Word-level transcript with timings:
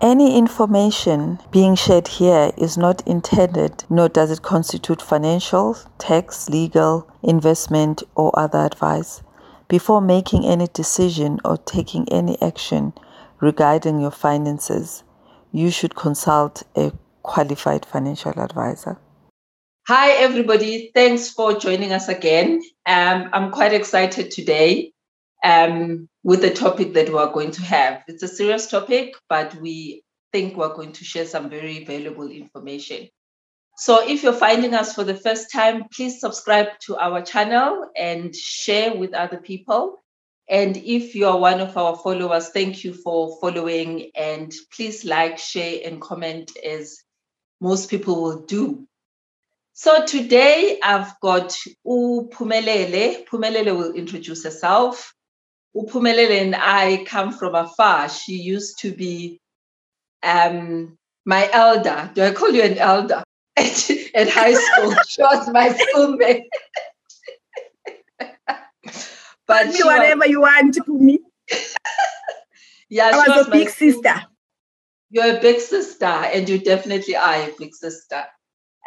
Any 0.00 0.38
information 0.38 1.40
being 1.50 1.74
shared 1.74 2.06
here 2.06 2.52
is 2.56 2.78
not 2.78 3.04
intended, 3.04 3.82
nor 3.90 4.08
does 4.08 4.30
it 4.30 4.42
constitute 4.42 5.02
financial, 5.02 5.76
tax, 5.98 6.48
legal, 6.48 7.10
investment, 7.20 8.04
or 8.14 8.30
other 8.38 8.60
advice. 8.60 9.22
Before 9.66 10.00
making 10.00 10.44
any 10.44 10.68
decision 10.72 11.40
or 11.44 11.56
taking 11.56 12.08
any 12.12 12.40
action 12.40 12.92
regarding 13.40 14.00
your 14.00 14.12
finances, 14.12 15.02
you 15.50 15.68
should 15.72 15.96
consult 15.96 16.62
a 16.76 16.92
qualified 17.24 17.84
financial 17.84 18.38
advisor. 18.38 19.00
Hi, 19.88 20.12
everybody. 20.12 20.92
Thanks 20.94 21.28
for 21.28 21.58
joining 21.58 21.90
us 21.92 22.08
again. 22.08 22.62
Um, 22.86 23.30
I'm 23.32 23.50
quite 23.50 23.72
excited 23.72 24.30
today 24.30 24.92
um, 25.44 26.08
with 26.22 26.42
the 26.42 26.50
topic 26.50 26.94
that 26.94 27.12
we're 27.12 27.32
going 27.32 27.52
to 27.52 27.62
have. 27.62 28.02
It's 28.08 28.22
a 28.22 28.28
serious 28.28 28.68
topic, 28.68 29.14
but 29.28 29.54
we 29.56 30.02
think 30.32 30.56
we're 30.56 30.74
going 30.74 30.92
to 30.92 31.04
share 31.04 31.26
some 31.26 31.48
very 31.48 31.84
valuable 31.84 32.30
information. 32.30 33.08
So 33.76 34.06
if 34.06 34.24
you're 34.24 34.32
finding 34.32 34.74
us 34.74 34.92
for 34.92 35.04
the 35.04 35.14
first 35.14 35.52
time, 35.52 35.84
please 35.94 36.20
subscribe 36.20 36.78
to 36.86 36.96
our 36.96 37.22
channel 37.22 37.88
and 37.96 38.34
share 38.34 38.96
with 38.96 39.14
other 39.14 39.38
people. 39.38 40.02
And 40.48 40.76
if 40.76 41.14
you 41.14 41.26
are 41.26 41.38
one 41.38 41.60
of 41.60 41.76
our 41.76 41.94
followers, 41.94 42.48
thank 42.48 42.82
you 42.82 42.92
for 42.92 43.38
following 43.40 44.10
and 44.16 44.52
please 44.74 45.04
like, 45.04 45.38
share, 45.38 45.80
and 45.84 46.00
comment 46.00 46.56
as 46.56 46.98
most 47.60 47.88
people 47.88 48.20
will 48.22 48.40
do. 48.46 48.88
So 49.74 50.04
today 50.04 50.80
I've 50.82 51.12
got 51.20 51.56
Upumelele. 51.86 53.26
Phumelele 53.26 53.76
will 53.76 53.92
introduce 53.92 54.42
herself. 54.42 55.14
Upumelele 55.76 56.40
and 56.40 56.56
I 56.56 57.04
come 57.04 57.32
from 57.32 57.54
afar. 57.54 58.08
She 58.08 58.34
used 58.34 58.78
to 58.80 58.92
be 58.92 59.40
um, 60.22 60.96
my 61.24 61.48
elder. 61.52 62.10
Do 62.14 62.22
I 62.22 62.32
call 62.32 62.50
you 62.50 62.62
an 62.62 62.78
elder? 62.78 63.22
At, 63.58 63.90
at 64.14 64.30
high 64.30 64.54
school, 64.54 64.94
she 65.08 65.20
was 65.20 65.48
my 65.48 65.70
schoolmate. 65.70 66.44
but 69.48 69.66
me 69.66 69.80
whatever 69.82 70.20
was, 70.20 70.28
you 70.28 70.40
want 70.40 70.74
to 70.74 70.98
me. 70.98 71.18
yeah, 72.88 73.10
I 73.12 73.16
was, 73.16 73.28
was 73.28 73.48
a 73.48 73.50
big 73.50 73.68
sister. 73.68 74.14
You're 75.10 75.38
a 75.38 75.40
big 75.40 75.58
sister, 75.58 76.06
and 76.06 76.48
you 76.48 76.60
definitely 76.60 77.16
are 77.16 77.34
a 77.34 77.52
big 77.58 77.74
sister. 77.74 78.26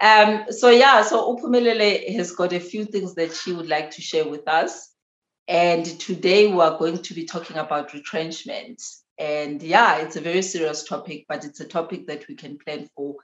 Um, 0.01 0.45
so 0.49 0.69
yeah, 0.69 1.01
so 1.03 1.35
Upumelele 1.35 2.15
has 2.15 2.31
got 2.31 2.53
a 2.53 2.59
few 2.59 2.85
things 2.85 3.13
that 3.15 3.33
she 3.33 3.51
would 3.51 3.67
like 3.67 3.91
to 3.91 4.01
share 4.01 4.27
with 4.27 4.47
us. 4.47 4.90
And 5.47 5.85
today 5.85 6.47
we 6.47 6.59
are 6.61 6.77
going 6.77 6.99
to 6.99 7.13
be 7.13 7.25
talking 7.25 7.57
about 7.57 7.93
retrenchment. 7.93 8.81
And 9.17 9.61
yeah, 9.61 9.97
it's 9.97 10.15
a 10.15 10.21
very 10.21 10.41
serious 10.41 10.83
topic, 10.83 11.25
but 11.27 11.43
it's 11.45 11.59
a 11.59 11.67
topic 11.67 12.07
that 12.07 12.27
we 12.27 12.35
can 12.35 12.57
plan 12.57 12.89
for 12.95 13.15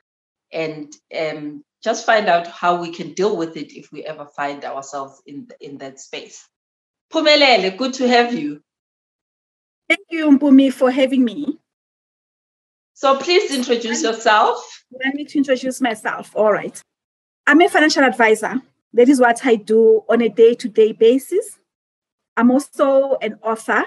and 0.51 0.93
um, 1.17 1.63
just 1.83 2.05
find 2.05 2.27
out 2.27 2.47
how 2.47 2.81
we 2.81 2.91
can 2.91 3.13
deal 3.13 3.35
with 3.35 3.57
it 3.57 3.73
if 3.73 3.91
we 3.91 4.03
ever 4.03 4.25
find 4.35 4.63
ourselves 4.65 5.21
in, 5.25 5.47
in 5.59 5.77
that 5.79 5.99
space. 5.99 6.47
Phumelele, 7.11 7.77
good 7.77 7.93
to 7.95 8.07
have 8.07 8.33
you. 8.33 8.61
Thank 9.87 10.01
you, 10.09 10.29
Mpumi, 10.37 10.73
for 10.73 10.91
having 10.91 11.23
me. 11.23 11.57
So 12.93 13.17
please 13.17 13.51
introduce 13.51 14.03
yourself. 14.03 14.83
Let 14.91 15.13
me 15.13 15.23
to 15.25 15.37
introduce 15.37 15.79
myself. 15.79 16.35
All 16.35 16.51
right. 16.51 16.81
I'm 17.45 17.61
a 17.61 17.69
financial 17.69 18.03
advisor. 18.03 18.61
That 18.93 19.07
is 19.07 19.19
what 19.19 19.45
I 19.45 19.55
do 19.55 20.03
on 20.09 20.21
a 20.21 20.29
day 20.29 20.55
to 20.55 20.67
day 20.67 20.91
basis. 20.91 21.59
I'm 22.37 22.51
also 22.51 23.17
an 23.21 23.39
author. 23.41 23.83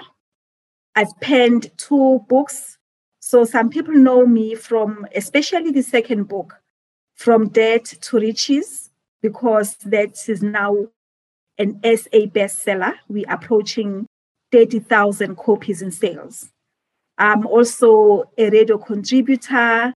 I've 0.93 1.17
penned 1.21 1.71
two 1.77 2.19
books. 2.27 2.77
So 3.21 3.45
some 3.45 3.69
people 3.69 3.93
know 3.93 4.27
me 4.27 4.55
from, 4.55 5.07
especially 5.15 5.71
the 5.71 5.81
second 5.81 6.25
book, 6.27 6.61
From 7.15 7.47
Debt 7.47 7.85
to 7.85 8.19
Riches, 8.19 8.89
because 9.21 9.75
that 9.85 10.27
is 10.27 10.43
now 10.43 10.87
an 11.57 11.79
SA 11.83 12.27
bestseller. 12.27 12.95
We're 13.07 13.31
approaching 13.31 14.05
30,000 14.51 15.37
copies 15.37 15.81
in 15.81 15.91
sales. 15.91 16.49
I'm 17.17 17.47
also 17.47 18.25
a 18.37 18.49
radio 18.49 18.77
contributor, 18.77 19.93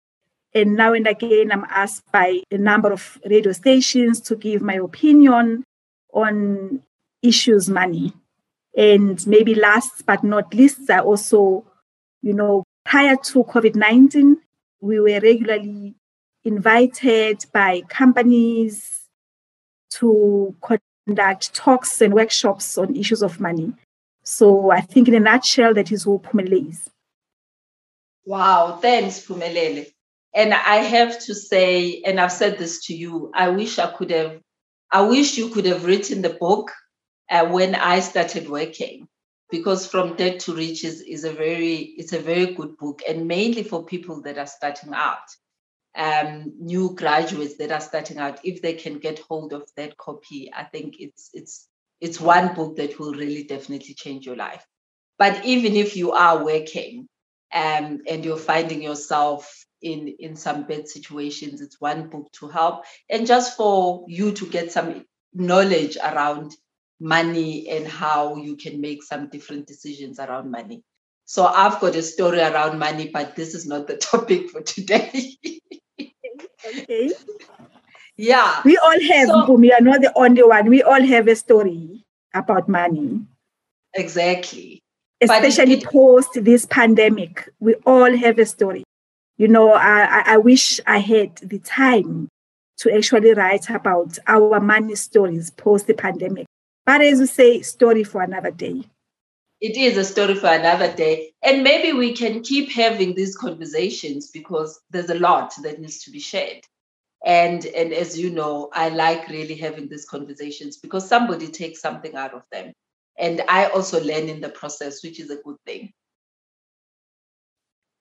and 0.54 0.76
now 0.76 0.92
and 0.92 1.06
again, 1.06 1.52
I'm 1.52 1.64
asked 1.70 2.02
by 2.12 2.42
a 2.50 2.58
number 2.58 2.92
of 2.92 3.19
radio 3.24 3.52
stations 3.52 4.20
to 4.22 4.36
give 4.36 4.60
my 4.60 4.74
opinion 4.74 5.64
on 6.12 6.82
issues 7.22 7.70
money. 7.70 8.12
And 8.77 9.25
maybe 9.27 9.55
last 9.55 10.06
but 10.06 10.25
not 10.25 10.55
least, 10.55 10.91
I 10.91 11.00
also, 11.00 11.65
you 12.22 12.33
know, 12.33 12.65
prior 12.84 13.16
to 13.16 13.44
COVID 13.44 13.75
19, 13.75 14.38
we 14.81 14.99
were 14.99 15.21
regularly 15.21 15.94
invited 16.44 17.44
by 17.53 17.82
companies 17.88 19.03
to 19.91 20.55
conduct 21.06 21.55
talks 21.55 22.00
and 22.00 22.15
workshops 22.15 22.78
on 22.78 22.97
issues 22.97 23.22
of 23.22 23.41
money. 23.41 23.72
So 24.25 24.71
I 24.71 24.81
think, 24.81 25.09
in 25.09 25.15
a 25.15 25.21
nutshell, 25.21 25.75
that 25.75 25.93
is 25.93 26.05
who 26.05 26.19
Phumelele 26.21 26.71
is. 26.71 26.88
Wow, 28.25 28.78
thanks, 28.81 29.25
Phumelele. 29.27 29.87
And 30.34 30.55
I 30.55 30.77
have 30.77 31.19
to 31.25 31.34
say, 31.34 32.03
and 32.06 32.19
I've 32.21 32.32
said 32.32 32.59
this 32.59 32.87
to 32.87 32.94
you, 32.94 33.31
I 33.34 33.49
wish 33.49 33.78
I 33.78 33.93
could 33.93 34.11
have, 34.11 34.41
I 34.91 35.03
wish 35.03 35.37
you 35.37 35.50
could 35.50 35.66
have 35.66 35.84
written 35.84 36.22
the 36.22 36.31
book 36.31 36.72
uh, 37.31 37.47
when 37.47 37.75
I 37.75 38.00
started 38.00 38.49
working, 38.49 39.09
because 39.50 39.87
From 39.87 40.16
Debt 40.16 40.41
to 40.41 40.55
Riches 40.55 41.00
is 41.03 41.25
a 41.25 41.33
very, 41.33 41.77
it's 41.77 42.12
a 42.12 42.19
very 42.19 42.55
good 42.55 42.77
book, 42.78 43.03
and 43.09 43.28
mainly 43.28 43.62
for 43.62 43.84
people 43.84 44.22
that 44.22 44.38
are 44.38 44.47
starting 44.47 44.94
out, 44.94 45.28
um, 45.97 46.55
new 46.59 46.94
graduates 46.94 47.59
that 47.59 47.71
are 47.71 47.81
starting 47.81 48.19
out. 48.19 48.41
If 48.44 48.62
they 48.62 48.75
can 48.75 48.99
get 48.99 49.19
hold 49.19 49.53
of 49.53 49.69
that 49.77 49.97
copy, 49.99 50.50
I 50.55 50.65
think 50.65 50.97
it's 50.99 51.31
it's 51.34 51.69
it's 52.00 52.21
one 52.21 52.55
book 52.55 52.77
that 52.77 52.99
will 52.99 53.12
really 53.12 53.44
definitely 53.44 53.94
change 53.94 54.27
your 54.27 54.37
life. 54.37 54.65
But 55.19 55.44
even 55.44 55.77
if 55.77 55.97
you 55.97 56.12
are 56.12 56.43
working 56.44 57.09
um, 57.55 58.00
and 58.09 58.25
you're 58.25 58.38
finding 58.38 58.82
yourself 58.82 59.66
in 59.82 60.09
in 60.19 60.34
some 60.34 60.66
bad 60.66 60.88
situations, 60.88 61.61
it's 61.61 61.81
one 61.81 62.09
book 62.09 62.32
to 62.41 62.49
help, 62.49 62.84
and 63.11 63.27
just 63.27 63.56
for 63.56 64.06
you 64.09 64.32
to 64.32 64.47
get 64.47 64.72
some 64.72 65.05
knowledge 65.34 65.97
around 65.97 66.55
money 67.02 67.68
and 67.68 67.86
how 67.86 68.36
you 68.36 68.56
can 68.56 68.80
make 68.80 69.02
some 69.02 69.28
different 69.28 69.66
decisions 69.66 70.18
around 70.18 70.50
money. 70.50 70.82
So 71.24 71.44
I've 71.46 71.80
got 71.80 71.96
a 71.96 72.02
story 72.02 72.40
around 72.40 72.78
money, 72.78 73.08
but 73.12 73.36
this 73.36 73.54
is 73.54 73.66
not 73.66 73.86
the 73.86 73.96
topic 74.10 74.50
for 74.50 74.62
today. 74.62 75.36
okay. 76.00 77.10
Yeah. 78.16 78.60
We 78.64 78.76
all 78.78 79.00
have, 79.00 79.28
so, 79.28 79.52
we 79.52 79.72
are 79.72 79.80
not 79.80 80.00
the 80.00 80.12
only 80.16 80.42
one. 80.42 80.68
We 80.68 80.82
all 80.82 81.02
have 81.02 81.28
a 81.28 81.36
story 81.36 82.04
about 82.34 82.68
money. 82.68 83.20
Exactly. 83.94 84.81
Especially 85.20 85.75
it, 85.75 85.84
post 85.84 86.31
this 86.34 86.66
pandemic. 86.66 87.48
We 87.60 87.75
all 87.87 88.16
have 88.16 88.38
a 88.38 88.46
story. 88.46 88.84
You 89.38 89.48
know, 89.48 89.72
I, 89.72 90.22
I 90.26 90.37
wish 90.37 90.81
I 90.87 90.98
had 90.98 91.37
the 91.38 91.58
time 91.58 92.28
to 92.78 92.94
actually 92.94 93.32
write 93.34 93.70
about 93.70 94.19
our 94.26 94.60
money 94.60 94.94
stories 94.94 95.50
post 95.50 95.87
the 95.87 95.94
pandemic. 95.94 96.46
But 96.84 97.00
as 97.00 97.20
you 97.20 97.26
say, 97.26 97.62
story 97.62 98.05
for 98.05 98.23
another 98.23 98.50
day. 98.50 98.82
It 99.61 99.76
is 99.76 99.96
a 99.96 100.05
story 100.05 100.34
for 100.34 100.49
another 100.49 100.93
day. 100.93 101.32
And 101.43 101.62
maybe 101.62 101.96
we 101.96 102.14
can 102.14 102.43
keep 102.43 102.73
having 102.73 103.14
these 103.14 103.37
conversations 103.37 104.31
because 104.31 104.81
there's 104.90 105.11
a 105.11 105.19
lot 105.19 105.55
that 105.62 105.81
needs 105.81 106.02
to 106.05 106.11
be 106.11 106.19
shared. 106.19 106.67
And, 107.25 107.64
and 107.67 107.93
as 107.93 108.19
you 108.19 108.31
know, 108.31 108.70
I 108.73 108.88
like 108.88 109.29
really 109.29 109.55
having 109.55 109.88
these 109.88 110.05
conversations 110.05 110.79
because 110.79 111.08
somebody 111.08 111.46
takes 111.46 111.81
something 111.81 112.17
out 112.17 112.34
of 112.34 112.43
them. 112.50 112.73
And 113.17 113.43
I 113.49 113.67
also 113.67 114.02
learn 114.02 114.29
in 114.29 114.40
the 114.40 114.49
process, 114.49 115.05
which 115.05 115.20
is 115.20 115.31
a 115.31 115.37
good 115.37 115.56
thing. 115.64 115.93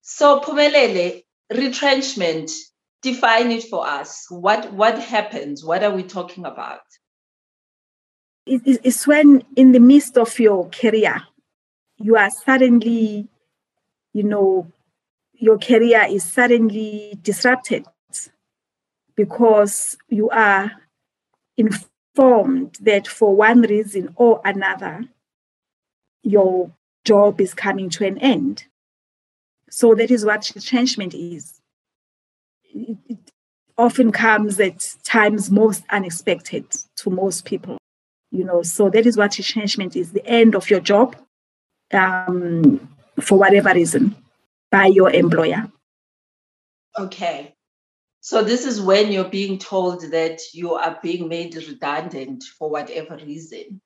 So, 0.01 0.39
Phumelele, 0.39 1.22
retrenchment, 1.54 2.50
define 3.04 3.51
it 3.51 3.66
for 3.66 3.86
us. 3.86 4.25
What, 4.30 4.74
what 4.74 4.98
happens? 4.98 5.63
What 5.63 5.83
are 5.83 5.94
we 5.94 6.01
talking 6.01 6.45
about? 6.45 6.81
It's 8.46 9.06
when 9.08 9.44
in 9.56 9.72
the 9.72 9.80
midst 9.80 10.18
of 10.18 10.40
your 10.40 10.70
career, 10.70 11.22
you 11.98 12.16
are 12.16 12.30
suddenly, 12.30 13.28
you 14.14 14.24
know, 14.24 14.72
your 15.34 15.58
career 15.58 16.06
is 16.10 16.24
suddenly 16.24 17.18
disrupted 17.22 17.86
because 19.16 19.98
you 20.10 20.30
are 20.30 20.72
informed 21.58 22.78
that 22.82 23.08
for 23.08 23.36
one 23.36 23.62
reason 23.62 24.14
or 24.16 24.42
another, 24.44 25.06
your 26.24 26.72
job 27.06 27.42
is 27.42 27.54
coming 27.54 27.90
to 27.90 28.06
an 28.06 28.18
end. 28.20 28.66
So 29.70 29.96
that 29.96 30.12
is 30.12 30.26
what 30.26 30.52
changement 30.60 31.14
is. 31.14 31.60
It 32.74 33.20
often 33.78 34.12
comes 34.12 34.60
at 34.60 34.96
times 35.04 35.50
most 35.50 35.84
unexpected 35.90 36.66
to 36.98 37.10
most 37.10 37.46
people. 37.46 37.81
You 38.31 38.45
know, 38.45 38.63
so 38.63 38.89
that 38.89 39.06
is 39.06 39.18
what 39.18 39.31
changement 39.31 39.95
is 39.95 40.12
the 40.13 40.25
end 40.25 40.56
of 40.56 40.69
your 40.69 40.80
job 40.80 41.18
um, 41.92 42.89
for 43.19 43.38
whatever 43.38 43.74
reason 43.74 44.16
by 44.72 44.86
your 44.86 45.12
employer. 45.12 45.69
Okay. 46.98 47.54
So 48.22 48.44
this 48.44 48.66
is 48.66 48.80
when 48.80 49.12
you're 49.12 49.30
being 49.30 49.57
told 49.57 50.01
that 50.12 50.39
you 50.54 50.75
are 50.75 51.00
being 51.01 51.28
made 51.28 51.56
redundant 51.56 52.44
for 52.44 52.69
whatever 52.69 53.18
reason. 53.18 53.81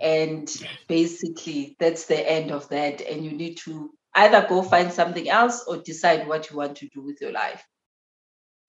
And 0.00 0.48
basically 0.88 1.76
that's 1.80 2.06
the 2.06 2.30
end 2.30 2.50
of 2.50 2.68
that. 2.68 3.00
And 3.00 3.24
you 3.24 3.32
need 3.32 3.56
to 3.58 3.90
either 4.14 4.46
go 4.48 4.62
find 4.62 4.92
something 4.92 5.28
else 5.28 5.64
or 5.66 5.78
decide 5.78 6.28
what 6.28 6.50
you 6.50 6.56
want 6.56 6.76
to 6.76 6.88
do 6.88 7.00
with 7.00 7.20
your 7.20 7.32
life. 7.32 7.64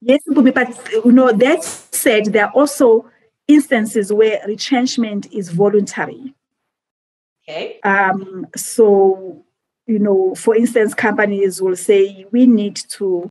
Yes, 0.00 0.20
but 0.26 0.90
you 1.04 1.12
know, 1.12 1.32
that 1.32 1.64
said, 1.64 2.26
there 2.26 2.46
are 2.46 2.52
also 2.52 3.10
instances 3.48 4.12
where 4.12 4.40
retrenchment 4.46 5.32
is 5.32 5.50
voluntary. 5.50 6.34
Okay. 7.46 7.78
Um, 7.84 8.46
so, 8.56 9.44
you 9.86 9.98
know, 9.98 10.34
for 10.34 10.56
instance, 10.56 10.94
companies 10.94 11.60
will 11.60 11.76
say 11.76 12.26
we 12.30 12.46
need 12.46 12.76
to 12.90 13.28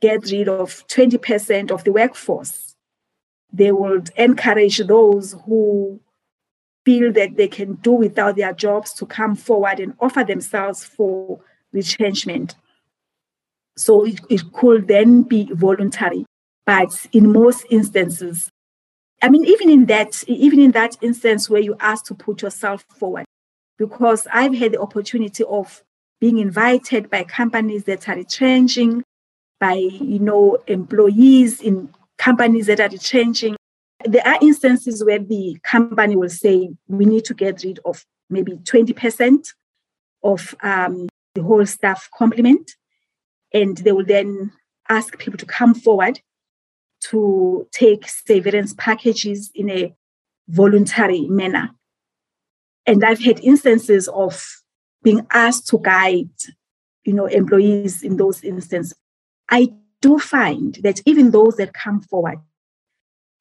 get 0.00 0.30
rid 0.30 0.48
of 0.48 0.86
20% 0.88 1.70
of 1.70 1.84
the 1.84 1.92
workforce. 1.92 2.74
They 3.52 3.72
would 3.72 4.10
encourage 4.16 4.78
those 4.78 5.34
who 5.44 6.00
feel 6.84 7.12
that 7.12 7.36
they 7.36 7.48
can 7.48 7.74
do 7.74 7.92
without 7.92 8.36
their 8.36 8.52
jobs 8.52 8.94
to 8.94 9.04
come 9.04 9.34
forward 9.34 9.80
and 9.80 9.94
offer 10.00 10.24
themselves 10.24 10.84
for 10.84 11.40
retrenchment. 11.72 12.54
So 13.76 14.06
it, 14.06 14.20
it 14.30 14.52
could 14.52 14.88
then 14.88 15.22
be 15.22 15.50
voluntary. 15.52 16.24
But 16.64 17.06
in 17.12 17.32
most 17.32 17.66
instances, 17.70 18.50
I 19.20 19.28
mean, 19.28 19.44
even 19.46 19.70
in 19.70 19.86
that, 19.86 20.22
even 20.28 20.60
in 20.60 20.70
that 20.72 20.96
instance 21.00 21.50
where 21.50 21.60
you 21.60 21.76
ask 21.80 22.04
to 22.06 22.14
put 22.14 22.42
yourself 22.42 22.84
forward, 22.98 23.24
because 23.76 24.26
I've 24.32 24.54
had 24.54 24.72
the 24.72 24.80
opportunity 24.80 25.44
of 25.44 25.82
being 26.20 26.38
invited 26.38 27.10
by 27.10 27.24
companies 27.24 27.84
that 27.84 28.08
are 28.08 28.16
retrenching, 28.16 29.02
by 29.60 29.74
you 29.74 30.20
know 30.20 30.58
employees 30.66 31.60
in 31.60 31.92
companies 32.16 32.66
that 32.66 32.80
are 32.80 32.88
retrenching. 32.88 33.56
There 34.04 34.26
are 34.26 34.38
instances 34.40 35.04
where 35.04 35.18
the 35.18 35.58
company 35.64 36.14
will 36.14 36.28
say 36.28 36.70
we 36.86 37.04
need 37.04 37.24
to 37.24 37.34
get 37.34 37.64
rid 37.64 37.80
of 37.84 38.04
maybe 38.30 38.52
20% 38.52 39.52
of 40.22 40.54
um, 40.62 41.08
the 41.34 41.42
whole 41.42 41.66
staff 41.66 42.08
complement, 42.16 42.76
and 43.52 43.76
they 43.78 43.90
will 43.90 44.04
then 44.04 44.52
ask 44.88 45.18
people 45.18 45.38
to 45.38 45.46
come 45.46 45.74
forward 45.74 46.20
to 47.00 47.66
take 47.72 48.08
severance 48.08 48.74
packages 48.74 49.50
in 49.54 49.70
a 49.70 49.94
voluntary 50.48 51.26
manner. 51.28 51.70
And 52.86 53.04
I've 53.04 53.20
had 53.20 53.40
instances 53.40 54.08
of 54.08 54.44
being 55.02 55.26
asked 55.32 55.68
to 55.68 55.78
guide, 55.78 56.30
you 57.04 57.12
know, 57.12 57.26
employees 57.26 58.02
in 58.02 58.16
those 58.16 58.42
instances. 58.42 58.98
I 59.50 59.68
do 60.00 60.18
find 60.18 60.74
that 60.82 61.00
even 61.04 61.30
those 61.30 61.56
that 61.56 61.74
come 61.74 62.00
forward 62.00 62.38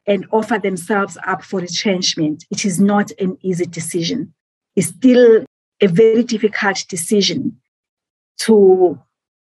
and 0.06 0.26
offer 0.32 0.58
themselves 0.58 1.18
up 1.26 1.44
for 1.44 1.60
retrenchment, 1.60 2.46
it 2.50 2.66
is 2.66 2.80
not 2.80 3.12
an 3.20 3.38
easy 3.42 3.66
decision. 3.66 4.34
It's 4.76 4.88
still 4.88 5.46
a 5.82 5.88
very 5.88 6.24
difficult 6.24 6.86
decision 6.88 7.60
to 8.40 9.00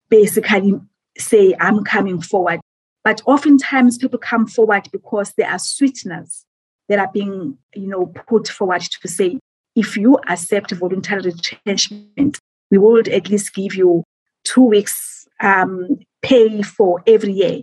basically 0.10 0.74
say, 1.18 1.56
I'm 1.60 1.84
coming 1.84 2.22
forward 2.22 2.61
but 3.04 3.22
oftentimes 3.26 3.98
people 3.98 4.20
come 4.20 4.48
forward 4.48 4.88
because 4.92 5.34
there 5.34 5.50
are 5.50 5.60
sweeteners 5.60 6.46
that 6.88 7.00
are 7.00 7.12
being, 7.12 7.58
you 7.76 7.88
know, 7.88 8.08
put 8.08 8.48
forward 8.48 8.82
to 8.82 9.08
say, 9.08 9.40
if 9.76 9.98
you 9.98 10.20
accept 10.28 10.72
voluntary 10.72 11.22
retrenchment, 11.22 12.40
we 12.70 12.78
would 12.78 13.08
at 13.08 13.30
least 13.30 13.54
give 13.54 13.74
you 13.74 14.04
two 14.44 14.64
weeks 14.64 15.28
um, 15.40 16.00
pay 16.22 16.62
for 16.62 17.02
every 17.08 17.34
year. 17.34 17.62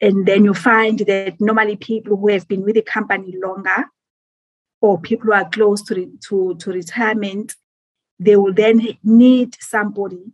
And 0.00 0.26
then 0.26 0.44
you 0.44 0.54
find 0.54 0.98
that 1.00 1.40
normally 1.40 1.76
people 1.76 2.16
who 2.16 2.28
have 2.28 2.46
been 2.46 2.62
with 2.62 2.74
the 2.74 2.82
company 2.82 3.34
longer 3.42 3.86
or 4.80 5.00
people 5.00 5.26
who 5.26 5.32
are 5.32 5.48
close 5.48 5.82
to, 5.82 6.12
to, 6.28 6.54
to 6.56 6.70
retirement, 6.70 7.56
they 8.20 8.36
will 8.36 8.52
then 8.52 8.96
need 9.02 9.56
somebody 9.60 10.32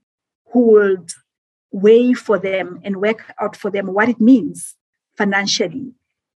who 0.52 0.60
will 0.72 1.06
weigh 1.74 2.14
for 2.14 2.38
them 2.38 2.80
and 2.84 3.00
work 3.00 3.34
out 3.40 3.56
for 3.56 3.68
them 3.68 3.88
what 3.88 4.08
it 4.08 4.20
means 4.20 4.76
financially. 5.16 5.92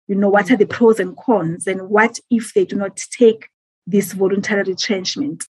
You 0.08 0.16
know, 0.16 0.28
what 0.28 0.50
are 0.50 0.56
the 0.56 0.66
pros 0.66 0.98
and 0.98 1.16
cons, 1.16 1.66
and 1.66 1.88
what 1.88 2.18
if 2.28 2.54
they 2.54 2.64
do 2.64 2.76
not 2.76 2.96
take 2.96 3.48
this 3.86 4.12
voluntary 4.12 4.64
retrenchment? 4.64 5.46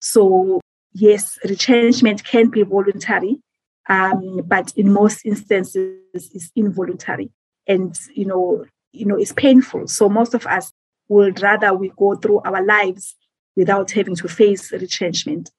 So, 0.00 0.60
yes, 0.92 1.38
retrenchment 1.44 2.24
can 2.24 2.48
be 2.48 2.62
voluntary, 2.62 3.40
um, 3.88 4.42
but 4.46 4.72
in 4.74 4.92
most 4.92 5.26
instances, 5.26 5.98
it's 6.14 6.50
involuntary, 6.56 7.30
and 7.66 7.98
you 8.14 8.24
know, 8.24 8.64
you 8.92 9.04
know, 9.04 9.16
it's 9.16 9.32
painful. 9.32 9.86
So 9.86 10.08
most 10.08 10.32
of 10.32 10.46
us 10.46 10.72
would 11.08 11.42
rather 11.42 11.74
we 11.74 11.92
go 11.96 12.14
through 12.14 12.40
our 12.40 12.64
lives 12.64 13.16
without 13.54 13.90
having 13.90 14.16
to 14.16 14.28
face 14.28 14.72
retrenchment. 14.72 15.50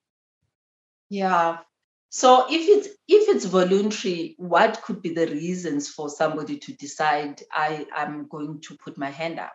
Yeah, 1.09 1.57
so 2.17 2.47
if 2.49 2.67
it's 2.67 2.87
if 3.07 3.29
it's 3.29 3.45
voluntary, 3.45 4.33
what 4.39 4.81
could 4.81 5.03
be 5.03 5.13
the 5.13 5.27
reasons 5.27 5.87
for 5.87 6.09
somebody 6.09 6.57
to 6.57 6.73
decide 6.73 7.43
I 7.51 7.85
am 7.95 8.27
going 8.27 8.59
to 8.61 8.77
put 8.83 8.97
my 8.97 9.11
hand 9.11 9.39
up? 9.39 9.53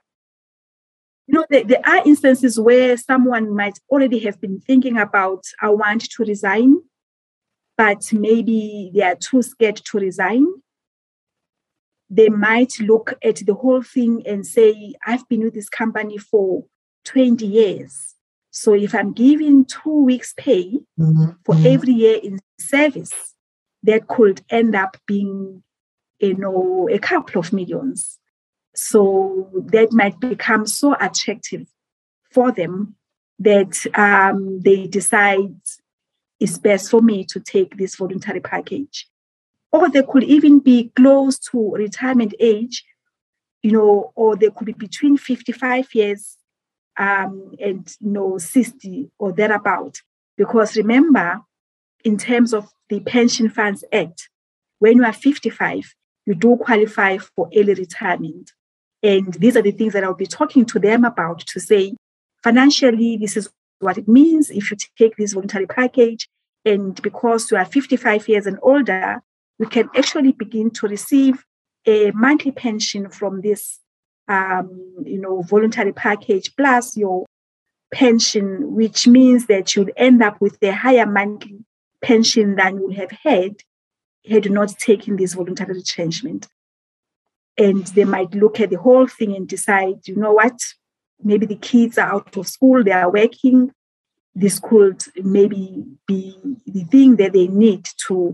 You 1.27 1.35
know, 1.35 1.47
there, 1.51 1.65
there 1.65 1.85
are 1.85 2.07
instances 2.07 2.61
where 2.61 2.97
someone 2.97 3.57
might 3.57 3.81
already 3.91 4.21
have 4.21 4.41
been 4.41 4.61
thinking 4.61 4.97
about 4.97 5.43
I 5.61 5.71
want 5.71 6.09
to 6.09 6.25
resign, 6.25 6.77
but 7.77 8.13
maybe 8.13 8.93
they 8.95 9.03
are 9.03 9.17
too 9.17 9.43
scared 9.43 9.81
to 9.87 9.99
resign. 9.99 10.47
They 12.11 12.29
might 12.29 12.79
look 12.79 13.15
at 13.25 13.45
the 13.45 13.55
whole 13.55 13.83
thing 13.83 14.23
and 14.25 14.47
say, 14.47 14.95
I've 15.05 15.29
been 15.29 15.43
with 15.43 15.55
this 15.55 15.69
company 15.69 16.19
for 16.19 16.63
20 17.07 17.45
years 17.45 18.13
so 18.55 18.75
if 18.75 18.95
I'm 18.95 19.15
giving 19.15 19.65
two 19.65 20.05
weeks' 20.05 20.35
pay 20.37 20.79
mm-hmm. 21.01 21.31
for 21.45 21.55
mm-hmm. 21.55 21.67
every 21.67 21.95
year 21.95 22.21
in 22.23 22.39
service, 22.63 23.35
that 23.83 24.09
could 24.09 24.43
end 24.51 24.75
up 24.75 24.97
being, 25.07 25.63
you 26.19 26.35
know, 26.35 26.89
a 26.91 26.99
couple 26.99 27.41
of 27.41 27.53
millions. 27.53 28.19
So 28.75 29.51
that 29.67 29.93
might 29.93 30.19
become 30.21 30.67
so 30.67 30.95
attractive 30.99 31.67
for 32.31 32.53
them 32.53 32.97
that 33.39 33.77
um, 33.95 34.61
they 34.61 34.87
decide 34.87 35.55
it's 36.41 36.59
best 36.59 36.91
for 36.91 37.03
me 37.03 37.25
to 37.25 37.41
take 37.41 37.77
this 37.77 37.97
voluntary 37.97 38.41
package. 38.41 39.09
Or 39.71 39.89
they 39.89 40.03
could 40.03 40.25
even 40.25 40.59
be 40.59 40.93
close 40.95 41.39
to 41.51 41.73
retirement 41.73 42.35
age, 42.41 42.85
you 43.63 43.73
know, 43.73 44.13
or 44.15 44.37
they 44.37 44.51
could 44.51 44.67
be 44.67 44.73
between 44.73 45.17
55 45.17 45.95
years 45.95 46.37
um, 46.99 47.55
and 47.61 47.95
you 48.01 48.11
know 48.11 48.39
60 48.39 49.11
or 49.19 49.33
thereabout. 49.33 50.01
Because 50.37 50.77
remember, 50.77 51.41
in 52.05 52.19
terms 52.19 52.53
of 52.53 52.69
the 52.89 53.01
Pension 53.01 53.49
Funds 53.49 53.85
Act, 53.93 54.29
when 54.79 54.97
you 54.97 55.05
are 55.05 55.13
55, 55.13 55.95
you 56.27 56.35
do 56.35 56.57
qualify 56.57 57.19
for 57.19 57.49
early 57.57 57.75
retirement. 57.75 58.53
And 59.03 59.33
these 59.35 59.57
are 59.57 59.63
the 59.63 59.73
things 59.73 59.93
that 59.95 60.05
I'll 60.05 60.15
be 60.15 60.27
talking 60.27 60.65
to 60.67 60.79
them 60.79 61.05
about 61.05 61.41
to 61.41 61.61
say, 61.61 61.95
financially, 62.43 63.17
this 63.17 63.37
is 63.37 63.49
what 63.81 63.99
it 63.99 64.09
means 64.09 64.51
if 64.51 64.71
you 64.71 64.77
take 64.97 65.17
this 65.17 65.33
voluntary 65.33 65.67
package. 65.67 66.29
And 66.65 67.01
because 67.03 67.51
you 67.51 67.57
are 67.57 67.65
55 67.65 68.29
years 68.29 68.47
and 68.47 68.59
older, 68.63 69.21
you 69.59 69.67
can 69.67 69.89
actually 69.97 70.33
begin 70.33 70.71
to 70.73 70.87
receive 70.87 71.45
a 71.87 72.13
monthly 72.13 72.53
pension 72.53 73.09
from 73.09 73.41
this 73.41 73.81
um, 74.29 74.71
you 75.05 75.21
know, 75.21 75.43
voluntary 75.43 75.93
package 75.93 76.55
plus 76.57 76.97
your 76.97 77.27
pension, 77.93 78.75
which 78.75 79.07
means 79.07 79.47
that 79.47 79.75
you'll 79.75 79.89
end 79.97 80.23
up 80.23 80.41
with 80.41 80.57
a 80.63 80.71
higher 80.73 81.07
monthly 81.07 81.65
pension 82.03 82.57
than 82.57 82.77
you 82.77 82.87
would 82.89 82.97
have 82.97 83.13
had 83.23 83.57
had 84.29 84.51
not 84.51 84.69
taken 84.79 85.17
this 85.17 85.35
voluntary 85.35 85.75
retrenchment. 85.75 86.49
And 87.59 87.87
they 87.89 88.05
might 88.05 88.35
look 88.35 88.61
at 88.61 88.71
the 88.71 88.79
whole 88.79 89.07
thing 89.07 89.35
and 89.35 89.49
decide, 89.49 90.07
you 90.07 90.17
know 90.17 90.33
what, 90.33 90.59
maybe 91.23 91.47
the 91.47 91.57
kids 91.57 91.99
are 91.99 92.13
out 92.13 92.37
of 92.37 92.49
school, 92.49 92.83
they 92.83 92.93
are 92.93 93.11
working. 93.11 93.73
This 94.35 94.59
could 94.59 95.03
maybe 95.23 95.85
be 96.07 96.39
the 96.67 96.85
thing 96.85 97.17
that 97.17 97.35
they 97.35 97.49
need 97.49 97.87
to 98.07 98.33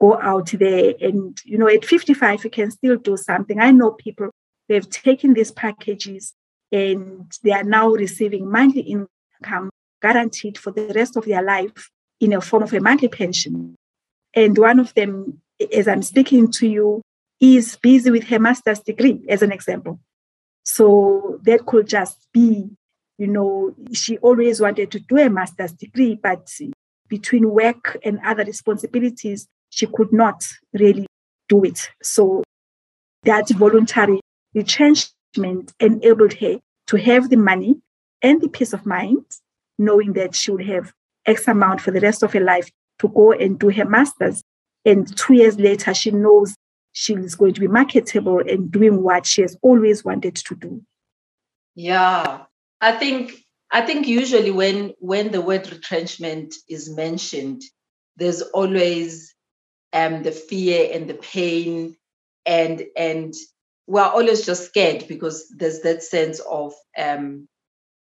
go 0.00 0.20
out 0.20 0.52
there. 0.52 0.94
And, 1.00 1.36
you 1.44 1.58
know, 1.58 1.68
at 1.68 1.84
55, 1.84 2.44
you 2.44 2.50
can 2.50 2.70
still 2.70 2.96
do 2.96 3.16
something. 3.16 3.58
I 3.58 3.72
know 3.72 3.92
people, 3.92 4.30
they've 4.68 4.88
taken 4.88 5.34
these 5.34 5.50
packages 5.50 6.34
and 6.70 7.30
they 7.42 7.50
are 7.52 7.64
now 7.64 7.88
receiving 7.88 8.50
monthly 8.50 8.82
income 8.82 9.70
guaranteed 10.00 10.58
for 10.58 10.70
the 10.70 10.92
rest 10.94 11.16
of 11.16 11.24
their 11.24 11.42
life 11.42 11.90
in 12.22 12.32
a 12.32 12.40
form 12.40 12.62
of 12.62 12.72
a 12.72 12.80
monthly 12.80 13.08
pension. 13.08 13.74
And 14.32 14.56
one 14.56 14.78
of 14.78 14.94
them, 14.94 15.42
as 15.74 15.88
I'm 15.88 16.02
speaking 16.02 16.50
to 16.52 16.68
you, 16.68 17.02
is 17.40 17.76
busy 17.76 18.12
with 18.12 18.24
her 18.28 18.38
master's 18.38 18.78
degree, 18.78 19.20
as 19.28 19.42
an 19.42 19.50
example. 19.50 19.98
So 20.64 21.40
that 21.42 21.66
could 21.66 21.88
just 21.88 22.28
be, 22.32 22.70
you 23.18 23.26
know, 23.26 23.74
she 23.92 24.18
always 24.18 24.60
wanted 24.60 24.92
to 24.92 25.00
do 25.00 25.18
a 25.18 25.28
master's 25.28 25.72
degree, 25.72 26.14
but 26.14 26.48
between 27.08 27.50
work 27.50 27.98
and 28.04 28.20
other 28.24 28.44
responsibilities, 28.44 29.48
she 29.70 29.86
could 29.86 30.12
not 30.12 30.46
really 30.72 31.06
do 31.48 31.64
it. 31.64 31.90
So 32.02 32.44
that 33.24 33.48
voluntary 33.50 34.20
retrenchment 34.54 35.72
enabled 35.80 36.34
her 36.34 36.60
to 36.86 36.96
have 36.98 37.30
the 37.30 37.36
money 37.36 37.80
and 38.22 38.40
the 38.40 38.48
peace 38.48 38.72
of 38.72 38.86
mind, 38.86 39.24
knowing 39.76 40.12
that 40.12 40.36
she 40.36 40.52
would 40.52 40.66
have 40.66 40.92
X 41.26 41.48
amount 41.48 41.80
for 41.80 41.90
the 41.90 42.00
rest 42.00 42.22
of 42.22 42.32
her 42.32 42.40
life 42.40 42.70
to 42.98 43.08
go 43.08 43.32
and 43.32 43.58
do 43.58 43.70
her 43.70 43.84
master's. 43.84 44.42
And 44.84 45.16
two 45.16 45.34
years 45.34 45.58
later, 45.58 45.94
she 45.94 46.10
knows 46.10 46.56
she 46.92 47.14
is 47.14 47.34
going 47.34 47.54
to 47.54 47.60
be 47.60 47.68
marketable 47.68 48.40
and 48.40 48.70
doing 48.70 49.02
what 49.02 49.26
she 49.26 49.42
has 49.42 49.56
always 49.62 50.04
wanted 50.04 50.36
to 50.36 50.54
do. 50.54 50.82
Yeah, 51.74 52.42
I 52.80 52.92
think 52.92 53.32
I 53.70 53.80
think 53.80 54.06
usually 54.06 54.50
when 54.50 54.92
when 54.98 55.32
the 55.32 55.40
word 55.40 55.70
retrenchment 55.72 56.54
is 56.68 56.90
mentioned, 56.90 57.62
there's 58.16 58.42
always 58.42 59.34
um, 59.92 60.22
the 60.22 60.32
fear 60.32 60.90
and 60.92 61.08
the 61.08 61.14
pain, 61.14 61.96
and 62.44 62.84
and 62.96 63.34
we're 63.86 64.02
always 64.02 64.44
just 64.44 64.66
scared 64.66 65.06
because 65.08 65.48
there's 65.56 65.80
that 65.80 66.02
sense 66.02 66.40
of 66.40 66.74
um, 66.98 67.48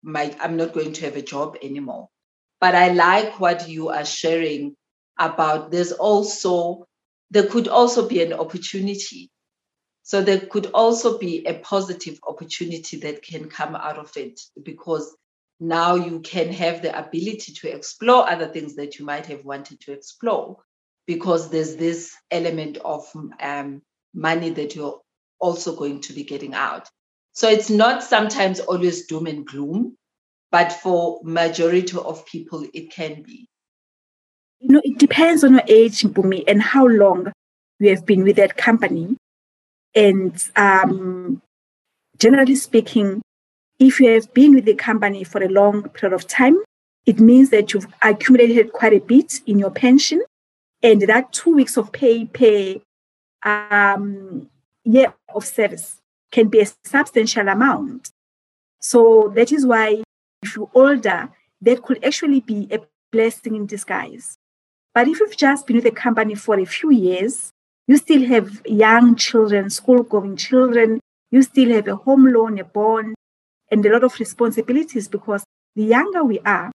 my 0.02 0.36
I'm 0.40 0.58
not 0.58 0.74
going 0.74 0.94
to 0.94 1.06
have 1.06 1.16
a 1.16 1.22
job 1.22 1.58
anymore. 1.62 2.10
But 2.62 2.76
I 2.76 2.94
like 2.94 3.40
what 3.40 3.70
you 3.70 3.90
are 3.90 4.06
sharing 4.06 4.76
about. 5.18 5.72
There's 5.72 5.92
also 5.92 6.88
there 7.32 7.48
could 7.48 7.68
also 7.68 8.08
be 8.08 8.22
an 8.22 8.34
opportunity. 8.34 9.30
So 10.04 10.22
there 10.24 10.40
could 10.40 10.72
also 10.74 11.20
be 11.20 11.46
a 11.46 11.60
positive 11.60 12.20
opportunity 12.28 12.98
that 13.02 13.22
can 13.22 13.50
come 13.50 13.76
out 13.76 13.98
of 13.98 14.16
it 14.18 14.42
because 14.64 15.16
now 15.60 15.96
you 15.96 16.22
can 16.22 16.52
have 16.54 16.82
the 16.82 16.98
ability 16.98 17.54
to 17.54 17.72
explore 17.72 18.28
other 18.28 18.48
things 18.48 18.76
that 18.76 18.98
you 18.98 19.06
might 19.06 19.28
have 19.28 19.46
wanted 19.46 19.82
to 19.82 19.92
explore 19.92 20.58
because 21.06 21.50
there's 21.50 21.76
this 21.76 22.16
element 22.32 22.78
of 22.78 23.06
um, 23.40 23.82
money 24.14 24.50
that 24.52 24.76
you're 24.76 25.02
also 25.40 25.76
going 25.76 26.02
to 26.02 26.14
be 26.14 26.24
getting 26.24 26.54
out. 26.54 26.88
So 27.34 27.50
it's 27.50 27.70
not 27.70 28.04
sometimes 28.04 28.60
always 28.60 29.06
doom 29.06 29.28
and 29.28 29.46
gloom, 29.46 29.98
but 30.52 30.72
for 30.72 31.20
majority 31.24 31.98
of 31.98 32.26
people, 32.26 32.66
it 32.74 32.92
can 32.92 33.22
be 33.22 33.50
you 34.60 34.70
know, 34.70 34.82
it 34.84 34.98
depends 34.98 35.44
on 35.44 35.54
your 35.54 35.64
age, 35.68 36.02
Mpumi, 36.02 36.44
and 36.48 36.62
how 36.62 36.86
long 36.86 37.32
you 37.80 37.90
have 37.90 38.06
been 38.06 38.24
with 38.24 38.36
that 38.36 38.58
company. 38.58 39.16
And 39.96 40.44
um, 40.56 41.42
generally 42.18 42.56
speaking, 42.56 43.22
if 43.80 44.00
you 44.00 44.10
have 44.10 44.34
been 44.34 44.54
with 44.54 44.66
the 44.66 44.76
company 44.76 45.24
for 45.24 45.42
a 45.42 45.48
long 45.48 45.84
period 45.90 46.14
of 46.14 46.28
time, 46.28 46.58
it 47.06 47.20
means 47.20 47.50
that 47.52 47.74
you've 47.74 47.88
accumulated 48.02 48.74
quite 48.74 48.94
a 48.94 49.00
bit 49.00 49.40
in 49.48 49.58
your 49.58 49.72
pension. 49.72 50.22
And 50.84 51.02
that 51.04 51.32
two 51.32 51.56
weeks 51.56 51.78
of 51.78 51.92
pay 51.92 52.26
pay 52.26 52.82
um, 53.44 54.50
year 54.84 55.14
of 55.34 55.46
service 55.46 55.98
can 56.32 56.50
be 56.50 56.62
a 56.62 56.68
substantial 56.86 57.48
amount. 57.48 58.12
So 58.82 59.32
that 59.36 59.52
is 59.52 59.66
why 59.66 60.04
if 60.42 60.56
you're 60.56 60.72
older, 60.74 61.30
that 61.62 61.84
could 61.84 62.04
actually 62.04 62.40
be 62.40 62.68
a 62.72 62.80
blessing 63.12 63.56
in 63.56 63.66
disguise. 63.66 64.38
But 64.94 65.08
if 65.08 65.20
you've 65.20 65.38
just 65.38 65.68
been 65.68 65.78
with 65.78 65.86
the 65.86 65.92
company 65.92 66.36
for 66.36 66.60
a 66.60 66.66
few 66.66 66.92
years, 66.92 67.52
you 67.88 67.98
still 67.98 68.24
have 68.26 68.62
young 68.66 69.16
children, 69.16 69.70
school 69.70 70.04
going 70.04 70.38
children, 70.38 71.00
you 71.32 71.42
still 71.42 71.70
have 71.72 71.88
a 71.88 71.96
home 71.96 72.26
loan, 72.26 72.60
a 72.60 72.64
bond, 72.64 73.16
and 73.72 73.86
a 73.86 73.92
lot 73.92 74.04
of 74.04 74.20
responsibilities 74.20 75.08
because 75.08 75.44
the 75.76 75.84
younger 75.84 76.24
we 76.24 76.40
are, 76.40 76.72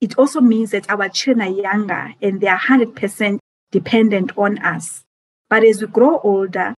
it 0.00 0.16
also 0.18 0.40
means 0.40 0.70
that 0.70 0.88
our 0.90 1.08
children 1.08 1.48
are 1.48 1.60
younger 1.60 2.14
and 2.20 2.40
they 2.40 2.46
are 2.46 2.58
100% 2.58 3.38
dependent 3.70 4.36
on 4.36 4.58
us. 4.58 5.02
But 5.50 5.64
as 5.64 5.80
we 5.80 5.88
grow 5.88 6.20
older, 6.20 6.74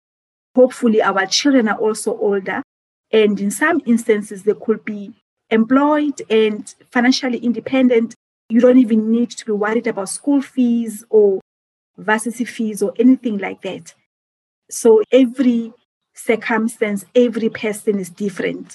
hopefully 0.54 1.02
our 1.02 1.26
children 1.26 1.68
are 1.68 1.78
also 1.78 2.16
older. 2.18 2.62
And 3.10 3.40
in 3.40 3.50
some 3.50 3.80
instances, 3.86 4.42
they 4.42 4.52
could 4.54 4.84
be 4.84 5.14
employed 5.50 6.20
and 6.30 6.74
financially 6.90 7.38
independent 7.38 8.14
you 8.48 8.60
don't 8.60 8.78
even 8.78 9.10
need 9.10 9.30
to 9.30 9.44
be 9.44 9.52
worried 9.52 9.86
about 9.86 10.08
school 10.08 10.40
fees 10.40 11.04
or 11.10 11.40
varsity 11.96 12.44
fees 12.44 12.82
or 12.82 12.92
anything 12.98 13.38
like 13.38 13.60
that. 13.62 13.94
So 14.70 15.02
every 15.12 15.72
circumstance, 16.14 17.04
every 17.14 17.50
person 17.50 17.98
is 17.98 18.08
different. 18.08 18.74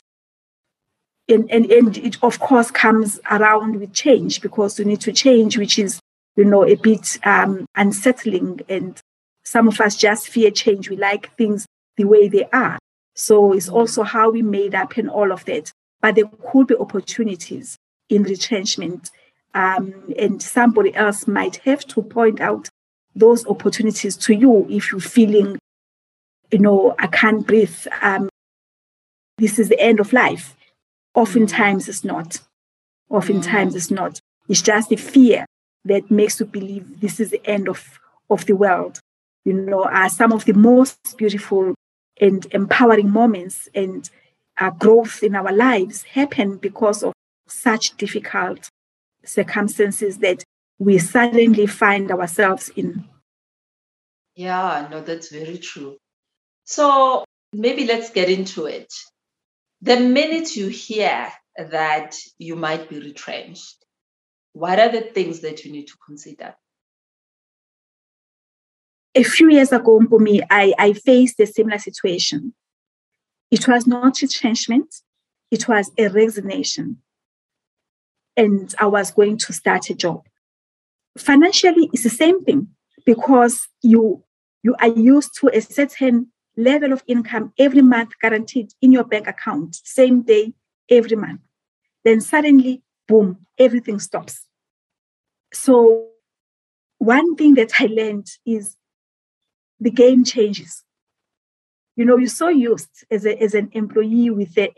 And, 1.27 1.49
and, 1.49 1.71
and 1.71 1.97
it 1.97 2.17
of 2.21 2.39
course 2.39 2.69
comes 2.69 3.19
around 3.31 3.79
with 3.79 3.93
change 3.93 4.41
because 4.41 4.77
you 4.77 4.85
need 4.85 5.01
to 5.01 5.13
change, 5.13 5.57
which 5.57 5.79
is, 5.79 5.99
you 6.35 6.45
know, 6.45 6.65
a 6.67 6.75
bit 6.75 7.17
um, 7.25 7.65
unsettling. 7.75 8.61
And 8.69 8.99
some 9.43 9.67
of 9.67 9.79
us 9.81 9.95
just 9.95 10.27
fear 10.29 10.51
change. 10.51 10.89
We 10.89 10.97
like 10.97 11.35
things 11.35 11.65
the 11.97 12.03
way 12.03 12.27
they 12.27 12.45
are. 12.53 12.77
So 13.15 13.53
it's 13.53 13.69
also 13.69 14.03
how 14.03 14.31
we 14.31 14.41
made 14.41 14.75
up 14.75 14.97
and 14.97 15.09
all 15.09 15.31
of 15.31 15.45
that. 15.45 15.71
But 16.03 16.15
there 16.15 16.29
could 16.51 16.67
be 16.67 16.75
opportunities 16.75 17.77
in 18.09 18.23
retrenchment 18.23 19.09
um, 19.53 20.13
and 20.19 20.43
somebody 20.43 20.93
else 20.93 21.27
might 21.29 21.55
have 21.57 21.85
to 21.87 22.01
point 22.01 22.41
out 22.41 22.67
those 23.15 23.47
opportunities 23.47 24.17
to 24.17 24.33
you 24.33 24.67
if 24.69 24.91
you're 24.91 24.99
feeling, 24.99 25.57
you 26.51 26.59
know, 26.59 26.93
I 26.99 27.07
can't 27.07 27.47
breathe. 27.47 27.87
Um, 28.01 28.27
this 29.37 29.57
is 29.57 29.69
the 29.69 29.79
end 29.79 30.01
of 30.01 30.11
life. 30.11 30.57
Oftentimes 31.15 31.87
it's 31.87 32.03
not. 32.03 32.41
Oftentimes 33.09 33.73
it's 33.73 33.89
not. 33.89 34.19
It's 34.49 34.61
just 34.61 34.89
the 34.89 34.97
fear 34.97 35.45
that 35.85 36.11
makes 36.11 36.37
you 36.41 36.47
believe 36.47 36.99
this 36.99 37.21
is 37.21 37.29
the 37.29 37.45
end 37.49 37.69
of, 37.69 37.97
of 38.29 38.45
the 38.45 38.57
world. 38.57 38.99
You 39.45 39.53
know, 39.53 39.85
are 39.85 40.09
some 40.09 40.33
of 40.33 40.43
the 40.43 40.53
most 40.53 40.97
beautiful 41.15 41.75
and 42.19 42.45
empowering 42.51 43.09
moments 43.09 43.69
and 43.73 44.09
uh, 44.59 44.69
growth 44.71 45.23
in 45.23 45.35
our 45.35 45.51
lives 45.51 46.03
happen 46.03 46.57
because 46.57 47.03
of 47.03 47.13
such 47.47 47.95
difficult 47.97 48.69
circumstances 49.25 50.17
that 50.19 50.43
we 50.79 50.97
suddenly 50.97 51.65
find 51.65 52.11
ourselves 52.11 52.69
in. 52.75 53.05
Yeah, 54.35 54.87
no, 54.89 55.01
that's 55.01 55.29
very 55.29 55.57
true. 55.57 55.97
So 56.65 57.23
maybe 57.51 57.85
let's 57.85 58.09
get 58.09 58.29
into 58.29 58.65
it. 58.65 58.91
The 59.81 59.99
minute 59.99 60.55
you 60.55 60.67
hear 60.67 61.31
that 61.57 62.15
you 62.37 62.55
might 62.55 62.89
be 62.89 62.99
retrenched, 62.99 63.83
what 64.53 64.79
are 64.79 64.89
the 64.89 65.01
things 65.01 65.41
that 65.41 65.65
you 65.65 65.71
need 65.71 65.87
to 65.87 65.97
consider? 66.05 66.55
A 69.15 69.23
few 69.23 69.49
years 69.49 69.71
ago, 69.71 70.01
for 70.09 70.19
me, 70.19 70.41
I, 70.49 70.73
I 70.79 70.93
faced 70.93 71.39
a 71.39 71.45
similar 71.45 71.77
situation. 71.77 72.53
It 73.53 73.67
was 73.67 73.85
not 73.85 74.19
retrenchment, 74.19 74.89
it 75.51 75.67
was 75.67 75.91
a 75.99 76.07
resignation 76.07 76.97
and 78.35 78.73
I 78.79 78.87
was 78.87 79.11
going 79.11 79.37
to 79.37 79.53
start 79.53 79.91
a 79.91 79.93
job. 79.93 80.25
Financially, 81.19 81.87
it's 81.93 82.01
the 82.01 82.09
same 82.09 82.43
thing 82.43 82.69
because 83.05 83.67
you 83.83 84.23
you 84.63 84.75
are 84.79 84.87
used 84.87 85.35
to 85.39 85.51
a 85.53 85.61
certain 85.61 86.31
level 86.57 86.93
of 86.93 87.03
income 87.05 87.53
every 87.59 87.83
month 87.83 88.11
guaranteed 88.19 88.71
in 88.81 88.91
your 88.91 89.03
bank 89.03 89.27
account, 89.27 89.75
same 89.83 90.23
day, 90.23 90.53
every 90.89 91.15
month. 91.15 91.41
Then 92.03 92.21
suddenly, 92.21 92.81
boom, 93.07 93.45
everything 93.59 93.99
stops. 93.99 94.47
So, 95.53 96.07
one 96.97 97.35
thing 97.35 97.53
that 97.55 97.71
I 97.79 97.85
learned 97.85 98.27
is 98.47 98.77
the 99.79 99.91
game 99.91 100.23
changes. 100.23 100.83
You 101.95 102.05
know, 102.05 102.17
you're 102.17 102.27
so 102.27 102.49
used 102.49 102.89
as, 103.11 103.25
a, 103.25 103.41
as 103.41 103.53
an 103.53 103.69
employee 103.73 104.29
with 104.31 104.57
a, 104.57 104.71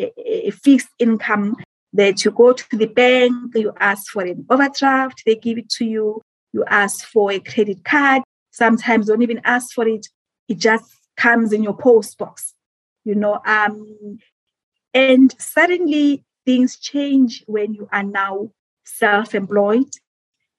a, 0.47 0.51
fixed 0.51 0.89
income 0.99 1.55
that 1.93 2.25
you 2.25 2.31
go 2.31 2.51
to 2.51 2.77
the 2.77 2.87
bank, 2.87 3.33
you 3.55 3.71
ask 3.79 4.11
for 4.11 4.23
an 4.23 4.45
overdraft, 4.49 5.23
they 5.25 5.35
give 5.35 5.57
it 5.57 5.69
to 5.69 5.85
you. 5.85 6.21
You 6.51 6.65
ask 6.67 7.05
for 7.05 7.31
a 7.31 7.39
credit 7.39 7.83
card. 7.83 8.23
Sometimes 8.51 9.07
don't 9.07 9.21
even 9.21 9.41
ask 9.43 9.73
for 9.73 9.87
it. 9.87 10.07
It 10.47 10.57
just 10.57 10.85
comes 11.17 11.53
in 11.53 11.63
your 11.63 11.75
post 11.75 12.17
box. 12.17 12.53
You 13.03 13.15
know, 13.15 13.39
um, 13.45 14.19
And 14.93 15.33
suddenly 15.39 16.23
things 16.45 16.77
change 16.77 17.43
when 17.47 17.73
you 17.73 17.89
are 17.91 18.03
now 18.03 18.51
self 18.85 19.35
employed 19.35 19.89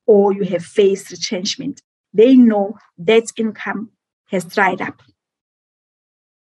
or 0.07 0.33
you 0.33 0.45
have 0.45 0.65
faced 0.65 1.11
retrenchment. 1.11 1.81
They 2.13 2.35
know 2.35 2.77
that 2.99 3.25
income 3.37 3.91
has 4.27 4.45
dried 4.45 4.81
up. 4.81 5.03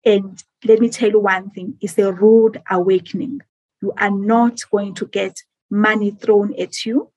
And 0.06 0.42
let 0.66 0.80
me 0.80 0.90
tell 0.90 1.10
you 1.10 1.20
one 1.20 1.50
thing 1.50 1.78
it's 1.82 1.98
a 1.98 2.12
rude 2.12 2.62
awakening. 2.70 3.42
You 3.82 3.94
are 3.98 4.12
not 4.12 4.60
going 4.72 4.96
to 4.96 5.08
get 5.08 5.38
money 5.70 6.12
thrown 6.12 6.54
at 6.60 6.86
you 6.86 7.12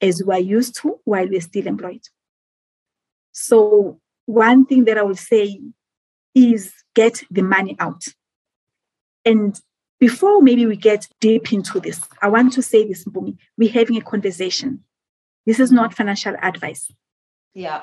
as 0.00 0.22
we 0.22 0.34
are 0.34 0.40
used 0.40 0.76
to 0.82 1.00
while 1.04 1.28
we're 1.28 1.40
still 1.40 1.66
employed. 1.66 2.02
So, 3.32 4.00
one 4.26 4.66
thing 4.66 4.84
that 4.84 4.98
I 4.98 5.02
will 5.02 5.16
say 5.16 5.60
is 6.34 6.72
get 6.94 7.22
the 7.30 7.42
money 7.42 7.76
out. 7.78 8.04
And 9.24 9.58
before 10.00 10.42
maybe 10.42 10.66
we 10.66 10.76
get 10.76 11.08
deep 11.20 11.52
into 11.52 11.80
this, 11.80 12.00
I 12.20 12.28
want 12.28 12.52
to 12.54 12.62
say 12.62 12.86
this, 12.86 13.04
Mpumi. 13.04 13.36
We're 13.56 13.70
having 13.70 13.96
a 13.96 14.02
conversation. 14.02 14.84
This 15.46 15.60
is 15.60 15.72
not 15.72 15.94
financial 15.94 16.34
advice. 16.42 16.90
Yeah. 17.54 17.82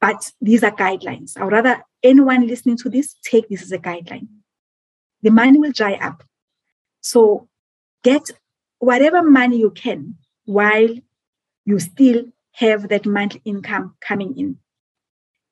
But 0.00 0.32
these 0.40 0.62
are 0.62 0.70
guidelines. 0.70 1.36
I 1.36 1.44
would 1.44 1.52
rather 1.52 1.82
anyone 2.02 2.46
listening 2.46 2.76
to 2.78 2.88
this 2.88 3.14
take 3.22 3.48
this 3.48 3.62
as 3.62 3.72
a 3.72 3.78
guideline. 3.78 4.28
The 5.22 5.30
money 5.30 5.58
will 5.58 5.72
dry 5.72 5.94
up. 5.94 6.22
So 7.00 7.48
get 8.04 8.30
whatever 8.78 9.22
money 9.22 9.58
you 9.58 9.70
can 9.70 10.16
while 10.44 10.88
you 11.64 11.78
still 11.78 12.24
have 12.52 12.88
that 12.88 13.06
monthly 13.06 13.42
income 13.44 13.94
coming 14.00 14.36
in. 14.38 14.56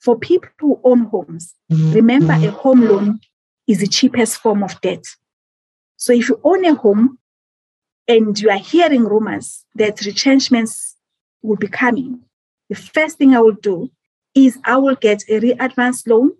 For 0.00 0.18
people 0.18 0.50
who 0.60 0.80
own 0.84 1.04
homes, 1.06 1.54
mm-hmm. 1.70 1.92
remember 1.92 2.34
mm-hmm. 2.34 2.48
a 2.48 2.50
home 2.50 2.82
loan 2.82 3.20
is 3.66 3.80
the 3.80 3.86
cheapest 3.86 4.38
form 4.38 4.62
of 4.62 4.80
debt. 4.80 5.04
So 5.96 6.12
if 6.12 6.28
you 6.28 6.40
own 6.44 6.64
a 6.64 6.74
home 6.74 7.18
and 8.06 8.38
you 8.38 8.50
are 8.50 8.58
hearing 8.58 9.04
rumors 9.04 9.64
that 9.74 10.04
retrenchments 10.04 10.96
will 11.42 11.56
be 11.56 11.68
coming, 11.68 12.20
the 12.68 12.76
first 12.76 13.18
thing 13.18 13.34
I 13.34 13.40
will 13.40 13.52
do 13.52 13.90
is 14.36 14.58
I 14.64 14.76
will 14.76 14.94
get 14.94 15.24
a 15.28 15.40
re-advance 15.40 16.06
loan 16.06 16.32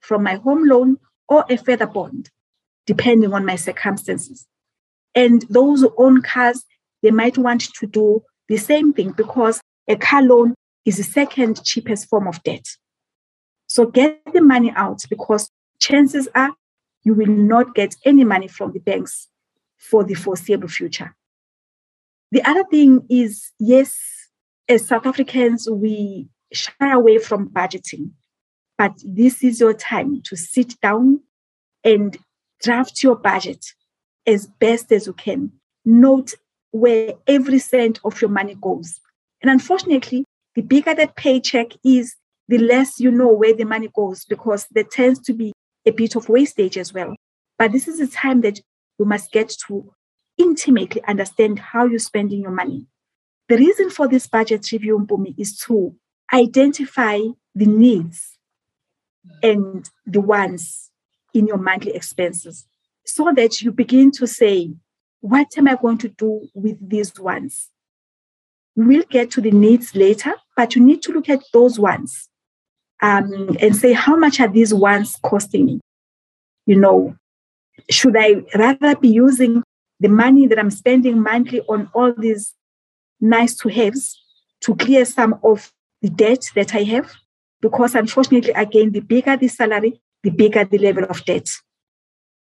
from 0.00 0.24
my 0.24 0.36
home 0.36 0.66
loan 0.66 0.96
or 1.28 1.44
a 1.48 1.56
further 1.56 1.86
bond, 1.86 2.30
depending 2.86 3.32
on 3.32 3.44
my 3.44 3.56
circumstances. 3.56 4.46
And 5.14 5.44
those 5.48 5.82
who 5.82 5.94
own 5.96 6.22
cars, 6.22 6.64
they 7.02 7.10
might 7.10 7.38
want 7.38 7.72
to 7.74 7.86
do 7.86 8.22
the 8.48 8.56
same 8.56 8.92
thing 8.92 9.12
because 9.12 9.60
a 9.86 9.96
car 9.96 10.22
loan 10.22 10.54
is 10.84 10.96
the 10.96 11.02
second 11.02 11.62
cheapest 11.64 12.08
form 12.08 12.26
of 12.26 12.42
debt. 12.42 12.66
So 13.66 13.86
get 13.86 14.20
the 14.32 14.40
money 14.40 14.72
out 14.74 15.02
because 15.08 15.50
chances 15.80 16.28
are 16.34 16.54
you 17.04 17.14
will 17.14 17.26
not 17.26 17.74
get 17.74 17.94
any 18.04 18.24
money 18.24 18.48
from 18.48 18.72
the 18.72 18.80
banks 18.80 19.28
for 19.76 20.02
the 20.02 20.14
foreseeable 20.14 20.68
future. 20.68 21.14
The 22.32 22.42
other 22.42 22.64
thing 22.70 23.06
is, 23.10 23.52
yes, 23.58 23.94
as 24.68 24.86
South 24.86 25.06
Africans, 25.06 25.68
we 25.70 26.28
shy 26.54 26.92
away 26.92 27.18
from 27.18 27.48
budgeting, 27.48 28.10
but 28.78 28.92
this 29.04 29.42
is 29.42 29.60
your 29.60 29.74
time 29.74 30.22
to 30.22 30.36
sit 30.36 30.80
down 30.80 31.20
and 31.84 32.16
draft 32.62 33.02
your 33.02 33.16
budget 33.16 33.64
as 34.26 34.46
best 34.46 34.90
as 34.90 35.06
you 35.06 35.12
can. 35.12 35.52
Note 35.84 36.34
where 36.70 37.14
every 37.26 37.58
cent 37.58 38.00
of 38.04 38.20
your 38.20 38.30
money 38.30 38.56
goes. 38.60 39.00
And 39.42 39.50
unfortunately, 39.50 40.24
the 40.54 40.62
bigger 40.62 40.94
that 40.94 41.16
paycheck 41.16 41.72
is, 41.84 42.14
the 42.48 42.58
less 42.58 43.00
you 43.00 43.10
know 43.10 43.32
where 43.32 43.54
the 43.54 43.64
money 43.64 43.88
goes 43.94 44.24
because 44.24 44.66
there 44.70 44.84
tends 44.84 45.18
to 45.20 45.32
be 45.32 45.52
a 45.86 45.92
bit 45.92 46.16
of 46.16 46.28
wastage 46.28 46.76
as 46.76 46.92
well. 46.92 47.14
But 47.58 47.72
this 47.72 47.88
is 47.88 48.00
a 48.00 48.06
time 48.06 48.40
that 48.42 48.60
you 48.98 49.04
must 49.04 49.32
get 49.32 49.54
to 49.66 49.92
intimately 50.36 51.02
understand 51.04 51.58
how 51.58 51.86
you're 51.86 51.98
spending 51.98 52.42
your 52.42 52.50
money. 52.50 52.86
The 53.48 53.56
reason 53.56 53.90
for 53.90 54.08
this 54.08 54.26
budget 54.26 54.70
review, 54.72 54.98
Mpumi, 54.98 55.34
is 55.38 55.56
to 55.60 55.94
identify 56.32 57.18
the 57.54 57.66
needs 57.66 58.38
and 59.42 59.88
the 60.06 60.20
wants 60.20 60.90
in 61.32 61.46
your 61.46 61.58
monthly 61.58 61.94
expenses 61.94 62.66
so 63.04 63.32
that 63.34 63.60
you 63.60 63.72
begin 63.72 64.10
to 64.12 64.26
say, 64.26 64.72
what 65.20 65.48
am 65.56 65.68
I 65.68 65.76
going 65.76 65.98
to 65.98 66.08
do 66.08 66.48
with 66.54 66.76
these 66.88 67.18
ones? 67.18 67.70
We'll 68.76 69.04
get 69.08 69.30
to 69.32 69.40
the 69.40 69.50
needs 69.50 69.94
later, 69.94 70.34
but 70.56 70.74
you 70.74 70.82
need 70.82 71.02
to 71.02 71.12
look 71.12 71.28
at 71.28 71.42
those 71.52 71.78
ones 71.78 72.28
um, 73.02 73.56
and 73.60 73.76
say, 73.76 73.92
how 73.92 74.16
much 74.16 74.40
are 74.40 74.48
these 74.48 74.74
ones 74.74 75.16
costing 75.22 75.66
me? 75.66 75.80
You 76.66 76.80
know, 76.80 77.16
should 77.90 78.16
I 78.18 78.42
rather 78.54 78.96
be 78.96 79.08
using 79.08 79.62
the 80.00 80.08
money 80.08 80.46
that 80.46 80.58
I'm 80.58 80.70
spending 80.70 81.22
monthly 81.22 81.60
on 81.62 81.88
all 81.94 82.12
these 82.12 82.54
nice 83.20 83.54
to 83.56 83.68
haves 83.68 84.20
to 84.62 84.74
clear 84.74 85.04
some 85.04 85.38
of 85.42 85.72
the 86.04 86.10
debt 86.10 86.50
that 86.54 86.74
I 86.74 86.82
have? 86.82 87.10
Because 87.62 87.94
unfortunately, 87.94 88.52
again, 88.52 88.92
the 88.92 89.00
bigger 89.00 89.38
the 89.38 89.48
salary, 89.48 90.02
the 90.22 90.28
bigger 90.28 90.62
the 90.64 90.76
level 90.76 91.04
of 91.04 91.24
debt. 91.24 91.48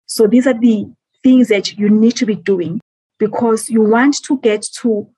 So 0.05 0.27
these 0.27 0.45
are 0.45 0.53
the 0.53 0.85
things 1.23 1.47
that 1.47 1.75
you 1.75 1.89
need 1.89 2.15
to 2.17 2.27
be 2.27 2.35
doing 2.35 2.79
because 3.17 3.67
you 3.67 3.81
want 3.81 4.23
to 4.25 4.37
get 4.37 4.67
to 4.81 5.09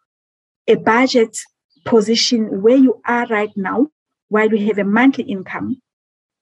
a 0.66 0.76
budget 0.76 1.38
position 1.84 2.62
where 2.62 2.78
you 2.78 3.02
are 3.06 3.28
right 3.28 3.52
now 3.58 3.88
while 4.30 4.50
you 4.50 4.66
have 4.68 4.78
a 4.78 4.86
monthly 4.86 5.26
income. 5.26 5.82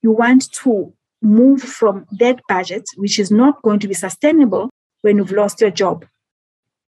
You 0.04 0.12
want 0.12 0.52
to 0.64 0.94
move 1.24 1.64
from 1.64 2.06
that 2.20 2.40
budget, 2.48 2.84
which 2.98 3.18
is 3.18 3.32
not 3.32 3.64
going 3.64 3.80
to 3.80 3.88
be 3.88 3.96
sustainable 3.96 4.70
when 5.02 5.18
you've 5.18 5.32
lost 5.32 5.60
your 5.60 5.72
job. 5.72 6.06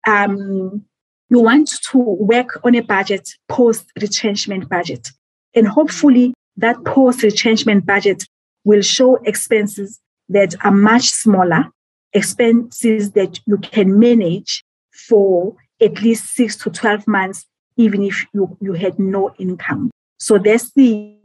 Um, 0.04 0.84
you 1.30 1.40
want 1.40 1.70
to 1.90 1.98
work 1.98 2.60
on 2.64 2.74
a 2.74 2.80
budget 2.80 3.28
post 3.48 3.86
retrenchment 4.00 4.68
budget. 4.68 5.08
And 5.54 5.66
hopefully, 5.66 6.34
that 6.56 6.84
post 6.84 7.22
retrenchment 7.22 7.86
budget 7.86 8.24
will 8.64 8.82
show 8.82 9.16
expenses 9.24 10.00
that 10.28 10.54
are 10.64 10.72
much 10.72 11.10
smaller, 11.10 11.70
expenses 12.12 13.12
that 13.12 13.40
you 13.46 13.58
can 13.58 13.98
manage 13.98 14.64
for 14.92 15.56
at 15.80 16.02
least 16.02 16.34
six 16.34 16.56
to 16.56 16.70
12 16.70 17.06
months, 17.06 17.46
even 17.76 18.02
if 18.02 18.26
you, 18.34 18.56
you 18.60 18.74
had 18.74 18.98
no 18.98 19.32
income. 19.38 19.90
So 20.18 20.36
that's 20.36 20.72
the 20.72 21.16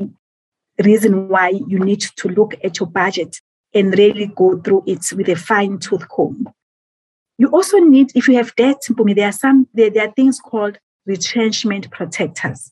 reason 0.83 1.27
why 1.27 1.49
you 1.67 1.79
need 1.79 2.01
to 2.17 2.29
look 2.29 2.55
at 2.63 2.79
your 2.79 2.87
budget 2.87 3.37
and 3.73 3.97
really 3.97 4.27
go 4.27 4.57
through 4.59 4.83
it 4.87 5.05
with 5.13 5.27
a 5.27 5.35
fine 5.35 5.79
tooth 5.79 6.07
comb. 6.07 6.47
You 7.37 7.49
also 7.49 7.79
need, 7.79 8.11
if 8.15 8.27
you 8.27 8.35
have 8.35 8.55
debt, 8.55 8.81
there 8.87 9.27
are 9.27 9.31
some 9.31 9.67
there, 9.73 9.89
there 9.89 10.07
are 10.07 10.11
things 10.11 10.39
called 10.39 10.77
retrenchment 11.05 11.91
protectors. 11.91 12.71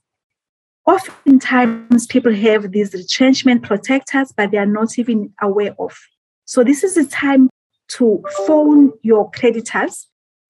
Oftentimes, 0.86 2.08
people 2.08 2.34
have 2.34 2.72
these 2.72 2.94
retrenchment 2.94 3.64
protectors, 3.64 4.34
but 4.36 4.52
they 4.52 4.58
are 4.58 4.66
not 4.66 4.98
even 5.00 5.34
aware 5.42 5.76
of. 5.80 5.98
So, 6.46 6.64
this 6.64 6.84
is 6.84 6.96
the 6.96 7.06
time 7.06 7.50
to 7.90 8.24
phone 8.46 8.94
your 9.02 9.30
creditors 9.32 10.08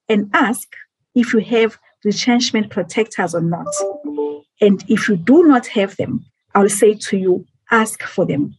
and 0.09 0.29
ask 0.33 0.67
if 1.15 1.33
you 1.33 1.39
have 1.39 1.77
retrenchment 2.03 2.69
protectors 2.69 3.35
or 3.35 3.41
not. 3.41 3.67
And 4.61 4.83
if 4.89 5.09
you 5.09 5.17
do 5.17 5.43
not 5.43 5.67
have 5.67 5.95
them, 5.97 6.25
I'll 6.55 6.69
say 6.69 6.93
to 6.93 7.17
you, 7.17 7.45
ask 7.71 8.03
for 8.03 8.25
them, 8.25 8.55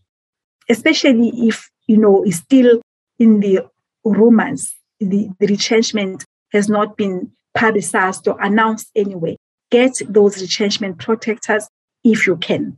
especially 0.68 1.30
if 1.48 1.70
you 1.86 1.96
know 1.96 2.24
is 2.24 2.36
still 2.36 2.80
in 3.18 3.40
the 3.40 3.60
rumors, 4.04 4.74
the, 5.10 5.28
the 5.40 5.46
retrenchment 5.46 6.24
has 6.52 6.68
not 6.68 6.96
been 6.96 7.30
publicized 7.54 8.28
or 8.28 8.40
announced 8.40 8.90
anyway. 8.94 9.36
Get 9.70 10.00
those 10.08 10.40
retrenchment 10.40 10.98
protectors 10.98 11.68
if 12.02 12.26
you 12.26 12.36
can. 12.36 12.76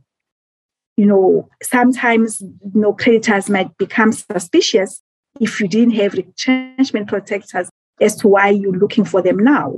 You 0.95 1.05
know, 1.05 1.49
sometimes 1.61 2.41
you 2.41 2.71
know 2.73 2.93
creditors 2.93 3.49
might 3.49 3.77
become 3.77 4.11
suspicious 4.11 5.01
if 5.39 5.59
you 5.59 5.67
didn't 5.67 5.93
have 5.95 6.13
retrenchment 6.13 7.07
protectors 7.07 7.69
as 8.01 8.15
to 8.17 8.27
why 8.27 8.49
you're 8.49 8.71
looking 8.71 9.05
for 9.05 9.21
them 9.21 9.37
now. 9.37 9.75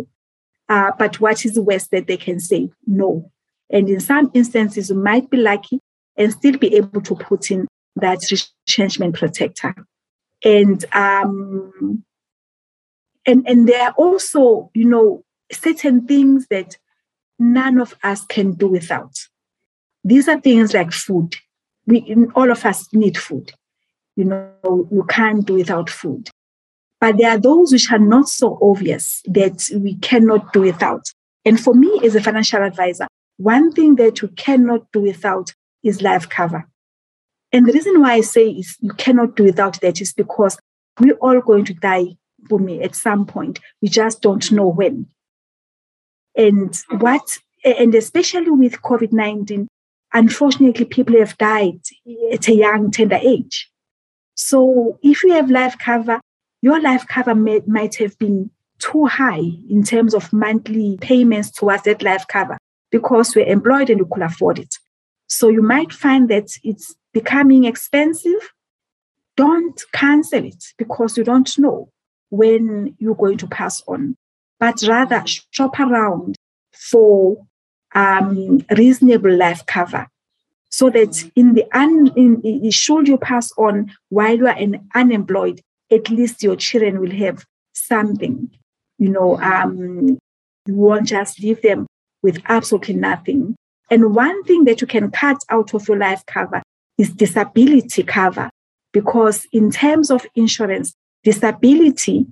Uh, 0.70 0.92
but 0.98 1.20
what 1.20 1.46
is 1.46 1.56
the 1.56 1.64
worst 1.64 1.92
that 1.92 2.08
they 2.08 2.18
can 2.18 2.40
say? 2.40 2.70
No. 2.86 3.32
And 3.70 3.90
in 3.90 4.00
some 4.00 4.32
instances, 4.34 4.90
you 4.90 4.96
might 4.96 5.30
be 5.30 5.38
lucky 5.38 5.80
and 6.16 6.32
still 6.32 6.58
be 6.58 6.76
able 6.76 7.02
to 7.02 7.16
put 7.16 7.52
in 7.52 7.68
that 7.96 8.20
retrenchment 8.32 9.16
protector. 9.16 9.74
And 10.44 10.86
um, 10.94 12.04
and 13.26 13.48
and 13.48 13.68
there 13.68 13.88
are 13.88 13.94
also, 13.94 14.72
you 14.74 14.86
know, 14.86 15.24
certain 15.52 16.08
things 16.08 16.48
that 16.50 16.78
none 17.38 17.80
of 17.80 17.96
us 18.04 18.26
can 18.26 18.54
do 18.54 18.68
without. 18.68 19.16
These 20.04 20.28
are 20.28 20.40
things 20.40 20.74
like 20.74 20.92
food. 20.92 21.36
We 21.86 22.16
all 22.36 22.52
of 22.52 22.66
us 22.66 22.94
need 22.94 23.18
food. 23.18 23.52
You 24.16 24.26
know, 24.26 24.88
you 24.92 25.06
can't 25.10 25.46
do 25.46 25.56
without 25.56 25.90
food. 25.90 26.30
But 27.00 27.18
there 27.18 27.32
are 27.32 27.40
those 27.40 27.72
which 27.72 27.92
are 27.92 28.00
not 28.00 28.28
so 28.28 28.60
obvious 28.62 29.22
that 29.26 29.70
we 29.74 29.96
cannot 29.96 30.52
do 30.52 30.62
without. 30.62 31.06
And 31.46 31.60
for 31.60 31.74
me, 31.74 32.02
as 32.04 32.16
a 32.16 32.22
financial 32.22 32.62
advisor, 32.62 33.08
one 33.38 33.72
thing 33.72 33.96
that 33.96 34.22
you 34.22 34.28
cannot 34.30 34.92
do 34.92 35.02
without 35.02 35.54
is 35.82 36.02
life 36.02 36.28
cover. 36.28 36.68
And 37.54 37.66
the 37.66 37.72
reason 37.72 38.02
why 38.02 38.14
I 38.14 38.22
say 38.22 38.50
is 38.50 38.76
you 38.82 38.92
cannot 38.92 39.36
do 39.36 39.46
without 39.46 39.80
that 39.80 40.02
is 40.02 40.14
because 40.14 40.58
we're 41.00 41.16
all 41.16 41.40
going 41.40 41.64
to 41.66 41.74
die 41.74 42.18
for 42.48 42.60
me 42.60 42.82
at 42.82 42.96
some 42.96 43.26
point. 43.26 43.60
We 43.82 43.90
just 43.90 44.22
don't 44.22 44.52
know 44.52 44.68
when. 44.68 45.08
And 46.36 46.78
what, 47.00 47.38
and 47.64 47.94
especially 47.96 48.52
with 48.52 48.82
COVID 48.82 49.12
19, 49.12 49.68
unfortunately, 50.14 50.86
people 50.86 51.18
have 51.18 51.38
died 51.38 51.82
at 52.32 52.48
a 52.48 52.56
young, 52.56 52.92
tender 52.92 53.20
age. 53.22 53.70
So 54.36 55.00
if 55.04 55.24
you 55.24 55.34
have 55.34 55.50
life 55.50 55.78
cover, 55.78 56.22
your 56.62 56.80
life 56.80 57.06
cover 57.08 57.36
may, 57.36 57.62
might 57.68 57.96
have 57.96 58.18
been 58.20 58.50
too 58.80 59.06
high 59.06 59.44
in 59.70 59.84
terms 59.84 60.14
of 60.14 60.32
monthly 60.32 60.98
payments 61.02 61.52
towards 61.52 61.84
that 61.84 62.02
life 62.02 62.26
cover 62.28 62.58
because 62.92 63.36
we're 63.36 63.46
employed 63.46 63.90
and 63.90 64.02
we 64.02 64.08
could 64.10 64.24
afford 64.24 64.60
it. 64.60 64.76
So 65.28 65.50
you 65.50 65.62
might 65.62 65.92
find 65.92 66.30
that 66.30 66.50
it's 66.64 66.96
becoming 67.14 67.66
expensive. 67.66 68.54
Don't 69.36 69.82
cancel 69.94 70.46
it 70.46 70.64
because 70.78 71.18
you 71.18 71.24
don't 71.24 71.58
know 71.60 71.90
when 72.30 72.96
you're 73.00 73.16
going 73.16 73.38
to 73.38 73.48
pass 73.48 73.82
on, 73.88 74.16
but 74.60 74.82
rather 74.88 75.24
shop 75.52 75.80
around 75.80 76.36
for 76.74 77.46
um, 77.96 78.66
reasonable 78.78 79.36
life 79.36 79.66
cover 79.66 80.08
so 80.70 80.90
that 80.90 81.30
in 81.36 81.56
the 81.56 81.66
un, 81.74 82.12
in, 82.16 82.42
in, 82.42 82.70
should 82.72 83.08
you 83.08 83.18
pass 83.18 83.52
on 83.58 83.92
while 84.10 84.38
you 84.38 84.48
are 84.48 84.58
in, 84.58 84.88
unemployed, 84.96 85.62
at 85.92 86.10
least 86.10 86.44
your 86.44 86.56
children 86.56 87.00
will 87.00 87.12
have 87.12 87.44
something. 87.74 88.50
You 89.00 89.10
know, 89.10 89.40
um, 89.42 90.20
you 90.66 90.76
won't 90.76 91.08
just 91.08 91.42
leave 91.42 91.62
them 91.62 91.88
with 92.22 92.42
absolutely 92.46 92.96
nothing. 92.96 93.56
And 93.90 94.14
one 94.14 94.44
thing 94.44 94.66
that 94.66 94.82
you 94.82 94.88
can 94.88 95.10
cut 95.10 95.38
out 95.50 95.74
of 95.74 95.88
your 95.88 95.98
life 95.98 96.24
cover 96.28 96.62
is 96.98 97.12
disability 97.12 98.04
cover, 98.04 98.50
because 98.92 99.48
in 99.52 99.72
terms 99.72 100.12
of 100.12 100.26
insurance, 100.36 100.94
disability 101.24 102.26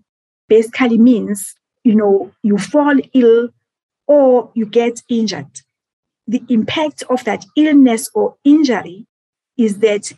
basically 0.47 0.97
means, 0.97 1.55
you 1.83 1.95
know, 1.95 2.31
you 2.43 2.57
fall 2.57 2.95
ill 3.13 3.49
or 4.07 4.51
you 4.55 4.65
get 4.65 5.01
injured. 5.09 5.61
The 6.27 6.43
impact 6.49 7.03
of 7.09 7.23
that 7.25 7.45
illness 7.55 8.09
or 8.13 8.35
injury 8.43 9.05
is 9.57 9.79
that 9.79 10.11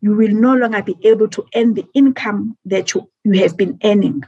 you 0.00 0.14
will 0.14 0.32
no 0.32 0.54
longer 0.54 0.82
be 0.82 0.96
able 1.02 1.28
to 1.28 1.44
earn 1.54 1.74
the 1.74 1.86
income 1.94 2.56
that 2.64 2.94
you, 2.94 3.08
you 3.24 3.40
have 3.42 3.56
been 3.56 3.78
earning. 3.84 4.22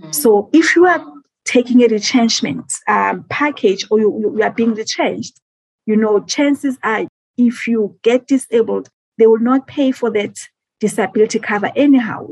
Mm. 0.00 0.14
So 0.14 0.50
if 0.52 0.76
you 0.76 0.86
are 0.86 1.04
taking 1.44 1.82
a 1.82 1.88
retrenchment 1.88 2.72
um, 2.86 3.24
package 3.28 3.86
or 3.90 3.98
you, 3.98 4.34
you 4.36 4.42
are 4.42 4.52
being 4.52 4.74
retrenched, 4.74 5.40
you 5.86 5.96
know, 5.96 6.20
chances 6.20 6.78
are 6.84 7.06
if 7.36 7.66
you 7.66 7.98
get 8.02 8.26
disabled, 8.26 8.88
they 9.18 9.26
will 9.26 9.40
not 9.40 9.66
pay 9.66 9.90
for 9.92 10.10
that 10.10 10.36
disability 10.78 11.38
cover 11.38 11.70
anyhow. 11.74 12.28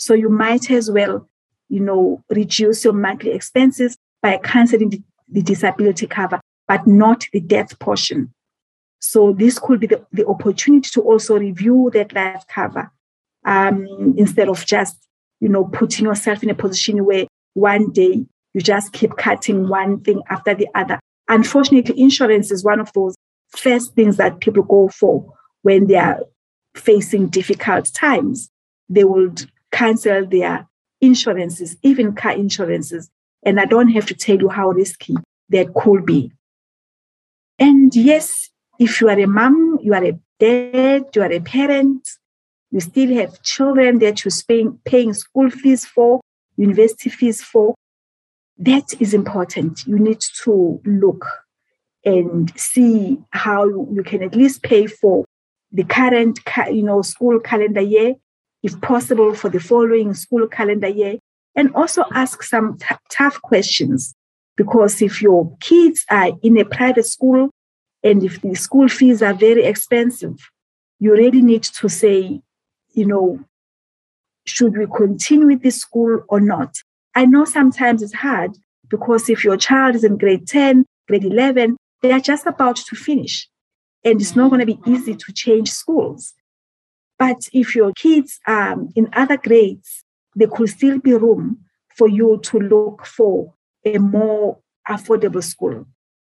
So 0.00 0.14
you 0.14 0.30
might 0.30 0.70
as 0.70 0.90
well, 0.90 1.28
you 1.68 1.80
know, 1.80 2.24
reduce 2.30 2.84
your 2.84 2.94
monthly 2.94 3.32
expenses 3.32 3.98
by 4.22 4.38
canceling 4.38 4.88
the, 4.88 5.02
the 5.28 5.42
disability 5.42 6.06
cover, 6.06 6.40
but 6.66 6.86
not 6.86 7.26
the 7.34 7.40
death 7.40 7.78
portion. 7.78 8.32
So 9.00 9.34
this 9.34 9.58
could 9.58 9.78
be 9.78 9.88
the, 9.88 10.06
the 10.10 10.26
opportunity 10.26 10.88
to 10.94 11.02
also 11.02 11.38
review 11.38 11.90
that 11.92 12.14
life 12.14 12.44
cover 12.48 12.90
um, 13.44 14.14
instead 14.16 14.48
of 14.48 14.64
just, 14.64 14.96
you 15.38 15.50
know, 15.50 15.64
putting 15.64 16.06
yourself 16.06 16.42
in 16.42 16.48
a 16.48 16.54
position 16.54 17.04
where 17.04 17.26
one 17.52 17.90
day 17.92 18.24
you 18.54 18.60
just 18.62 18.94
keep 18.94 19.18
cutting 19.18 19.68
one 19.68 20.00
thing 20.00 20.22
after 20.30 20.54
the 20.54 20.68
other. 20.74 20.98
Unfortunately, 21.28 22.00
insurance 22.00 22.50
is 22.50 22.64
one 22.64 22.80
of 22.80 22.90
those 22.94 23.14
first 23.54 23.94
things 23.94 24.16
that 24.16 24.40
people 24.40 24.62
go 24.62 24.88
for 24.88 25.30
when 25.60 25.88
they 25.88 25.96
are 25.96 26.20
facing 26.74 27.28
difficult 27.28 27.92
times. 27.92 28.48
They 28.88 29.04
would 29.04 29.46
cancel 29.72 30.26
their 30.26 30.66
insurances, 31.00 31.76
even 31.82 32.14
car 32.14 32.32
insurances. 32.32 33.10
And 33.42 33.58
I 33.60 33.64
don't 33.64 33.88
have 33.88 34.06
to 34.06 34.14
tell 34.14 34.38
you 34.38 34.48
how 34.48 34.70
risky 34.70 35.14
that 35.48 35.74
could 35.74 36.04
be. 36.04 36.32
And 37.58 37.94
yes, 37.94 38.50
if 38.78 39.00
you 39.00 39.08
are 39.08 39.18
a 39.18 39.26
mom, 39.26 39.78
you 39.82 39.94
are 39.94 40.04
a 40.04 40.18
dad, 40.38 41.04
you 41.14 41.22
are 41.22 41.32
a 41.32 41.40
parent, 41.40 42.08
you 42.70 42.80
still 42.80 43.14
have 43.14 43.42
children 43.42 43.98
that 43.98 44.24
you're 44.24 44.32
paying, 44.46 44.78
paying 44.84 45.12
school 45.12 45.50
fees 45.50 45.84
for, 45.84 46.20
university 46.56 47.10
fees 47.10 47.42
for, 47.42 47.74
that 48.58 48.94
is 49.00 49.14
important. 49.14 49.86
You 49.86 49.98
need 49.98 50.20
to 50.44 50.80
look 50.84 51.26
and 52.04 52.52
see 52.58 53.18
how 53.30 53.66
you 53.66 54.02
can 54.04 54.22
at 54.22 54.34
least 54.34 54.62
pay 54.62 54.86
for 54.86 55.24
the 55.72 55.84
current 55.84 56.40
you 56.70 56.82
know 56.82 57.02
school 57.02 57.38
calendar 57.40 57.80
year 57.80 58.14
if 58.62 58.80
possible 58.80 59.34
for 59.34 59.48
the 59.48 59.60
following 59.60 60.14
school 60.14 60.46
calendar 60.46 60.88
year 60.88 61.16
and 61.56 61.74
also 61.74 62.04
ask 62.12 62.42
some 62.42 62.78
t- 62.78 62.94
tough 63.10 63.40
questions 63.42 64.14
because 64.56 65.00
if 65.02 65.22
your 65.22 65.56
kids 65.60 66.04
are 66.10 66.32
in 66.42 66.58
a 66.58 66.64
private 66.64 67.06
school 67.06 67.50
and 68.02 68.22
if 68.22 68.40
the 68.42 68.54
school 68.54 68.88
fees 68.88 69.22
are 69.22 69.34
very 69.34 69.64
expensive 69.64 70.36
you 70.98 71.12
really 71.12 71.42
need 71.42 71.62
to 71.62 71.88
say 71.88 72.40
you 72.92 73.06
know 73.06 73.38
should 74.46 74.76
we 74.76 74.86
continue 74.96 75.46
with 75.46 75.62
this 75.62 75.80
school 75.80 76.20
or 76.28 76.40
not 76.40 76.74
i 77.14 77.24
know 77.24 77.44
sometimes 77.44 78.02
it's 78.02 78.14
hard 78.14 78.52
because 78.88 79.28
if 79.28 79.44
your 79.44 79.56
child 79.56 79.94
is 79.94 80.04
in 80.04 80.16
grade 80.16 80.46
10 80.46 80.84
grade 81.08 81.24
11 81.24 81.76
they 82.02 82.12
are 82.12 82.20
just 82.20 82.46
about 82.46 82.76
to 82.76 82.96
finish. 82.96 83.48
And 84.04 84.20
it's 84.20 84.34
not 84.34 84.46
mm. 84.46 84.50
going 84.50 84.66
to 84.66 84.66
be 84.66 84.80
easy 84.90 85.14
to 85.14 85.32
change 85.32 85.70
schools. 85.70 86.32
But 87.20 87.50
if 87.52 87.76
your 87.76 87.92
kids 87.92 88.40
are 88.46 88.76
in 88.96 89.10
other 89.12 89.36
grades, 89.36 90.04
there 90.34 90.48
could 90.48 90.70
still 90.70 90.98
be 90.98 91.12
room 91.12 91.58
for 91.94 92.08
you 92.08 92.40
to 92.44 92.58
look 92.58 93.04
for 93.04 93.52
a 93.84 93.98
more 93.98 94.58
affordable 94.88 95.44
school. 95.44 95.84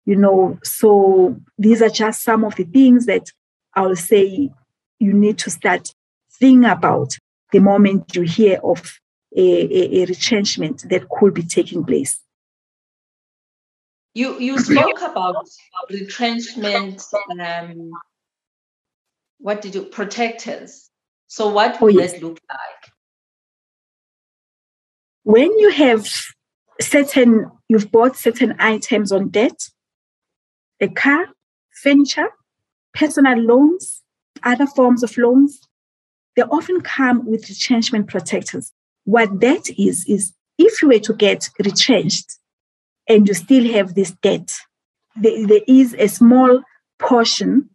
You 0.06 0.16
know, 0.16 0.58
so 0.64 1.36
these 1.58 1.82
are 1.82 1.90
just 1.90 2.22
some 2.22 2.44
of 2.44 2.56
the 2.56 2.64
things 2.64 3.04
that 3.04 3.26
I 3.74 3.82
will 3.82 3.94
say 3.94 4.50
you 4.98 5.12
need 5.12 5.36
to 5.40 5.50
start 5.50 5.92
thinking 6.32 6.64
about 6.64 7.14
the 7.52 7.58
moment 7.58 8.16
you 8.16 8.22
hear 8.22 8.58
of 8.64 8.98
a, 9.36 9.42
a, 9.42 10.02
a 10.02 10.06
retrenchment 10.06 10.88
that 10.88 11.10
could 11.10 11.34
be 11.34 11.42
taking 11.42 11.84
place. 11.84 12.18
You 14.14 14.40
you 14.40 14.58
spoke 14.58 15.02
about 15.02 15.46
retrenchment. 15.90 17.02
Um, 17.38 17.92
what 19.40 19.62
did 19.62 19.74
you 19.74 19.82
protectors? 19.82 20.90
So 21.26 21.48
what 21.48 21.80
would 21.80 21.96
oh, 21.96 21.98
yes. 21.98 22.12
that 22.12 22.22
look 22.22 22.38
like? 22.48 22.92
When 25.22 25.58
you 25.58 25.70
have 25.70 26.08
certain, 26.80 27.50
you've 27.68 27.90
bought 27.90 28.16
certain 28.16 28.54
items 28.58 29.12
on 29.12 29.28
debt, 29.28 29.68
a 30.80 30.88
car, 30.88 31.26
furniture, 31.82 32.28
personal 32.94 33.38
loans, 33.38 34.02
other 34.42 34.66
forms 34.66 35.02
of 35.02 35.16
loans, 35.16 35.60
they 36.36 36.42
often 36.42 36.80
come 36.80 37.26
with 37.26 37.48
retrenchment 37.48 38.08
protectors. 38.08 38.72
What 39.04 39.40
that 39.40 39.68
is, 39.78 40.06
is 40.08 40.32
if 40.58 40.82
you 40.82 40.88
were 40.88 40.98
to 41.00 41.14
get 41.14 41.48
retrenched, 41.64 42.38
and 43.10 43.26
you 43.26 43.34
still 43.34 43.70
have 43.72 43.94
this 43.94 44.12
debt. 44.22 44.52
There, 45.16 45.46
there 45.46 45.60
is 45.66 45.94
a 45.98 46.06
small 46.06 46.62
portion, 46.98 47.68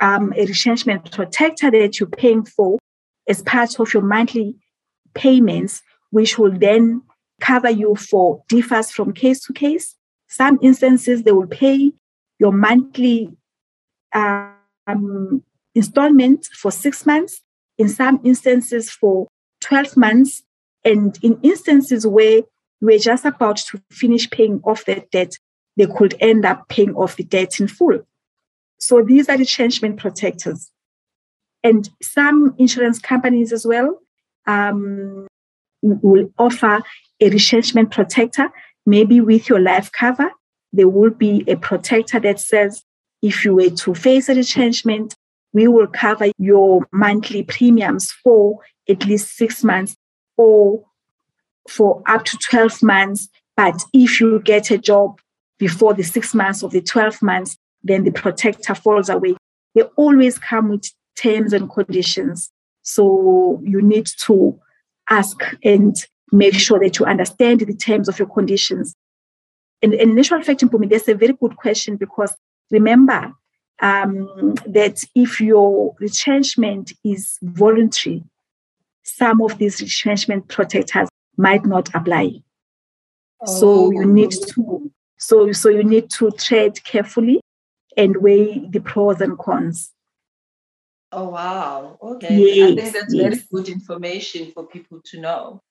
um, 0.00 0.32
a 0.36 0.46
retrenchment 0.46 1.10
protector 1.10 1.70
that 1.70 1.98
you're 1.98 2.08
paying 2.08 2.44
for 2.44 2.78
as 3.28 3.42
part 3.42 3.78
of 3.78 3.92
your 3.92 4.02
monthly 4.02 4.56
payments, 5.14 5.82
which 6.10 6.38
will 6.38 6.56
then 6.56 7.02
cover 7.40 7.70
you 7.70 7.94
for 7.96 8.42
differs 8.48 8.90
from 8.90 9.12
case 9.12 9.44
to 9.44 9.52
case. 9.52 9.94
Some 10.28 10.58
instances 10.62 11.22
they 11.22 11.32
will 11.32 11.46
pay 11.46 11.92
your 12.38 12.52
monthly 12.52 13.30
um, 14.14 15.42
installment 15.74 16.46
for 16.46 16.70
six 16.70 17.06
months, 17.06 17.42
in 17.76 17.88
some 17.88 18.20
instances 18.24 18.90
for 18.90 19.28
12 19.60 19.96
months, 19.96 20.42
and 20.84 21.18
in 21.22 21.38
instances 21.42 22.06
where 22.06 22.42
we're 22.80 22.98
just 22.98 23.24
about 23.24 23.56
to 23.56 23.80
finish 23.90 24.30
paying 24.30 24.60
off 24.64 24.84
that 24.84 25.10
debt, 25.10 25.36
they 25.76 25.86
could 25.86 26.14
end 26.20 26.44
up 26.44 26.68
paying 26.68 26.94
off 26.94 27.16
the 27.16 27.24
debt 27.24 27.60
in 27.60 27.68
full. 27.68 28.00
So 28.78 29.02
these 29.02 29.28
are 29.28 29.36
the 29.36 29.42
retrenchment 29.42 29.98
protectors. 29.98 30.70
And 31.62 31.88
some 32.02 32.54
insurance 32.58 32.98
companies 32.98 33.52
as 33.52 33.66
well 33.66 33.98
um, 34.46 35.26
will 35.82 36.30
offer 36.38 36.80
a 37.20 37.30
retrenchment 37.30 37.90
protector, 37.90 38.50
maybe 38.86 39.20
with 39.20 39.48
your 39.48 39.60
life 39.60 39.90
cover. 39.92 40.30
There 40.72 40.88
will 40.88 41.10
be 41.10 41.44
a 41.48 41.56
protector 41.56 42.20
that 42.20 42.40
says 42.40 42.84
if 43.22 43.44
you 43.44 43.54
were 43.54 43.70
to 43.70 43.94
face 43.94 44.28
a 44.28 44.34
retrenchment, 44.34 45.16
we 45.52 45.66
will 45.66 45.88
cover 45.88 46.30
your 46.38 46.86
monthly 46.92 47.42
premiums 47.42 48.12
for 48.22 48.58
at 48.88 49.04
least 49.06 49.36
six 49.36 49.64
months 49.64 49.96
or 50.36 50.84
for 51.68 52.02
up 52.06 52.24
to 52.26 52.38
12 52.38 52.82
months. 52.82 53.28
But 53.56 53.82
if 53.92 54.20
you 54.20 54.40
get 54.40 54.70
a 54.70 54.78
job 54.78 55.20
before 55.58 55.94
the 55.94 56.04
six 56.04 56.34
months 56.34 56.62
of 56.62 56.70
the 56.70 56.80
12 56.80 57.22
months, 57.22 57.56
then 57.82 58.04
the 58.04 58.10
protector 58.10 58.74
falls 58.74 59.08
away. 59.08 59.36
They 59.74 59.82
always 59.96 60.38
come 60.38 60.70
with 60.70 60.90
terms 61.16 61.52
and 61.52 61.70
conditions. 61.70 62.50
So 62.82 63.60
you 63.64 63.82
need 63.82 64.06
to 64.20 64.58
ask 65.10 65.38
and 65.64 65.96
make 66.32 66.54
sure 66.54 66.78
that 66.80 66.98
you 66.98 67.06
understand 67.06 67.60
the 67.60 67.74
terms 67.74 68.08
of 68.08 68.18
your 68.18 68.28
conditions. 68.28 68.94
And, 69.82 69.94
in 69.94 70.18
actual 70.18 70.42
fact, 70.42 70.62
me, 70.72 70.86
that's 70.86 71.08
a 71.08 71.14
very 71.14 71.34
good 71.34 71.56
question 71.56 71.96
because 71.96 72.34
remember 72.70 73.32
um, 73.80 74.54
that 74.66 75.04
if 75.14 75.40
your 75.40 75.94
retrenchment 76.00 76.92
is 77.04 77.38
voluntary, 77.42 78.24
some 79.04 79.40
of 79.40 79.58
these 79.58 79.80
retrenchment 79.80 80.48
protectors 80.48 81.08
might 81.36 81.64
not 81.64 81.88
apply. 81.94 82.42
Oh. 83.40 83.60
So 83.60 83.92
you 83.92 84.04
need 84.04 84.32
to 84.32 84.90
so 85.16 85.52
so 85.52 85.68
you 85.68 85.84
need 85.84 86.10
to 86.10 86.30
tread 86.32 86.82
carefully 86.84 87.40
and 87.98 88.16
weigh 88.18 88.60
the 88.70 88.80
pros 88.80 89.20
and 89.20 89.36
cons. 89.36 89.92
Oh 91.10 91.30
wow. 91.30 91.98
Okay. 92.02 92.34
Yes, 92.34 92.70
I 92.70 92.74
think 92.76 92.92
that's 92.92 93.14
yes. 93.14 93.22
very 93.24 93.44
good 93.52 93.68
information 93.68 94.52
for 94.52 94.66
people 94.66 95.00
to 95.06 95.20
know. 95.20 95.62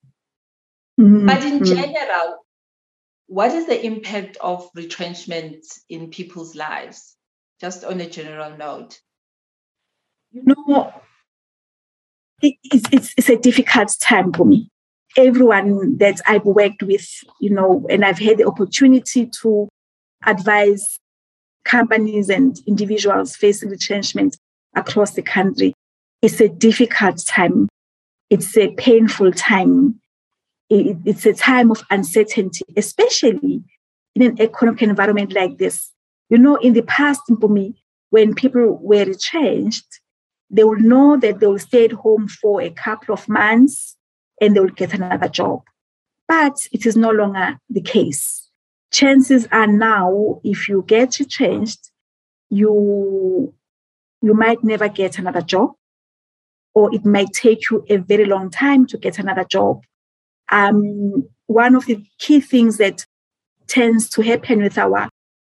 Mm-hmm. 0.99 1.25
But 1.25 1.43
in 1.43 1.59
mm-hmm. 1.59 1.75
general, 1.75 2.37
what 3.27 3.51
is 3.51 3.67
the 3.67 3.83
impact 3.83 4.37
of 4.41 4.69
retrenchment 4.75 5.65
in 5.89 6.09
people's 6.09 6.55
lives? 6.55 7.15
Just 7.61 7.83
on 7.83 8.01
a 8.01 8.09
general 8.09 8.55
note. 8.57 8.99
You 10.31 10.43
know, 10.45 10.93
it's, 12.41 12.89
it's, 12.91 13.13
it's 13.17 13.29
a 13.29 13.37
difficult 13.37 13.95
time 13.99 14.33
for 14.33 14.45
me. 14.45 14.69
Everyone 15.15 15.97
that 15.97 16.21
I've 16.27 16.45
worked 16.45 16.83
with, 16.83 17.07
you 17.39 17.49
know, 17.49 17.85
and 17.89 18.03
I've 18.05 18.19
had 18.19 18.37
the 18.37 18.47
opportunity 18.47 19.27
to 19.41 19.67
advise 20.25 20.99
companies 21.67 22.30
and 22.30 22.58
individuals 22.65 23.36
facing 23.36 23.69
retrenchment 23.69 24.38
across 24.75 25.12
the 25.12 25.21
country, 25.21 25.73
it's 26.21 26.39
a 26.39 26.49
difficult 26.49 27.25
time. 27.25 27.67
It's 28.30 28.58
a 28.58 28.73
painful 28.75 29.32
time. 29.34 29.99
It's 30.69 31.25
a 31.25 31.34
time 31.34 31.71
of 31.71 31.84
uncertainty, 31.89 32.65
especially 32.75 33.63
in 34.15 34.21
an 34.21 34.41
economic 34.41 34.82
environment 34.82 35.34
like 35.34 35.58
this. 35.58 35.91
You 36.30 36.38
know, 36.38 36.56
in 36.58 36.73
the 36.73 36.82
past, 36.82 37.21
me, 37.30 37.75
when 38.10 38.34
people 38.34 38.80
were 38.82 39.06
retrenched, 39.06 40.01
they 40.49 40.63
will 40.63 40.80
know 40.80 41.17
that 41.17 41.39
they 41.39 41.47
will 41.47 41.60
stay 41.60 41.86
at 41.86 41.91
home 41.91 42.27
for 42.27 42.62
a 42.62 42.69
couple 42.69 43.13
of 43.13 43.27
months 43.30 43.95
and 44.41 44.56
they 44.56 44.60
will 44.60 44.69
get 44.69 44.93
another 44.93 45.27
job. 45.27 45.62
But 46.27 46.56
it 46.71 46.86
is 46.86 46.97
no 46.97 47.12
longer 47.12 47.60
the 47.69 47.82
case. 47.82 48.46
Chances 48.91 49.47
are 49.52 49.67
now, 49.67 50.39
if 50.43 50.69
you 50.69 50.84
get 50.88 51.19
retrenched, 51.19 51.91
you 52.50 53.54
you 54.21 54.34
might 54.34 54.63
never 54.63 54.88
get 54.89 55.19
another 55.19 55.41
job, 55.41 55.73
or 56.73 56.93
it 56.93 57.06
might 57.06 57.32
take 57.34 57.69
you 57.69 57.86
a 57.89 57.97
very 57.97 58.26
long 58.26 58.50
time 58.50 58.86
to 58.88 58.97
get 58.97 59.19
another 59.19 59.43
job. 59.43 59.84
Um, 60.52 61.28
one 61.47 61.76
of 61.76 61.86
the 61.86 62.04
key 62.17 62.39
things 62.39 62.78
that 62.78 63.06
tends 63.67 64.10
to 64.12 64.21
happen 64.21 64.63
with 64.63 64.78
our 64.78 65.10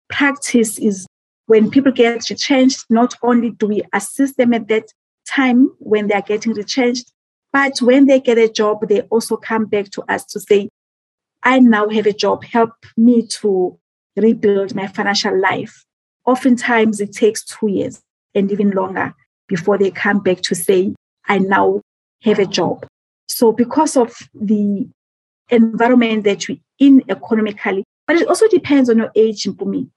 practice 0.09 0.79
is 0.79 1.07
when 1.47 1.71
people 1.71 1.93
get 1.93 2.29
retrenched, 2.29 2.87
not 2.91 3.15
only 3.23 3.51
do 3.51 3.67
we 3.67 3.83
assist 3.93 4.37
them 4.37 4.53
at 4.53 4.69
that 4.69 4.93
time 5.29 5.71
when 5.79 6.09
they 6.09 6.15
are 6.15 6.23
getting 6.23 6.53
retrenched, 6.55 7.13
but 7.53 7.79
when 7.81 8.07
they 8.07 8.21
get 8.21 8.39
a 8.39 8.49
job, 8.49 8.87
they 8.89 9.03
also 9.03 9.37
come 9.37 9.67
back 9.67 9.91
to 9.91 10.03
us 10.13 10.25
to 10.27 10.41
say, 10.41 10.69
I 11.47 11.61
now 11.61 11.89
have 11.89 12.07
a 12.07 12.13
job, 12.13 12.45
help 12.45 12.73
me 12.97 13.27
to 13.41 13.79
rebuild 14.17 14.75
my 14.75 14.89
financial 14.89 15.41
life. 15.41 15.85
Oftentimes, 16.27 17.01
it 17.01 17.13
takes 17.13 17.45
two 17.45 17.69
years 17.69 18.03
and 18.35 18.51
even 18.51 18.71
longer 18.71 19.15
before 19.47 19.79
they 19.79 19.91
come 19.91 20.19
back 20.19 20.43
to 20.43 20.55
say, 20.55 20.95
I 21.29 21.39
now 21.39 21.81
have 22.23 22.41
a 22.41 22.47
job. 22.47 22.85
So, 23.29 23.53
because 23.53 23.97
of 23.97 24.15
the 24.35 24.89
environment 25.49 26.25
that 26.25 26.49
we're 26.49 26.59
in 26.81 27.05
economically, 27.09 27.85
but 28.07 28.17
it 28.17 28.29
also 28.29 28.49
depends 28.49 28.91
on 28.91 28.99
your 28.99 29.13
age, 29.15 29.47
me 29.47 29.89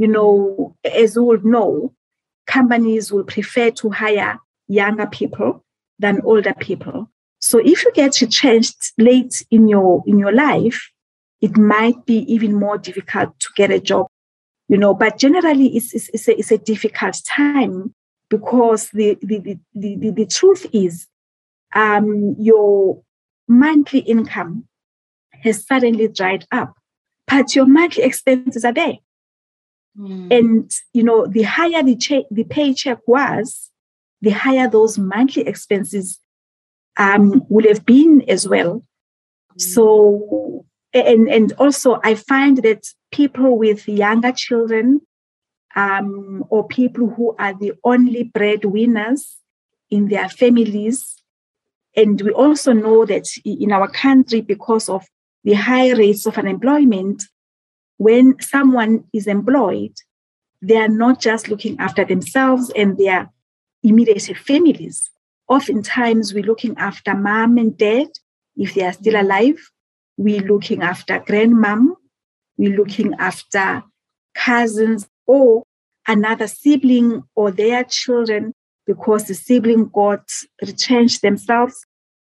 you 0.00 0.08
know, 0.08 0.74
as 0.82 1.14
you 1.14 1.22
would 1.22 1.44
know, 1.44 1.92
companies 2.46 3.12
will 3.12 3.24
prefer 3.24 3.70
to 3.70 3.90
hire 3.90 4.38
younger 4.66 5.06
people 5.06 5.62
than 5.98 6.22
older 6.22 6.54
people. 6.54 7.10
So 7.40 7.58
if 7.58 7.84
you 7.84 7.92
get 7.92 8.20
retrenched 8.20 8.92
late 8.98 9.44
in 9.50 9.66
your 9.66 10.04
in 10.06 10.18
your 10.18 10.32
life, 10.32 10.90
it 11.40 11.56
might 11.56 12.04
be 12.04 12.18
even 12.32 12.54
more 12.54 12.76
difficult 12.76 13.38
to 13.40 13.48
get 13.56 13.70
a 13.70 13.80
job, 13.80 14.06
you 14.68 14.76
know. 14.76 14.94
But 14.94 15.18
generally, 15.18 15.74
it's 15.76 15.94
it's, 15.94 16.10
it's, 16.10 16.28
a, 16.28 16.38
it's 16.38 16.52
a 16.52 16.58
difficult 16.58 17.20
time 17.26 17.94
because 18.28 18.90
the 18.90 19.18
the, 19.22 19.38
the, 19.38 19.58
the, 19.74 20.10
the 20.10 20.26
truth 20.26 20.66
is, 20.72 21.06
um, 21.74 22.36
your 22.38 23.02
monthly 23.48 24.00
income 24.00 24.66
has 25.42 25.66
suddenly 25.66 26.08
dried 26.08 26.44
up, 26.52 26.74
but 27.26 27.56
your 27.56 27.66
monthly 27.66 28.04
expenses 28.04 28.66
are 28.66 28.74
there. 28.74 28.98
Mm. 29.98 30.38
And 30.38 30.70
you 30.92 31.02
know, 31.02 31.26
the 31.26 31.42
higher 31.42 31.82
the 31.82 31.96
che- 31.96 32.26
the 32.30 32.44
paycheck 32.44 32.98
was, 33.06 33.70
the 34.20 34.30
higher 34.30 34.68
those 34.68 34.98
monthly 34.98 35.46
expenses 35.46 36.20
um, 36.96 37.42
would 37.48 37.64
have 37.66 37.84
been 37.84 38.22
as 38.28 38.48
well. 38.48 38.84
So, 39.56 40.64
and 40.92 41.28
and 41.28 41.52
also, 41.58 42.00
I 42.02 42.14
find 42.14 42.58
that 42.58 42.86
people 43.12 43.58
with 43.58 43.88
younger 43.88 44.32
children, 44.32 45.00
um, 45.76 46.44
or 46.48 46.66
people 46.66 47.10
who 47.10 47.34
are 47.38 47.54
the 47.54 47.72
only 47.84 48.24
breadwinners 48.24 49.36
in 49.90 50.08
their 50.08 50.28
families, 50.28 51.16
and 51.96 52.20
we 52.20 52.30
also 52.30 52.72
know 52.72 53.04
that 53.04 53.26
in 53.44 53.72
our 53.72 53.88
country, 53.88 54.40
because 54.40 54.88
of 54.88 55.04
the 55.44 55.54
high 55.54 55.92
rates 55.92 56.26
of 56.26 56.38
unemployment, 56.38 57.24
when 57.96 58.36
someone 58.40 59.04
is 59.12 59.26
employed, 59.26 59.92
they 60.62 60.76
are 60.76 60.88
not 60.88 61.20
just 61.20 61.48
looking 61.48 61.78
after 61.78 62.04
themselves 62.04 62.70
and 62.76 62.96
their 62.98 63.30
immediate 63.82 64.22
families. 64.36 65.10
Oftentimes, 65.50 66.32
we're 66.32 66.44
looking 66.44 66.76
after 66.78 67.12
mom 67.12 67.58
and 67.58 67.76
dad 67.76 68.06
if 68.56 68.74
they 68.74 68.84
are 68.84 68.92
still 68.92 69.14
mm-hmm. 69.14 69.26
alive. 69.26 69.70
We're 70.16 70.46
looking 70.46 70.80
after 70.80 71.18
grandmom. 71.18 71.96
We're 72.56 72.76
looking 72.76 73.14
after 73.18 73.82
cousins 74.34 75.08
or 75.26 75.64
another 76.06 76.46
sibling 76.46 77.24
or 77.34 77.50
their 77.50 77.82
children 77.82 78.52
because 78.86 79.24
the 79.24 79.34
sibling 79.34 79.90
got 79.92 80.22
retrenched 80.64 81.22
themselves. 81.22 81.84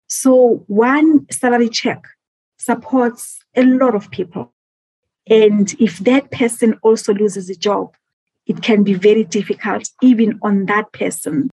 So, 0.07 0.65
one 0.67 1.25
salary 1.31 1.69
check 1.69 2.03
supports 2.57 3.39
a 3.55 3.63
lot 3.63 3.95
of 3.95 4.11
people. 4.11 4.53
And 5.29 5.73
if 5.79 5.99
that 5.99 6.29
person 6.31 6.77
also 6.83 7.13
loses 7.13 7.49
a 7.49 7.55
job, 7.55 7.95
it 8.47 8.61
can 8.61 8.83
be 8.83 8.95
very 8.95 9.23
difficult 9.23 9.89
even 10.01 10.39
on 10.41 10.65
that 10.65 10.91
person. 10.91 11.49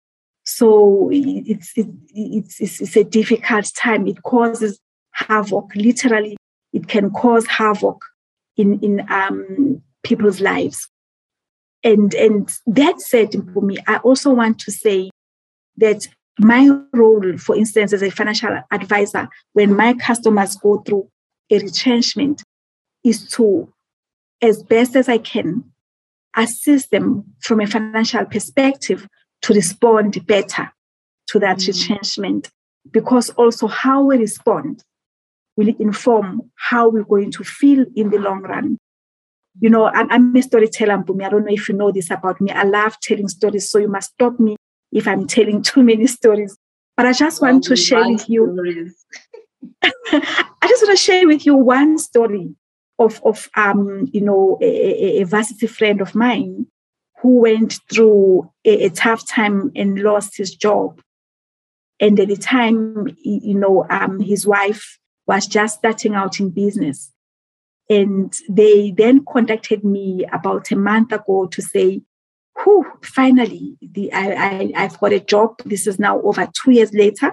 So 0.56 1.10
it's, 1.12 1.72
it, 1.74 1.88
it's, 2.14 2.60
it's, 2.60 2.80
it's 2.80 2.96
a 2.96 3.02
difficult 3.02 3.72
time. 3.74 4.06
It 4.06 4.22
causes 4.22 4.78
havoc. 5.10 5.74
Literally, 5.74 6.36
it 6.72 6.86
can 6.86 7.10
cause 7.10 7.44
havoc 7.46 8.04
in, 8.56 8.78
in 8.78 9.04
um, 9.10 9.82
people's 10.04 10.40
lives. 10.40 10.88
And, 11.82 12.14
and 12.14 12.56
that 12.68 13.00
said, 13.00 13.32
for 13.52 13.62
me, 13.62 13.78
I 13.88 13.96
also 13.96 14.30
want 14.30 14.60
to 14.60 14.70
say 14.70 15.10
that 15.78 16.06
my 16.38 16.70
role, 16.92 17.36
for 17.36 17.56
instance, 17.56 17.92
as 17.92 18.04
a 18.04 18.10
financial 18.10 18.60
advisor, 18.70 19.28
when 19.54 19.74
my 19.74 19.94
customers 19.94 20.54
go 20.54 20.78
through 20.86 21.08
a 21.50 21.58
retrenchment, 21.58 22.44
is 23.02 23.28
to, 23.30 23.72
as 24.40 24.62
best 24.62 24.94
as 24.94 25.08
I 25.08 25.18
can, 25.18 25.64
assist 26.36 26.92
them 26.92 27.24
from 27.40 27.60
a 27.60 27.66
financial 27.66 28.24
perspective 28.24 29.08
to 29.44 29.52
respond 29.52 30.26
better 30.26 30.72
to 31.28 31.38
that 31.38 31.58
mm. 31.58 31.68
retrenchment. 31.68 32.50
Because 32.90 33.30
also 33.30 33.66
how 33.66 34.02
we 34.02 34.16
respond 34.18 34.82
will 35.56 35.74
inform 35.78 36.50
how 36.56 36.88
we're 36.88 37.04
going 37.04 37.30
to 37.32 37.44
feel 37.44 37.84
in 37.94 38.10
the 38.10 38.18
long 38.18 38.42
run. 38.42 38.78
You 39.60 39.70
know, 39.70 39.86
I'm, 39.86 40.10
I'm 40.10 40.34
a 40.34 40.42
storyteller, 40.42 40.98
Mpumi. 40.98 41.24
I 41.24 41.28
don't 41.28 41.44
know 41.44 41.52
if 41.52 41.68
you 41.68 41.76
know 41.76 41.92
this 41.92 42.10
about 42.10 42.40
me. 42.40 42.50
I 42.50 42.64
love 42.64 42.98
telling 43.00 43.28
stories, 43.28 43.70
so 43.70 43.78
you 43.78 43.88
must 43.88 44.12
stop 44.12 44.40
me 44.40 44.56
if 44.92 45.06
I'm 45.06 45.26
telling 45.26 45.62
too 45.62 45.82
many 45.82 46.06
stories. 46.06 46.56
But 46.96 47.06
I 47.06 47.12
just 47.12 47.40
want 47.40 47.66
oh, 47.66 47.68
to 47.68 47.76
share 47.76 48.08
with 48.08 48.28
you. 48.28 48.90
I 49.82 50.66
just 50.68 50.82
want 50.82 50.98
to 50.98 51.02
share 51.02 51.26
with 51.26 51.46
you 51.46 51.54
one 51.54 51.98
story 51.98 52.54
of, 52.98 53.20
of 53.24 53.48
um, 53.56 54.08
you 54.12 54.20
know, 54.20 54.58
a, 54.60 54.66
a, 54.66 55.22
a, 55.22 55.24
varsity 55.24 55.66
friend 55.66 56.00
of 56.00 56.14
mine 56.14 56.66
who 57.24 57.40
went 57.40 57.80
through 57.90 58.50
a, 58.66 58.84
a, 58.84 58.90
tough 58.90 59.26
time 59.26 59.72
and 59.74 59.98
lost 60.00 60.36
his 60.36 60.54
job. 60.54 61.00
And 61.98 62.20
at 62.20 62.28
the 62.28 62.36
time, 62.36 63.16
you 63.22 63.54
know, 63.54 63.86
um, 63.88 64.20
his 64.20 64.46
wife 64.46 64.98
was 65.26 65.46
just 65.46 65.78
starting 65.78 66.14
out 66.14 66.38
in 66.38 66.50
business. 66.50 67.10
And 67.88 68.30
they 68.50 68.90
then 68.90 69.24
contacted 69.26 69.84
me 69.84 70.26
about 70.34 70.70
a 70.70 70.76
month 70.76 71.12
ago 71.12 71.46
to 71.46 71.62
say, 71.62 72.02
Whew, 72.62 72.84
finally, 73.02 73.78
the, 73.80 74.12
I, 74.12 74.34
I, 74.34 74.72
I've 74.76 75.00
got 75.00 75.14
a 75.14 75.20
job. 75.20 75.54
This 75.64 75.86
is 75.86 75.98
now 75.98 76.20
over 76.20 76.46
two 76.62 76.72
years 76.72 76.92
later, 76.92 77.32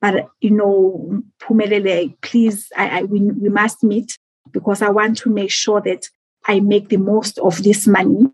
but 0.00 0.28
you 0.40 0.50
know, 0.50 1.22
Phumelele, 1.42 2.16
please, 2.22 2.72
I, 2.74 3.00
I 3.00 3.02
we, 3.02 3.20
we 3.20 3.50
must 3.50 3.84
meet 3.84 4.16
because 4.50 4.80
I 4.80 4.88
want 4.88 5.18
to 5.18 5.28
make 5.28 5.50
sure 5.50 5.82
that 5.82 6.08
I 6.46 6.60
make 6.60 6.88
the 6.88 6.96
most 6.96 7.38
of 7.38 7.62
this 7.62 7.86
money 7.86 8.32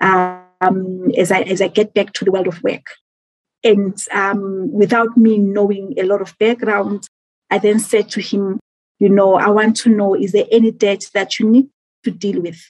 um, 0.00 1.10
as 1.16 1.30
I 1.30 1.42
as 1.42 1.60
I 1.60 1.68
get 1.68 1.94
back 1.94 2.12
to 2.14 2.24
the 2.24 2.32
world 2.32 2.48
of 2.48 2.62
work. 2.62 2.86
And 3.64 3.98
um, 4.12 4.72
without 4.72 5.16
me 5.16 5.38
knowing 5.38 5.94
a 5.98 6.04
lot 6.04 6.20
of 6.20 6.38
background, 6.38 7.08
I 7.50 7.58
then 7.58 7.80
said 7.80 8.08
to 8.10 8.20
him, 8.20 8.60
you 8.98 9.08
know, 9.08 9.34
I 9.34 9.48
want 9.48 9.76
to 9.78 9.90
know 9.90 10.14
is 10.14 10.32
there 10.32 10.46
any 10.50 10.70
debt 10.70 11.04
that 11.14 11.38
you 11.38 11.48
need 11.48 11.68
to 12.04 12.10
deal 12.10 12.40
with? 12.40 12.60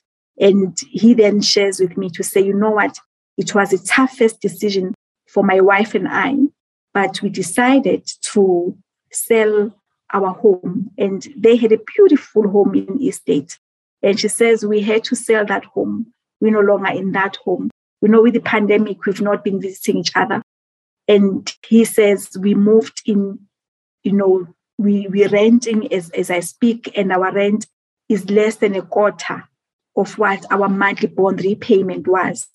And 0.40 0.78
he 0.90 1.14
then 1.14 1.40
shares 1.42 1.80
with 1.80 1.96
me 1.96 2.10
to 2.10 2.22
say, 2.22 2.40
you 2.40 2.54
know 2.54 2.70
what, 2.70 2.98
it 3.36 3.54
was 3.54 3.70
the 3.70 3.78
toughest 3.78 4.40
decision 4.40 4.94
for 5.26 5.42
my 5.42 5.60
wife 5.60 5.94
and 5.94 6.08
I, 6.08 6.36
but 6.94 7.20
we 7.22 7.28
decided 7.28 8.08
to 8.32 8.76
sell 9.12 9.74
our 10.12 10.32
home. 10.32 10.90
And 10.96 11.26
they 11.36 11.56
had 11.56 11.72
a 11.72 11.80
beautiful 11.96 12.48
home 12.48 12.74
in 12.74 13.02
Estate. 13.02 13.58
And 14.02 14.18
she 14.18 14.28
says, 14.28 14.64
we 14.64 14.80
had 14.80 15.04
to 15.04 15.16
sell 15.16 15.44
that 15.46 15.64
home. 15.64 16.12
We're 16.40 16.52
no 16.52 16.60
longer 16.60 16.92
in 16.92 17.12
that 17.12 17.36
home. 17.36 17.70
We 18.00 18.08
know 18.08 18.22
with 18.22 18.34
the 18.34 18.40
pandemic, 18.40 19.04
we've 19.04 19.20
not 19.20 19.44
been 19.44 19.60
visiting 19.60 19.98
each 19.98 20.12
other. 20.14 20.42
And 21.08 21.52
he 21.66 21.84
says, 21.84 22.36
we 22.38 22.54
moved 22.54 23.02
in, 23.06 23.40
you 24.04 24.12
know, 24.12 24.46
we, 24.76 25.08
we're 25.08 25.28
renting 25.28 25.92
as, 25.92 26.10
as 26.10 26.30
I 26.30 26.40
speak, 26.40 26.92
and 26.96 27.12
our 27.12 27.32
rent 27.32 27.66
is 28.08 28.30
less 28.30 28.56
than 28.56 28.76
a 28.76 28.82
quarter 28.82 29.48
of 29.96 30.16
what 30.16 30.44
our 30.52 30.68
monthly 30.68 31.08
bond 31.08 31.42
repayment 31.42 32.06
was. 32.06 32.46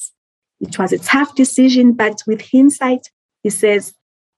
It 0.62 0.80
was 0.80 0.94
a 0.94 1.00
tough 1.00 1.36
decision, 1.36 1.92
but 1.94 2.24
with 2.26 2.42
hindsight, 2.52 3.10
he 3.44 3.50
says, 3.50 3.94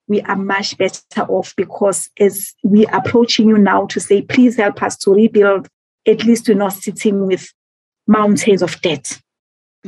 we 0.07 0.21
are 0.21 0.35
much 0.35 0.77
better 0.77 1.21
off 1.29 1.55
because 1.55 2.09
as 2.19 2.53
we 2.63 2.85
are 2.87 2.99
approaching 2.99 3.47
you 3.47 3.57
now 3.57 3.85
to 3.87 3.99
say, 3.99 4.21
please 4.21 4.57
help 4.57 4.81
us 4.81 4.97
to 4.97 5.11
rebuild, 5.11 5.67
at 6.07 6.23
least 6.23 6.47
we're 6.47 6.55
not 6.55 6.73
sitting 6.73 7.25
with 7.25 7.51
mountains 8.07 8.61
of 8.61 8.79
debt. 8.81 9.19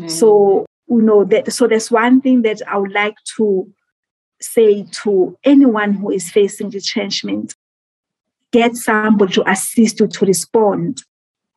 So, 0.07 0.65
you 0.87 1.01
know, 1.01 1.23
that 1.25 1.51
so 1.51 1.67
there's 1.67 1.91
one 1.91 2.21
thing 2.21 2.43
that 2.43 2.61
I 2.67 2.77
would 2.77 2.91
like 2.91 3.15
to 3.37 3.71
say 4.39 4.85
to 5.03 5.37
anyone 5.43 5.93
who 5.93 6.11
is 6.11 6.29
facing 6.29 6.69
retrenchment, 6.69 7.55
get 8.51 8.75
somebody 8.75 9.33
to 9.33 9.49
assist 9.49 9.99
you 9.99 10.07
to 10.07 10.25
respond. 10.25 11.01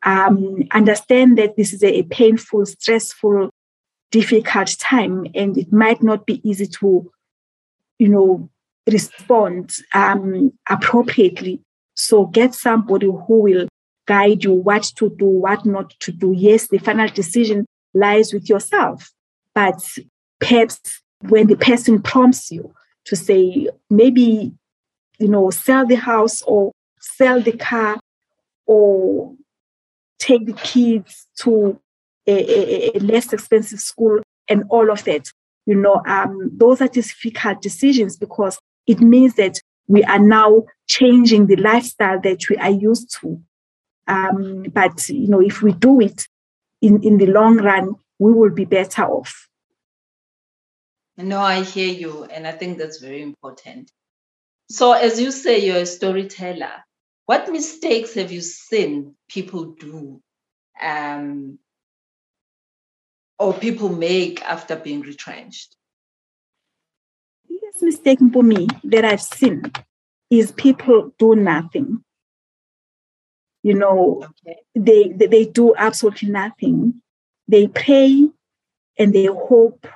Um, 0.02 0.62
understand 0.72 1.36
that 1.36 1.56
this 1.56 1.74
is 1.74 1.82
a, 1.82 1.98
a 1.98 2.02
painful, 2.04 2.64
stressful, 2.64 3.50
difficult 4.10 4.76
time, 4.78 5.26
and 5.34 5.58
it 5.58 5.70
might 5.72 6.02
not 6.02 6.24
be 6.24 6.40
easy 6.48 6.66
to 6.66 7.10
you 8.00 8.08
know, 8.08 8.50
respond 8.90 9.76
um, 9.94 10.52
appropriately. 10.68 11.60
So 11.94 12.26
get 12.26 12.54
somebody 12.54 13.06
who 13.06 13.24
will 13.28 13.68
guide 14.06 14.42
you 14.42 14.54
what 14.54 14.84
to 14.96 15.10
do, 15.10 15.26
what 15.26 15.66
not 15.66 15.90
to 16.00 16.10
do. 16.10 16.32
Yes, 16.32 16.68
the 16.68 16.78
final 16.78 17.08
decision 17.08 17.66
lies 17.94 18.32
with 18.32 18.48
yourself, 18.48 19.10
but 19.54 19.80
perhaps 20.38 21.02
when 21.28 21.46
the 21.46 21.56
person 21.56 22.00
prompts 22.00 22.50
you 22.50 22.72
to 23.06 23.16
say, 23.16 23.68
maybe, 23.88 24.52
you 25.18 25.28
know, 25.28 25.50
sell 25.50 25.86
the 25.86 25.96
house 25.96 26.42
or 26.42 26.72
sell 27.00 27.40
the 27.40 27.52
car 27.52 27.98
or 28.66 29.34
take 30.18 30.46
the 30.46 30.52
kids 30.52 31.26
to 31.36 31.78
a, 32.26 32.32
a, 32.32 32.96
a 32.96 33.00
less 33.00 33.32
expensive 33.32 33.80
school 33.80 34.20
and 34.48 34.64
all 34.70 34.90
of 34.90 35.04
that 35.04 35.30
you 35.66 35.76
know, 35.76 36.02
um, 36.06 36.50
those 36.52 36.80
are 36.80 36.88
difficult 36.88 37.62
decisions 37.62 38.16
because 38.16 38.58
it 38.86 39.00
means 39.00 39.34
that 39.34 39.60
we 39.86 40.02
are 40.04 40.18
now 40.18 40.64
changing 40.88 41.46
the 41.46 41.54
lifestyle 41.54 42.20
that 42.22 42.48
we 42.48 42.56
are 42.56 42.70
used 42.70 43.16
to. 43.20 43.40
Um, 44.08 44.64
but 44.72 45.08
you 45.08 45.28
know, 45.28 45.40
if 45.40 45.62
we 45.62 45.72
do 45.72 46.00
it 46.00 46.26
in, 46.80 47.02
in 47.02 47.18
the 47.18 47.26
long 47.26 47.58
run, 47.58 47.96
we 48.18 48.32
will 48.32 48.50
be 48.50 48.64
better 48.64 49.04
off. 49.04 49.48
No, 51.16 51.40
I 51.40 51.62
hear 51.62 51.92
you, 51.92 52.24
and 52.24 52.46
I 52.46 52.52
think 52.52 52.78
that's 52.78 52.98
very 52.98 53.22
important. 53.22 53.90
So, 54.70 54.92
as 54.92 55.20
you 55.20 55.32
say, 55.32 55.58
you're 55.58 55.78
a 55.78 55.86
storyteller. 55.86 56.84
What 57.26 57.50
mistakes 57.50 58.14
have 58.14 58.32
you 58.32 58.40
seen 58.40 59.14
people 59.28 59.76
do 59.78 60.20
um, 60.80 61.58
or 63.38 63.52
people 63.52 63.88
make 63.88 64.42
after 64.42 64.76
being 64.76 65.02
retrenched? 65.02 65.76
Biggest 67.48 67.82
mistake 67.82 68.18
for 68.32 68.42
me 68.42 68.68
that 68.84 69.04
I've 69.04 69.22
seen 69.22 69.70
is 70.30 70.52
people 70.52 71.12
do 71.18 71.34
nothing. 71.34 72.02
You 73.62 73.74
know, 73.74 74.22
okay. 74.46 74.60
they, 74.74 75.08
they 75.08 75.26
they 75.26 75.44
do 75.44 75.74
absolutely 75.76 76.30
nothing. 76.30 77.02
They 77.46 77.66
pray 77.68 78.28
and 78.98 79.12
they 79.12 79.26
hope 79.26 79.86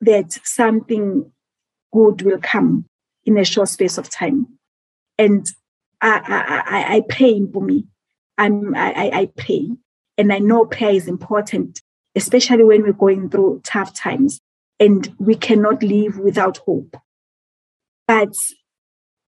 that 0.00 0.32
something 0.44 1.30
good 1.92 2.22
will 2.22 2.38
come 2.40 2.86
in 3.24 3.36
a 3.36 3.44
short 3.44 3.68
space 3.68 3.98
of 3.98 4.08
time. 4.08 4.46
And 5.18 5.46
I 6.00 6.20
I, 6.24 6.78
I, 6.78 6.96
I 6.96 7.02
pray 7.08 7.42
for 7.52 7.62
me. 7.62 7.86
I'm 8.38 8.74
I, 8.74 9.10
I 9.12 9.28
pray. 9.36 9.68
And 10.18 10.32
I 10.32 10.38
know 10.38 10.64
prayer 10.64 10.92
is 10.92 11.08
important 11.08 11.82
especially 12.16 12.64
when 12.64 12.82
we're 12.82 12.92
going 12.92 13.28
through 13.28 13.60
tough 13.62 13.94
times 13.94 14.40
and 14.80 15.14
we 15.18 15.36
cannot 15.36 15.82
live 15.82 16.18
without 16.18 16.56
hope. 16.58 16.96
But 18.08 18.32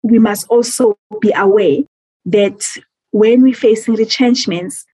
we 0.01 0.17
must 0.17 0.47
also 0.47 0.97
be 1.19 1.31
aware 1.35 1.79
that 2.25 2.61
when 3.11 3.41
we're 3.41 3.53
facing 3.53 3.95
retrenchments, 3.95 4.85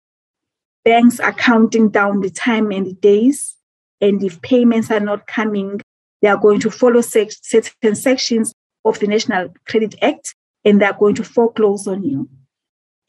banks 0.84 1.20
are 1.20 1.34
counting 1.34 1.90
down 1.90 2.22
the 2.22 2.30
time 2.30 2.72
and 2.72 2.86
the 2.86 2.94
days. 2.94 3.56
And 4.02 4.24
if 4.24 4.42
payments 4.42 4.92
are 4.92 5.00
not 5.00 5.28
coming, 5.28 5.82
they 6.22 6.28
are 6.28 6.38
going 6.38 6.60
to 6.62 6.72
follow 6.72 7.02
certain 7.02 7.96
sections 7.96 8.54
of 8.86 9.00
the 9.00 9.08
National 9.08 9.54
Credit 9.68 9.96
Act 10.02 10.36
and 10.66 10.82
they're 10.82 10.94
going 10.94 11.16
to 11.16 11.24
foreclose 11.24 11.88
on 11.88 12.04
you. 12.04 12.30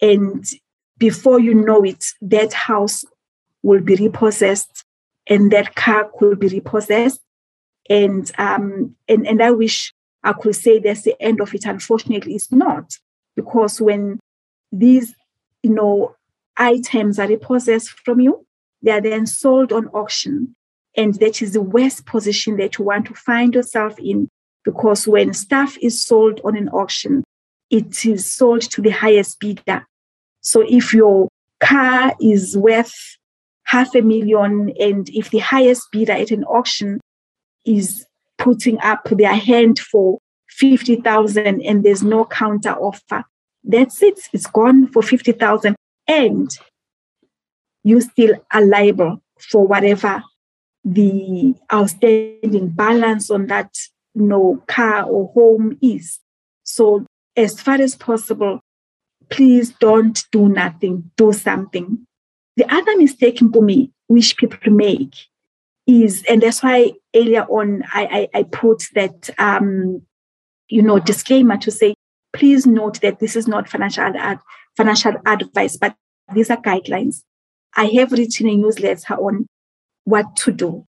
And 0.00 0.44
before 0.98 1.40
you 1.40 1.54
know 1.54 1.84
it, 1.84 2.06
that 2.22 2.52
house 2.52 3.04
will 3.62 3.80
be 3.80 3.96
repossessed 3.96 4.84
and 5.26 5.50
that 5.52 5.74
car 5.74 6.10
could 6.18 6.38
be 6.38 6.48
repossessed. 6.48 7.20
And, 7.88 8.30
um, 8.38 8.94
and, 9.08 9.26
and 9.26 9.42
I 9.42 9.50
wish 9.50 9.92
I 10.22 10.32
could 10.32 10.56
say 10.56 10.78
that's 10.78 11.02
the 11.02 11.20
end 11.20 11.40
of 11.40 11.54
it. 11.54 11.64
Unfortunately, 11.64 12.34
it's 12.34 12.50
not 12.50 12.96
because 13.36 13.80
when 13.80 14.20
these, 14.78 15.14
you 15.62 15.70
know, 15.70 16.14
items 16.56 17.18
are 17.18 17.28
repossessed 17.28 17.90
from 17.90 18.20
you, 18.20 18.46
they 18.82 18.90
are 18.90 19.00
then 19.00 19.26
sold 19.26 19.72
on 19.72 19.88
auction. 19.88 20.54
And 20.96 21.14
that 21.14 21.42
is 21.42 21.52
the 21.52 21.62
worst 21.62 22.06
position 22.06 22.56
that 22.58 22.78
you 22.78 22.84
want 22.84 23.06
to 23.06 23.14
find 23.14 23.54
yourself 23.54 23.98
in 23.98 24.28
because 24.64 25.06
when 25.06 25.32
stuff 25.34 25.76
is 25.82 26.04
sold 26.04 26.40
on 26.44 26.56
an 26.56 26.68
auction, 26.68 27.24
it 27.70 28.04
is 28.06 28.30
sold 28.30 28.62
to 28.62 28.80
the 28.80 28.90
highest 28.90 29.40
bidder. 29.40 29.86
So 30.40 30.64
if 30.66 30.94
your 30.94 31.28
car 31.60 32.14
is 32.20 32.56
worth 32.56 32.94
half 33.64 33.94
a 33.94 34.00
million, 34.00 34.72
and 34.78 35.08
if 35.10 35.30
the 35.30 35.38
highest 35.38 35.90
bidder 35.90 36.12
at 36.12 36.30
an 36.30 36.44
auction 36.44 37.00
is 37.64 38.06
putting 38.38 38.78
up 38.80 39.08
their 39.10 39.34
hand 39.34 39.78
for 39.78 40.18
50,000 40.50 41.62
and 41.62 41.82
there's 41.84 42.02
no 42.02 42.24
counter 42.24 42.72
offer, 42.72 43.24
that's 43.64 44.02
it. 44.02 44.20
It's 44.32 44.46
gone 44.46 44.88
for 44.88 45.02
50,000 45.02 45.74
and 46.06 46.50
you 47.82 48.00
still 48.00 48.36
are 48.52 48.64
liable 48.64 49.22
for 49.38 49.66
whatever 49.66 50.22
the 50.84 51.54
outstanding 51.72 52.68
balance 52.68 53.30
on 53.30 53.46
that 53.46 53.74
you 54.14 54.22
know, 54.22 54.62
car 54.66 55.04
or 55.04 55.28
home 55.34 55.78
is. 55.82 56.20
So 56.62 57.04
as 57.36 57.60
far 57.60 57.80
as 57.80 57.94
possible, 57.94 58.60
please 59.28 59.70
don't 59.80 60.24
do 60.30 60.48
nothing, 60.48 61.10
do 61.16 61.32
something. 61.32 62.06
The 62.56 62.72
other 62.72 62.96
mistake 62.96 63.42
me, 63.42 63.90
which 64.06 64.36
people 64.36 64.72
make, 64.72 65.14
is, 65.86 66.24
and 66.28 66.42
that's 66.42 66.62
why 66.62 66.92
earlier 67.14 67.42
on 67.44 67.82
I, 67.92 68.28
I, 68.34 68.38
I 68.38 68.42
put 68.44 68.84
that 68.94 69.30
um, 69.38 70.02
you 70.68 70.82
know 70.82 70.98
disclaimer 70.98 71.56
to 71.58 71.70
say, 71.70 71.94
please 72.34 72.66
note 72.66 73.00
that 73.00 73.20
this 73.20 73.36
is 73.36 73.48
not 73.48 73.68
financial 73.68 74.04
ad, 74.04 74.40
financial 74.76 75.14
advice, 75.24 75.76
but 75.76 75.96
these 76.32 76.50
are 76.50 76.60
guidelines. 76.60 77.22
I 77.76 77.86
have 77.96 78.12
written 78.12 78.48
a 78.48 78.56
newsletter 78.56 79.14
on 79.14 79.46
what 80.04 80.36
to 80.36 80.52
do. 80.52 80.86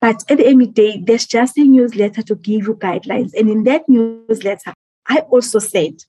But 0.00 0.22
at 0.28 0.38
the 0.38 0.46
end 0.46 0.62
of 0.62 0.68
the 0.68 0.72
day, 0.74 1.02
there's 1.04 1.26
just 1.26 1.58
a 1.58 1.64
newsletter 1.64 2.22
to 2.22 2.34
give 2.36 2.66
you 2.66 2.74
guidelines. 2.74 3.32
And 3.34 3.48
in 3.48 3.64
that 3.64 3.88
newsletter, 3.88 4.74
I 5.06 5.18
also 5.30 5.58
said, 5.58 6.04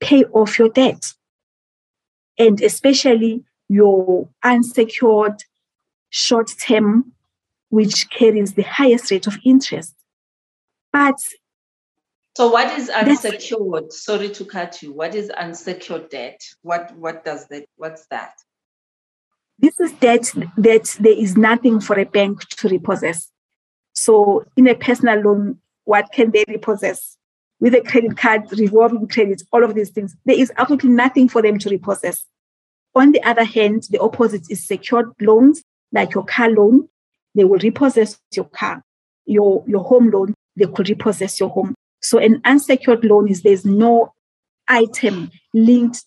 pay 0.00 0.24
off 0.24 0.58
your 0.58 0.68
debt. 0.68 1.12
And 2.38 2.60
especially 2.62 3.44
your 3.68 4.28
unsecured 4.44 5.42
short 6.10 6.52
term, 6.60 7.12
which 7.70 8.10
carries 8.10 8.54
the 8.54 8.62
highest 8.62 9.10
rate 9.10 9.26
of 9.26 9.38
interest. 9.44 9.94
But 10.92 11.16
So 12.36 12.50
what 12.50 12.78
is 12.78 12.88
unsecured? 12.88 13.84
That's, 13.84 14.04
Sorry 14.04 14.30
to 14.30 14.44
cut 14.44 14.82
you. 14.82 14.92
What 14.92 15.14
is 15.14 15.28
unsecured 15.30 16.08
debt? 16.08 16.40
What 16.62 16.96
what 16.96 17.24
does 17.24 17.46
that 17.48 17.66
what's 17.76 18.06
that? 18.06 18.34
This 19.58 19.78
is 19.78 19.92
debt 19.92 20.32
that 20.56 20.96
there 20.98 21.16
is 21.16 21.36
nothing 21.36 21.80
for 21.80 21.98
a 21.98 22.04
bank 22.04 22.48
to 22.48 22.68
repossess. 22.68 23.30
So 23.92 24.44
in 24.56 24.66
a 24.66 24.74
personal 24.74 25.20
loan, 25.20 25.58
what 25.84 26.10
can 26.12 26.30
they 26.30 26.44
repossess? 26.48 27.16
With 27.60 27.74
a 27.74 27.80
credit 27.80 28.16
card, 28.16 28.50
revolving 28.58 29.06
credit, 29.06 29.42
all 29.52 29.62
of 29.62 29.74
these 29.74 29.90
things, 29.90 30.16
there 30.24 30.38
is 30.38 30.50
absolutely 30.56 30.90
nothing 30.90 31.28
for 31.28 31.42
them 31.42 31.58
to 31.58 31.70
repossess. 31.70 32.24
On 32.94 33.12
the 33.12 33.22
other 33.22 33.44
hand, 33.44 33.84
the 33.90 34.00
opposite 34.00 34.50
is 34.50 34.66
secured 34.66 35.12
loans, 35.20 35.62
like 35.92 36.14
your 36.14 36.24
car 36.24 36.50
loan. 36.50 36.88
They 37.34 37.44
will 37.44 37.60
repossess 37.60 38.18
your 38.34 38.46
car. 38.46 38.82
Your, 39.26 39.62
your 39.66 39.84
home 39.84 40.10
loan, 40.10 40.34
they 40.56 40.66
could 40.66 40.88
repossess 40.88 41.38
your 41.38 41.50
home. 41.50 41.74
So 42.02 42.18
an 42.18 42.40
unsecured 42.44 43.04
loan 43.04 43.28
is 43.28 43.42
there's 43.42 43.64
no 43.64 44.12
item 44.68 45.30
linked. 45.54 46.04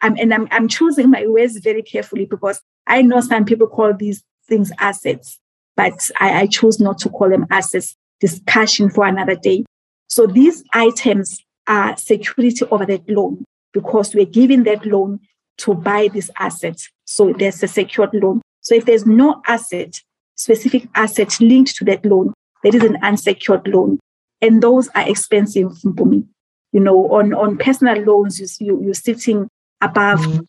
And 0.00 0.32
I'm, 0.32 0.46
I'm 0.50 0.68
choosing 0.68 1.10
my 1.10 1.26
words 1.26 1.58
very 1.58 1.82
carefully 1.82 2.26
because 2.26 2.60
I 2.86 3.02
know 3.02 3.20
some 3.20 3.44
people 3.44 3.66
call 3.66 3.94
these 3.94 4.22
things 4.48 4.70
assets, 4.78 5.38
but 5.76 6.10
I, 6.20 6.42
I 6.42 6.46
choose 6.46 6.78
not 6.78 6.98
to 6.98 7.08
call 7.08 7.30
them 7.30 7.46
assets. 7.50 7.96
Discussion 8.20 8.90
for 8.90 9.06
another 9.06 9.36
day. 9.36 9.64
So 10.08 10.26
these 10.26 10.64
items 10.72 11.40
are 11.68 11.96
security 11.96 12.64
over 12.70 12.84
that 12.86 13.08
loan 13.08 13.44
because 13.72 14.14
we're 14.14 14.24
giving 14.24 14.64
that 14.64 14.84
loan 14.84 15.20
to 15.58 15.74
buy 15.74 16.08
this 16.12 16.30
asset. 16.38 16.80
So 17.04 17.32
there's 17.32 17.62
a 17.62 17.68
secured 17.68 18.10
loan. 18.14 18.40
So 18.60 18.74
if 18.74 18.86
there's 18.86 19.06
no 19.06 19.40
asset, 19.46 20.00
specific 20.36 20.88
asset 20.94 21.40
linked 21.40 21.76
to 21.76 21.84
that 21.84 22.04
loan, 22.04 22.32
there 22.62 22.74
is 22.74 22.82
an 22.82 22.96
unsecured 23.02 23.68
loan. 23.68 23.98
And 24.40 24.62
those 24.62 24.88
are 24.94 25.08
expensive 25.08 25.76
for 25.78 26.06
me. 26.06 26.24
You 26.72 26.80
know, 26.80 27.08
on, 27.12 27.34
on 27.34 27.58
personal 27.58 27.98
loans, 28.02 28.60
you, 28.60 28.82
you're 28.82 28.94
sitting 28.94 29.48
above 29.80 30.20
mm-hmm. 30.20 30.40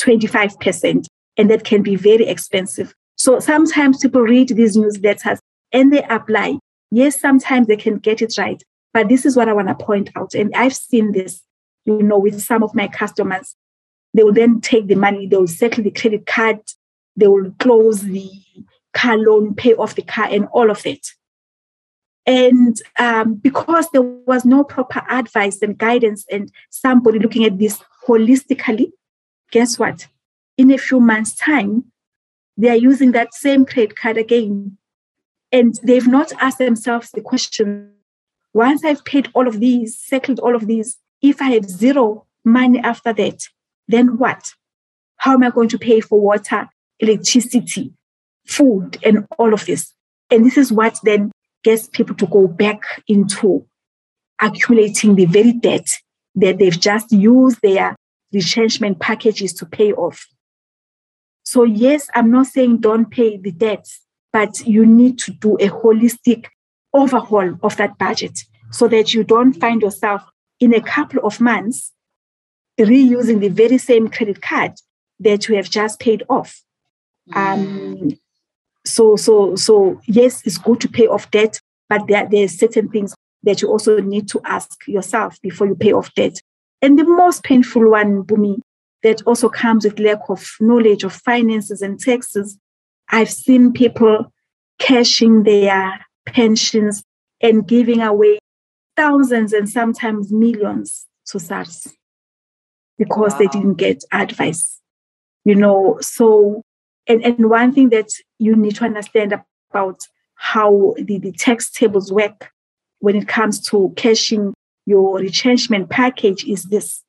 25%, 0.00 1.06
and 1.36 1.50
that 1.50 1.64
can 1.64 1.82
be 1.82 1.96
very 1.96 2.26
expensive. 2.26 2.94
So 3.16 3.40
sometimes 3.40 3.98
people 3.98 4.22
read 4.22 4.48
these 4.50 4.76
newsletters 4.76 5.38
and 5.72 5.92
they 5.92 6.02
apply. 6.04 6.58
Yes, 6.90 7.18
sometimes 7.18 7.66
they 7.66 7.76
can 7.76 7.98
get 7.98 8.22
it 8.22 8.34
right. 8.38 8.62
But 8.92 9.08
this 9.08 9.26
is 9.26 9.36
what 9.36 9.48
I 9.48 9.52
want 9.52 9.68
to 9.68 9.74
point 9.74 10.10
out. 10.16 10.34
And 10.34 10.54
I've 10.54 10.76
seen 10.76 11.12
this, 11.12 11.42
you 11.84 12.02
know, 12.02 12.18
with 12.18 12.40
some 12.42 12.62
of 12.62 12.74
my 12.74 12.88
customers. 12.88 13.54
They 14.14 14.22
will 14.22 14.32
then 14.32 14.60
take 14.60 14.86
the 14.86 14.94
money, 14.94 15.26
they 15.26 15.36
will 15.36 15.46
settle 15.46 15.84
the 15.84 15.90
credit 15.90 16.24
card, 16.24 16.60
they 17.16 17.26
will 17.26 17.50
close 17.58 18.00
the 18.00 18.30
car 18.94 19.18
loan, 19.18 19.54
pay 19.54 19.74
off 19.74 19.94
the 19.94 20.02
car, 20.02 20.26
and 20.30 20.46
all 20.52 20.70
of 20.70 20.86
it. 20.86 21.06
And 22.26 22.76
um, 22.98 23.34
because 23.34 23.88
there 23.90 24.02
was 24.02 24.44
no 24.44 24.64
proper 24.64 25.02
advice 25.08 25.62
and 25.62 25.78
guidance, 25.78 26.24
and 26.30 26.50
somebody 26.70 27.18
looking 27.18 27.44
at 27.44 27.58
this 27.58 27.80
holistically, 28.06 28.90
guess 29.52 29.78
what? 29.78 30.08
In 30.56 30.72
a 30.72 30.78
few 30.78 31.00
months' 31.00 31.36
time, 31.36 31.84
they 32.56 32.68
are 32.68 32.76
using 32.76 33.12
that 33.12 33.34
same 33.34 33.64
credit 33.64 33.96
card 33.96 34.16
again. 34.16 34.76
And 35.52 35.78
they've 35.84 36.06
not 36.06 36.32
asked 36.40 36.58
themselves 36.58 37.10
the 37.10 37.20
question 37.20 37.92
once 38.56 38.82
I've 38.84 39.04
paid 39.04 39.28
all 39.34 39.46
of 39.46 39.60
these, 39.60 39.98
settled 39.98 40.40
all 40.40 40.56
of 40.56 40.66
these, 40.66 40.96
if 41.20 41.42
I 41.42 41.50
have 41.50 41.68
zero 41.68 42.26
money 42.42 42.78
after 42.78 43.12
that, 43.12 43.42
then 43.86 44.16
what? 44.16 44.50
How 45.18 45.34
am 45.34 45.42
I 45.42 45.50
going 45.50 45.68
to 45.68 45.78
pay 45.78 46.00
for 46.00 46.18
water, 46.18 46.66
electricity, 46.98 47.92
food, 48.46 48.96
and 49.04 49.26
all 49.38 49.52
of 49.52 49.66
this? 49.66 49.92
And 50.30 50.46
this 50.46 50.56
is 50.56 50.72
what 50.72 50.98
then 51.02 51.32
gets 51.66 51.88
people 51.88 52.14
to 52.14 52.26
go 52.28 52.46
back 52.46 52.80
into 53.08 53.66
accumulating 54.40 55.16
the 55.16 55.24
very 55.24 55.52
debt 55.52 55.88
that 56.36 56.58
they've 56.58 56.78
just 56.78 57.10
used 57.10 57.60
their 57.60 57.96
retrenchment 58.32 59.00
packages 59.00 59.52
to 59.52 59.66
pay 59.66 59.92
off. 59.92 60.28
So, 61.42 61.64
yes, 61.64 62.08
I'm 62.14 62.30
not 62.30 62.46
saying 62.46 62.78
don't 62.78 63.10
pay 63.10 63.36
the 63.36 63.50
debts, 63.50 64.00
but 64.32 64.64
you 64.64 64.86
need 64.86 65.18
to 65.24 65.32
do 65.32 65.56
a 65.56 65.68
holistic 65.68 66.46
overhaul 66.94 67.58
of 67.64 67.76
that 67.78 67.98
budget 67.98 68.38
so 68.70 68.86
that 68.86 69.12
you 69.12 69.24
don't 69.24 69.54
find 69.54 69.82
yourself 69.82 70.22
in 70.60 70.72
a 70.72 70.80
couple 70.80 71.20
of 71.26 71.40
months 71.40 71.92
reusing 72.78 73.40
the 73.40 73.48
very 73.48 73.78
same 73.78 74.06
credit 74.08 74.40
card 74.40 74.72
that 75.18 75.48
you 75.48 75.56
have 75.56 75.68
just 75.68 75.98
paid 75.98 76.22
off. 76.28 76.62
Um, 77.34 78.10
so, 78.86 79.16
so, 79.16 79.56
so 79.56 80.00
yes, 80.06 80.42
it's 80.46 80.58
good 80.58 80.80
to 80.80 80.88
pay 80.88 81.06
off 81.06 81.30
debt, 81.30 81.60
but 81.88 82.06
there, 82.06 82.28
there 82.30 82.44
are 82.44 82.48
certain 82.48 82.88
things 82.88 83.14
that 83.42 83.62
you 83.62 83.68
also 83.68 84.00
need 84.00 84.28
to 84.28 84.40
ask 84.44 84.86
yourself 84.86 85.40
before 85.42 85.66
you 85.66 85.74
pay 85.74 85.92
off 85.92 86.12
debt. 86.14 86.40
And 86.82 86.98
the 86.98 87.04
most 87.04 87.42
painful 87.42 87.90
one, 87.90 88.24
Mpumi, 88.24 88.60
that 89.02 89.22
also 89.22 89.48
comes 89.48 89.84
with 89.84 89.98
lack 89.98 90.28
of 90.28 90.46
knowledge 90.60 91.04
of 91.04 91.12
finances 91.12 91.82
and 91.82 91.98
taxes. 91.98 92.58
I've 93.10 93.30
seen 93.30 93.72
people 93.72 94.32
cashing 94.78 95.44
their 95.44 96.04
pensions 96.26 97.02
and 97.40 97.66
giving 97.66 98.02
away 98.02 98.38
thousands 98.96 99.52
and 99.52 99.68
sometimes 99.68 100.32
millions 100.32 101.06
to 101.26 101.38
SARS 101.38 101.94
because 102.98 103.32
wow. 103.32 103.38
they 103.38 103.46
didn't 103.46 103.74
get 103.74 104.02
advice. 104.12 104.80
You 105.44 105.54
know, 105.54 105.98
so 106.00 106.62
and, 107.08 107.24
and 107.24 107.50
one 107.50 107.72
thing 107.72 107.90
that 107.90 108.10
you 108.38 108.56
need 108.56 108.76
to 108.76 108.84
understand 108.84 109.34
about 109.70 110.06
how 110.34 110.94
the, 110.98 111.18
the 111.18 111.32
tax 111.32 111.70
tables 111.70 112.12
work 112.12 112.50
when 112.98 113.16
it 113.16 113.28
comes 113.28 113.60
to 113.68 113.92
cashing 113.96 114.54
your 114.86 115.18
retrenchment 115.18 115.90
package 115.90 116.44
is 116.44 116.64
this 116.64 117.02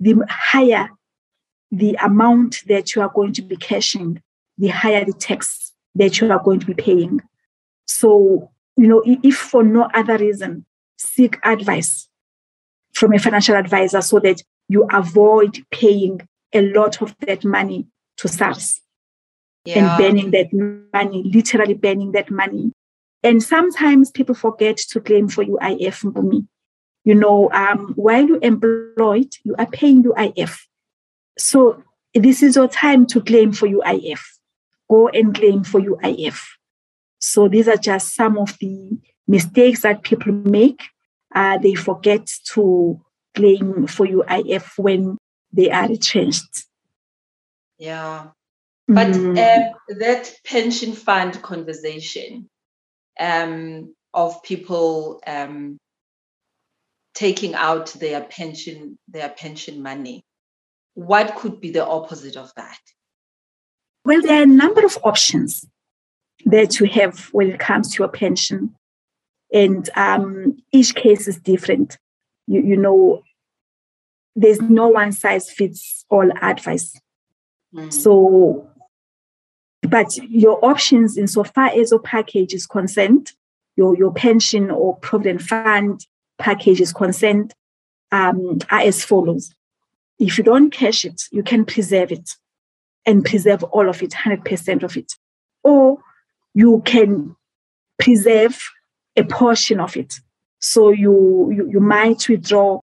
the 0.00 0.14
higher 0.28 0.88
the 1.70 1.94
amount 2.02 2.62
that 2.66 2.94
you 2.94 3.02
are 3.02 3.10
going 3.12 3.32
to 3.32 3.42
be 3.42 3.56
cashing, 3.56 4.22
the 4.58 4.68
higher 4.68 5.04
the 5.04 5.12
tax 5.12 5.72
that 5.96 6.20
you 6.20 6.30
are 6.30 6.42
going 6.42 6.60
to 6.60 6.66
be 6.66 6.74
paying. 6.74 7.20
So, 7.86 8.50
you 8.76 8.86
know, 8.86 9.02
if 9.04 9.36
for 9.36 9.64
no 9.64 9.88
other 9.92 10.16
reason, 10.18 10.64
seek 10.98 11.38
advice 11.44 12.08
from 12.92 13.12
a 13.12 13.18
financial 13.18 13.56
advisor 13.56 14.00
so 14.02 14.20
that 14.20 14.42
you 14.68 14.86
avoid 14.92 15.64
paying 15.72 16.20
a 16.52 16.62
lot 16.72 17.02
of 17.02 17.14
that 17.26 17.44
money 17.44 17.86
to 18.18 18.28
SARS 18.28 18.80
yeah. 19.64 19.96
and 19.96 20.02
burning 20.02 20.30
that 20.32 20.52
money, 20.92 21.22
literally 21.24 21.74
burning 21.74 22.12
that 22.12 22.30
money. 22.30 22.72
And 23.22 23.42
sometimes 23.42 24.10
people 24.10 24.34
forget 24.34 24.76
to 24.76 25.00
claim 25.00 25.28
for 25.28 25.44
UIF 25.44 26.24
me. 26.24 26.46
You 27.04 27.14
know, 27.14 27.50
um, 27.52 27.92
while 27.96 28.26
you're 28.26 28.42
employed, 28.42 29.34
you 29.44 29.54
are 29.58 29.66
paying 29.66 30.02
UIF. 30.04 30.58
So 31.38 31.82
this 32.14 32.42
is 32.42 32.56
your 32.56 32.68
time 32.68 33.06
to 33.06 33.20
claim 33.20 33.52
for 33.52 33.66
UIF. 33.66 34.20
Go 34.90 35.08
and 35.08 35.34
claim 35.34 35.64
for 35.64 35.80
UIF. 35.80 36.42
So 37.18 37.48
these 37.48 37.68
are 37.68 37.76
just 37.76 38.14
some 38.14 38.38
of 38.38 38.56
the 38.58 38.98
mistakes 39.26 39.82
that 39.82 40.02
people 40.02 40.32
make. 40.32 40.82
Uh, 41.34 41.58
they 41.58 41.74
forget 41.74 42.30
to 42.52 43.00
claim 43.34 43.86
for 43.86 44.06
UIF 44.06 44.78
when 44.78 45.16
they 45.52 45.70
are 45.70 45.88
retrenched. 45.88 46.66
Yeah. 47.78 48.28
But 48.86 49.08
mm. 49.08 49.38
uh, 49.38 49.72
that 49.98 50.32
pension 50.44 50.92
fund 50.92 51.40
conversation 51.42 52.50
um, 53.18 53.94
of 54.12 54.42
people 54.42 55.20
um, 55.26 55.78
taking 57.14 57.54
out 57.54 57.86
their 57.94 58.22
pension, 58.22 58.98
their 59.08 59.30
pension 59.30 59.82
money, 59.82 60.22
what 60.94 61.34
could 61.36 61.60
be 61.60 61.70
the 61.70 61.86
opposite 61.86 62.36
of 62.36 62.52
that? 62.56 62.78
Well, 64.04 64.20
there 64.20 64.40
are 64.40 64.42
a 64.42 64.46
number 64.46 64.84
of 64.84 64.98
options 65.02 65.64
that 66.44 66.78
you 66.78 66.86
have 66.86 67.28
when 67.32 67.50
it 67.50 67.58
comes 67.58 67.92
to 67.92 68.02
your 68.02 68.08
pension. 68.08 68.74
And 69.52 69.88
um, 69.96 70.58
each 70.72 70.94
case 70.94 71.26
is 71.26 71.38
different. 71.38 71.96
You, 72.46 72.62
you 72.62 72.76
know, 72.76 73.22
there's 74.36 74.60
no 74.60 74.88
one 74.88 75.12
size 75.12 75.50
fits 75.50 76.04
all 76.10 76.30
advice. 76.42 76.98
Mm. 77.74 77.92
So, 77.92 78.68
but 79.94 80.16
your 80.28 80.58
options 80.64 81.16
insofar 81.16 81.66
as 81.66 81.92
your 81.92 82.00
package 82.00 82.52
is 82.52 82.66
concerned, 82.66 83.30
your, 83.76 83.96
your 83.96 84.12
pension 84.12 84.68
or 84.68 84.96
provident 84.96 85.40
fund 85.40 86.04
package 86.36 86.80
is 86.80 86.92
concerned, 86.92 87.54
um, 88.10 88.58
are 88.72 88.80
as 88.80 89.04
follows. 89.04 89.54
If 90.18 90.36
you 90.36 90.42
don't 90.42 90.72
cash 90.72 91.04
it, 91.04 91.22
you 91.30 91.44
can 91.44 91.64
preserve 91.64 92.10
it 92.10 92.34
and 93.06 93.24
preserve 93.24 93.62
all 93.62 93.88
of 93.88 94.02
it, 94.02 94.10
100% 94.10 94.82
of 94.82 94.96
it. 94.96 95.12
Or 95.62 95.98
you 96.54 96.82
can 96.84 97.36
preserve 97.96 98.60
a 99.16 99.22
portion 99.22 99.78
of 99.78 99.96
it. 99.96 100.18
So 100.58 100.90
you, 100.90 101.52
you, 101.54 101.70
you 101.70 101.78
might 101.78 102.28
withdraw 102.28 102.80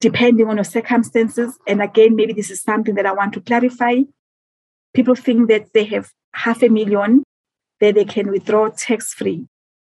depending 0.00 0.46
on 0.46 0.58
your 0.58 0.64
circumstances. 0.64 1.58
And 1.66 1.82
again, 1.82 2.14
maybe 2.14 2.34
this 2.34 2.52
is 2.52 2.62
something 2.62 2.94
that 2.94 3.06
I 3.06 3.14
want 3.14 3.32
to 3.32 3.40
clarify. 3.40 4.02
People 4.94 5.16
think 5.16 5.48
that 5.48 5.72
they 5.74 5.82
have 5.86 6.12
half 6.34 6.62
a 6.62 6.68
million 6.68 7.22
that 7.80 7.94
they 7.94 8.04
can 8.04 8.30
withdraw 8.30 8.68
tax 8.68 9.12
free. 9.12 9.46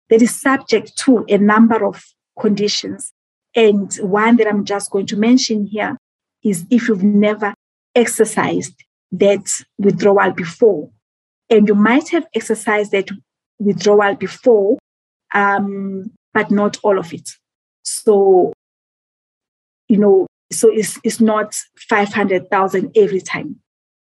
That 0.09 0.23
is 0.23 0.41
subject 0.41 0.97
to 0.99 1.25
a 1.29 1.39
number 1.39 1.85
of 1.85 2.03
conditions. 2.39 3.13
And 3.55 3.93
one 3.97 4.37
that 4.37 4.47
I'm 4.47 4.65
just 4.65 4.91
going 4.91 5.07
to 5.07 5.17
mention 5.17 5.67
here 5.67 5.97
is 6.43 6.67
if 6.71 6.89
you've 6.89 7.03
never 7.03 7.55
exercised 7.95 8.75
that 9.13 9.47
withdrawal 9.79 10.33
before, 10.33 10.91
and 11.49 11.67
you 11.67 11.75
might 11.75 12.09
have 12.11 12.27
exercised 12.35 12.93
that 12.93 13.09
withdrawal 13.59 14.15
before, 14.15 14.79
um, 15.35 16.11
but 16.33 16.51
not 16.51 16.79
all 16.83 16.99
of 16.99 17.13
it. 17.13 17.29
So, 17.83 18.53
you 19.89 19.97
know, 19.97 20.27
so 20.53 20.71
it's, 20.71 20.99
it's 21.03 21.21
not 21.21 21.57
500,000 21.89 22.93
every 22.97 23.21
time. 23.21 23.57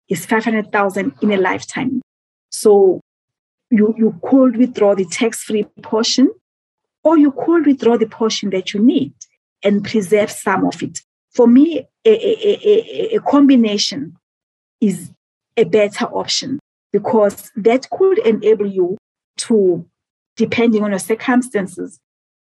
It's 0.07 0.25
500,000 0.25 1.13
in 1.21 1.31
a 1.31 1.37
lifetime. 1.37 2.01
So 2.61 2.99
you, 3.71 3.93
you 3.97 4.19
could 4.21 4.57
withdraw 4.57 4.93
the 4.93 5.05
tax-free 5.05 5.65
portion 5.81 6.29
or 7.03 7.17
you 7.17 7.31
could 7.31 7.65
withdraw 7.65 7.95
the 7.97 8.07
portion 8.07 8.49
that 8.49 8.73
you 8.73 8.81
need 8.81 9.13
and 9.63 9.83
preserve 9.83 10.29
some 10.29 10.65
of 10.65 10.83
it. 10.83 10.99
For 11.31 11.47
me, 11.47 11.87
a, 12.05 12.09
a, 12.09 12.59
a, 12.71 13.15
a 13.15 13.19
combination 13.21 14.17
is 14.81 15.11
a 15.55 15.63
better 15.63 16.05
option 16.05 16.59
because 16.91 17.49
that 17.55 17.89
could 17.91 18.17
enable 18.19 18.65
you 18.67 18.97
to, 19.37 19.85
depending 20.35 20.83
on 20.83 20.89
your 20.89 20.99
circumstances, 20.99 21.99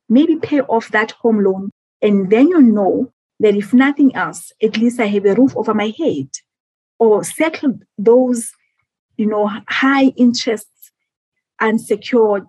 maybe 0.09 0.37
pay 0.37 0.63
off 0.63 0.89
that 0.89 1.13
home 1.13 1.45
loan. 1.45 1.71
And 2.03 2.31
then 2.31 2.49
you 2.49 2.61
know 2.61 3.13
that 3.39 3.55
if 3.55 3.73
nothing 3.73 4.17
else, 4.17 4.53
at 4.61 4.77
least 4.77 4.99
I 4.99 5.07
have 5.07 5.27
a 5.27 5.35
roof 5.35 5.57
over 5.57 5.75
my 5.75 5.93
head 5.97 6.29
or 6.99 7.23
settle 7.23 7.79
those, 7.97 8.51
you 9.19 9.27
know, 9.27 9.51
high 9.69 10.07
interest 10.17 10.69
unsecured, 11.61 12.47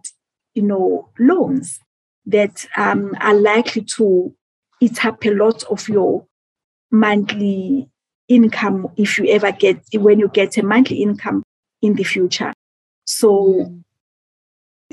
you 0.54 0.62
know, 0.62 1.10
loans 1.20 1.80
that 2.26 2.66
um, 2.78 3.14
are 3.20 3.34
likely 3.34 3.82
to 3.82 4.34
eat 4.80 5.04
up 5.04 5.26
a 5.26 5.32
lot 5.32 5.64
of 5.64 5.90
your 5.90 6.26
monthly 6.92 7.90
income 8.28 8.88
if 8.96 9.18
you 9.18 9.28
ever 9.30 9.52
get 9.52 9.84
when 9.96 10.20
you 10.20 10.30
get 10.30 10.58
a 10.58 10.64
monthly 10.64 11.02
income 11.02 11.44
in 11.82 11.96
the 11.96 12.04
future. 12.04 12.54
So, 13.06 13.76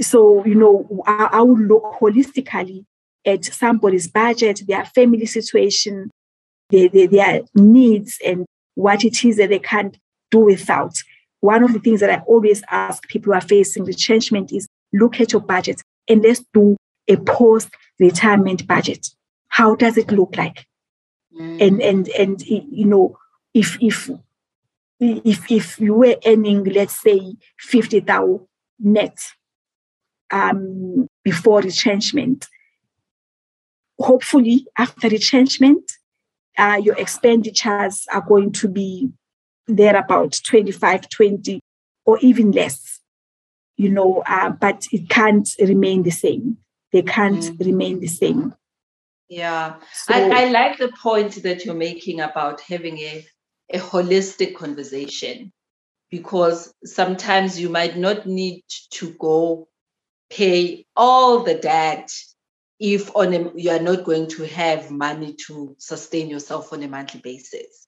so 0.00 0.44
you 0.46 0.54
know, 0.54 1.04
I, 1.06 1.28
I 1.32 1.42
would 1.42 1.60
look 1.60 1.84
holistically 2.00 2.84
at 3.26 3.44
somebody's 3.44 4.08
budget, 4.08 4.62
their 4.66 4.86
family 4.86 5.26
situation, 5.26 6.10
their, 6.70 6.88
their, 6.88 7.08
their 7.08 7.40
needs, 7.54 8.18
and 8.24 8.46
what 8.76 9.04
it 9.04 9.24
is 9.24 9.36
that 9.36 9.50
they 9.50 9.58
can't 9.58 9.98
do 10.30 10.38
without. 10.38 10.96
One 11.41 11.62
of 11.62 11.72
the 11.72 11.78
things 11.78 12.01
that 12.01 12.11
I 12.11 12.22
always 12.26 12.62
ask 12.70 13.07
people 13.09 13.32
who 13.32 13.39
are 13.39 13.43
facing 13.43 13.84
retrenchment 13.84 14.53
is 14.53 14.66
look 14.93 15.20
at 15.20 15.32
your 15.32 15.43
budget 15.43 15.82
and 16.09 16.22
let's 16.22 16.43
do 16.53 16.76
a 17.09 17.16
post 17.16 17.70
retirement 17.99 18.66
budget. 18.66 19.09
How 19.49 19.74
does 19.74 19.97
it 19.97 20.11
look 20.11 20.37
like? 20.37 20.66
Mm. 21.39 21.66
And 21.66 21.82
and 21.82 22.09
and 22.09 22.43
you 22.47 22.87
know, 22.87 23.18
if 23.55 23.78
if 23.80 24.11
if 25.01 25.51
if 25.51 25.78
you 25.78 25.95
were 25.95 26.16
earning, 26.26 26.64
let's 26.64 27.01
say, 27.01 27.37
fifty 27.59 28.01
thousand 28.01 28.47
net 28.78 29.18
um, 30.30 31.09
before 31.24 31.61
retrenchment, 31.61 32.47
hopefully 33.99 34.66
after 34.76 35.09
retrenchment, 35.09 35.93
uh, 36.59 36.80
your 36.82 36.97
expenditures 36.97 38.07
are 38.12 38.22
going 38.22 38.53
to 38.53 38.68
be 38.68 39.11
there 39.66 39.96
about 39.96 40.40
25, 40.44 41.08
20, 41.08 41.60
or 42.04 42.18
even 42.20 42.52
less, 42.52 43.00
you 43.76 43.90
know, 43.90 44.22
uh, 44.26 44.50
but 44.50 44.86
it 44.92 45.08
can't 45.08 45.48
remain 45.60 46.02
the 46.02 46.10
same. 46.10 46.58
They 46.92 47.02
can't 47.02 47.42
mm. 47.42 47.66
remain 47.66 48.00
the 48.00 48.06
same. 48.06 48.54
Yeah, 49.28 49.76
so, 49.92 50.14
I, 50.14 50.44
I 50.44 50.50
like 50.50 50.78
the 50.78 50.92
point 51.02 51.42
that 51.42 51.64
you're 51.64 51.74
making 51.74 52.20
about 52.20 52.60
having 52.60 52.98
a, 52.98 53.26
a 53.72 53.78
holistic 53.78 54.54
conversation 54.54 55.52
because 56.10 56.72
sometimes 56.84 57.58
you 57.58 57.68
might 57.68 57.96
not 57.96 58.26
need 58.26 58.62
to 58.92 59.10
go 59.18 59.68
pay 60.30 60.86
all 60.96 61.42
the 61.42 61.54
debt 61.54 62.10
if 62.78 63.14
on 63.16 63.32
a, 63.32 63.50
you 63.54 63.70
are 63.70 63.80
not 63.80 64.04
going 64.04 64.28
to 64.28 64.44
have 64.44 64.90
money 64.90 65.34
to 65.46 65.74
sustain 65.78 66.28
yourself 66.28 66.72
on 66.72 66.82
a 66.82 66.88
monthly 66.88 67.20
basis. 67.20 67.86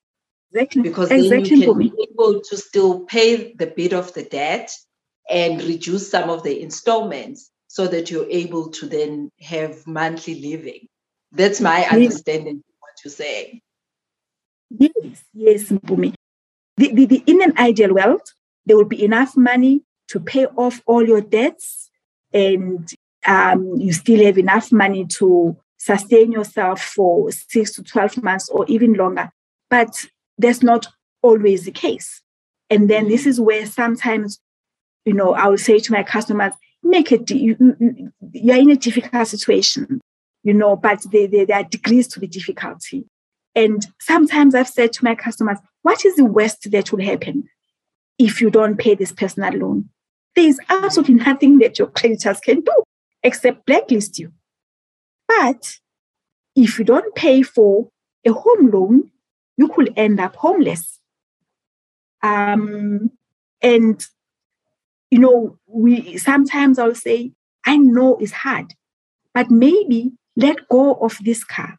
Exactly. 0.53 0.83
Because 0.83 1.09
then 1.09 1.45
you 1.45 1.67
can 1.67 1.79
be 1.79 1.93
able 2.11 2.41
to 2.41 2.57
still 2.57 3.01
pay 3.01 3.53
the 3.55 3.67
bit 3.67 3.93
of 3.93 4.13
the 4.15 4.23
debt 4.23 4.71
and 5.31 5.63
reduce 5.63 6.11
some 6.11 6.31
of 6.31 6.43
the 6.43 6.63
installments 6.63 7.51
so 7.67 7.87
that 7.87 8.11
you're 8.11 8.29
able 8.31 8.71
to 8.71 8.87
then 8.87 9.31
have 9.41 9.87
monthly 9.87 10.41
living. 10.41 10.89
That's 11.33 11.61
my 11.61 11.85
understanding 11.85 12.57
of 12.57 12.75
what 12.81 12.93
you're 13.05 13.13
saying. 13.13 13.61
Yes, 14.71 15.25
yes, 15.35 15.65
Mpumi. 15.65 16.15
The, 16.79 16.93
the, 16.95 17.07
the, 17.07 17.23
in 17.27 17.43
an 17.43 17.59
ideal 17.59 17.95
world, 17.95 18.23
there 18.65 18.77
will 18.77 18.85
be 18.85 19.05
enough 19.05 19.37
money 19.37 19.83
to 20.09 20.21
pay 20.21 20.47
off 20.47 20.81
all 20.87 21.07
your 21.07 21.21
debts 21.21 21.91
and 22.33 22.91
um, 23.27 23.75
you 23.77 23.93
still 23.93 24.25
have 24.25 24.39
enough 24.39 24.73
money 24.73 25.05
to 25.07 25.57
sustain 25.77 26.33
yourself 26.33 26.81
for 26.81 27.31
six 27.31 27.75
to 27.75 27.83
12 27.83 28.23
months 28.23 28.49
or 28.49 28.65
even 28.69 28.95
longer. 28.95 29.31
But 29.69 30.07
that's 30.39 30.62
not 30.62 30.86
always 31.22 31.64
the 31.64 31.72
case. 31.72 32.22
And 32.70 32.89
then 32.89 33.09
this 33.09 33.24
mm. 33.24 33.28
is 33.28 33.41
where 33.41 33.66
sometimes, 33.66 34.39
you 35.05 35.12
know, 35.12 35.34
I 35.34 35.49
will 35.49 35.59
say 35.59 35.78
to 35.78 35.93
my 35.93 36.03
customers, 36.03 36.53
make 36.82 37.12
it, 37.12 37.30
you, 37.30 37.57
you, 38.32 38.53
are 38.53 38.59
in 38.59 38.70
a 38.70 38.76
difficult 38.76 39.26
situation, 39.26 40.01
you 40.43 40.55
know, 40.55 40.76
but 40.76 41.05
there, 41.11 41.26
there, 41.26 41.47
there 41.47 41.59
are 41.59 41.64
degrees 41.64 42.07
to 42.09 42.20
the 42.20 42.26
difficulty. 42.26 43.05
And 43.55 43.86
sometimes 44.01 44.55
I've 44.55 44.68
said 44.68 44.93
to 44.95 45.05
my 45.05 45.14
customers, 45.14 45.59
what 45.82 46.05
is 46.05 46.16
the 46.16 46.24
worst 46.24 46.70
that 46.70 46.93
will 46.93 47.05
happen 47.05 47.49
if 48.18 48.41
you 48.41 48.51
don't 48.51 48.78
pay 48.78 48.95
this 48.95 49.12
personal 49.12 49.53
loan? 49.55 49.89
There 50.36 50.47
is 50.47 50.61
absolutely 50.68 51.14
nothing 51.14 51.59
that 51.59 51.78
your 51.78 51.89
creditors 51.89 52.39
can 52.41 52.61
do 52.61 52.82
except 53.22 53.66
blacklist 53.66 54.18
you. 54.18 54.32
But 55.26 55.78
if 56.55 56.78
you 56.78 56.84
don't 56.84 57.14
pay 57.14 57.43
for 57.43 57.89
a 58.24 58.32
home 58.32 58.70
loan, 58.70 59.11
you 59.59 59.69
could 59.69 59.93
end 59.97 60.21
up 60.21 60.37
homeless. 60.37 60.99
Um, 62.23 63.11
and 63.61 64.07
you 65.11 65.19
know, 65.19 65.59
we 65.67 66.17
sometimes 66.19 66.79
I'll 66.79 66.95
say, 66.95 67.33
I 67.67 67.77
know 67.77 68.17
it's 68.21 68.33
hard, 68.33 68.75
but 69.35 69.51
maybe 69.51 70.13
let 70.37 70.69
go 70.69 70.95
of 70.95 71.19
this 71.23 71.45
car. 71.45 71.79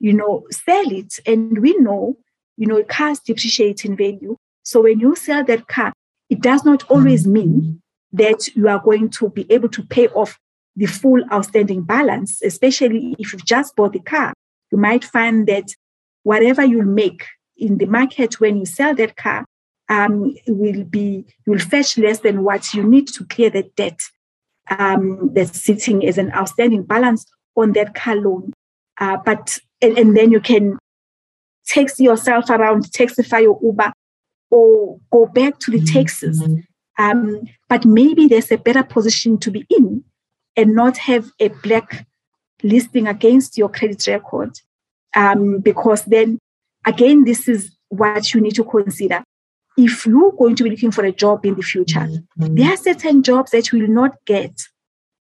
You 0.00 0.12
know, 0.12 0.46
sell 0.50 0.90
it, 0.92 1.18
and 1.26 1.58
we 1.58 1.76
know, 1.78 2.16
you 2.56 2.66
know, 2.66 2.82
cars 2.84 3.20
depreciate 3.20 3.84
in 3.84 3.96
value. 3.96 4.36
So 4.62 4.82
when 4.82 5.00
you 5.00 5.16
sell 5.16 5.44
that 5.44 5.66
car, 5.66 5.92
it 6.30 6.40
does 6.40 6.64
not 6.64 6.88
always 6.90 7.26
mean 7.26 7.80
that 8.12 8.48
you 8.54 8.68
are 8.68 8.78
going 8.78 9.10
to 9.10 9.30
be 9.30 9.50
able 9.50 9.68
to 9.70 9.82
pay 9.82 10.08
off 10.08 10.38
the 10.76 10.86
full 10.86 11.20
outstanding 11.32 11.82
balance, 11.82 12.40
especially 12.42 13.16
if 13.18 13.32
you've 13.32 13.44
just 13.44 13.74
bought 13.74 13.92
the 13.92 14.00
car. 14.00 14.32
You 14.70 14.78
might 14.78 15.04
find 15.04 15.46
that 15.48 15.74
whatever 16.22 16.64
you'll 16.64 16.84
make 16.84 17.24
in 17.56 17.78
the 17.78 17.86
market 17.86 18.40
when 18.40 18.56
you 18.56 18.66
sell 18.66 18.94
that 18.94 19.16
car 19.16 19.44
um, 19.88 20.34
will 20.46 20.84
be 20.84 21.24
you'll 21.46 21.58
fetch 21.58 21.98
less 21.98 22.20
than 22.20 22.44
what 22.44 22.74
you 22.74 22.82
need 22.82 23.08
to 23.08 23.24
clear 23.24 23.50
the 23.50 23.62
debt 23.76 24.00
um, 24.70 25.30
that's 25.32 25.62
sitting 25.62 26.06
as 26.06 26.18
an 26.18 26.32
outstanding 26.32 26.82
balance 26.82 27.24
on 27.56 27.72
that 27.72 27.94
car 27.94 28.16
loan. 28.16 28.52
Uh, 29.00 29.16
but 29.24 29.58
and, 29.80 29.96
and, 29.96 30.16
then 30.16 30.32
you 30.32 30.40
can 30.40 30.76
taxi 31.66 32.04
yourself 32.04 32.50
around, 32.50 32.84
taxify 32.86 33.42
your 33.42 33.58
Uber, 33.62 33.92
or 34.50 34.98
go 35.12 35.26
back 35.26 35.58
to 35.60 35.70
the 35.70 35.80
taxes. 35.80 36.42
Mm-hmm. 36.42 36.60
Um, 37.02 37.48
but 37.68 37.84
maybe 37.84 38.26
there's 38.26 38.50
a 38.50 38.58
better 38.58 38.82
position 38.82 39.38
to 39.38 39.50
be 39.50 39.64
in 39.70 40.02
and 40.56 40.74
not 40.74 40.98
have 40.98 41.30
a 41.38 41.48
black 41.48 42.06
listing 42.62 43.06
against 43.06 43.56
your 43.56 43.68
credit 43.68 44.04
record. 44.08 44.58
Um, 45.14 45.60
because 45.60 46.04
then, 46.04 46.38
again, 46.86 47.24
this 47.24 47.48
is 47.48 47.76
what 47.88 48.34
you 48.34 48.40
need 48.40 48.54
to 48.56 48.64
consider. 48.64 49.24
If 49.76 50.06
you're 50.06 50.32
going 50.32 50.56
to 50.56 50.64
be 50.64 50.70
looking 50.70 50.90
for 50.90 51.04
a 51.04 51.12
job 51.12 51.46
in 51.46 51.54
the 51.54 51.62
future, 51.62 52.00
mm-hmm. 52.00 52.54
there 52.54 52.72
are 52.72 52.76
certain 52.76 53.22
jobs 53.22 53.52
that 53.52 53.72
you 53.72 53.80
will 53.80 53.88
not 53.88 54.16
get 54.26 54.62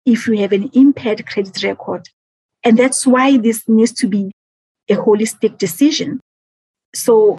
if 0.05 0.27
you 0.27 0.38
have 0.38 0.51
an 0.51 0.69
impaired 0.73 1.25
credit 1.25 1.61
record. 1.63 2.07
And 2.63 2.77
that's 2.77 3.05
why 3.05 3.38
this 3.38 3.67
needs 3.67 3.91
to 3.93 4.07
be 4.07 4.31
a 4.89 4.95
holistic 4.95 5.57
decision. 5.57 6.19
So, 6.93 7.38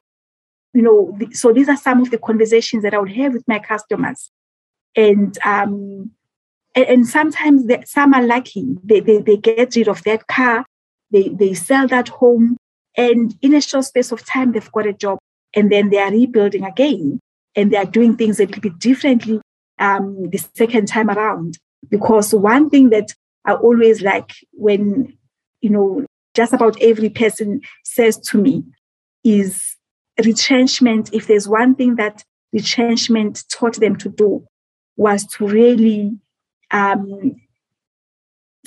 you 0.73 0.83
know, 0.83 1.17
so 1.33 1.53
these 1.53 1.69
are 1.69 1.77
some 1.77 2.01
of 2.01 2.11
the 2.11 2.19
conversations 2.19 2.83
that 2.83 2.95
I 2.95 2.99
would 2.99 3.13
have 3.13 3.33
with 3.33 3.47
my 3.47 3.59
customers. 3.59 4.31
And 4.97 5.37
um, 5.45 6.11
and, 6.75 6.85
and 6.87 7.07
sometimes 7.07 7.67
they, 7.67 7.83
some 7.87 8.15
are 8.15 8.27
lucky. 8.27 8.77
They, 8.83 9.01
they, 9.01 9.19
they 9.19 9.37
get 9.37 9.77
rid 9.77 9.89
of 9.89 10.03
that 10.05 10.27
car, 10.27 10.67
they, 11.11 11.29
they 11.29 11.55
sell 11.55 11.87
that 11.89 12.09
home, 12.09 12.57
and 12.97 13.35
in 13.43 13.55
a 13.55 13.61
short 13.61 13.87
space 13.87 14.13
of 14.13 14.25
time, 14.25 14.53
they've 14.53 14.73
got 14.73 14.87
a 14.87 14.93
job. 14.93 15.19
And 15.55 15.71
then 15.71 15.91
they 15.91 15.99
are 15.99 16.11
rebuilding 16.11 16.65
again. 16.65 17.21
And 17.57 17.71
they 17.71 17.77
are 17.77 17.85
doing 17.85 18.17
things 18.17 18.41
a 18.41 18.47
little 18.47 18.63
bit 18.63 18.79
differently 18.79 19.41
um, 19.79 20.31
the 20.31 20.39
second 20.55 20.89
time 20.89 21.11
around. 21.11 21.59
Because 21.89 22.35
one 22.35 22.71
thing 22.71 22.91
that 22.91 23.13
I 23.45 23.55
always 23.55 24.03
like 24.03 24.33
when, 24.53 25.17
you 25.61 25.71
know, 25.71 26.05
just 26.35 26.53
about 26.53 26.81
every 26.81 27.09
person 27.09 27.61
says 27.85 28.19
to 28.19 28.39
me 28.39 28.65
is 29.23 29.77
retrenchment. 30.25 31.13
If 31.13 31.27
there's 31.27 31.49
one 31.49 31.75
thing 31.75 31.97
that 31.97 32.25
retrenchment 32.53 33.45
taught 33.49 33.77
them 33.77 33.97
to 33.97 34.09
do, 34.09 34.45
was 34.97 35.27
to 35.27 35.47
really 35.47 36.17
um, 36.71 37.37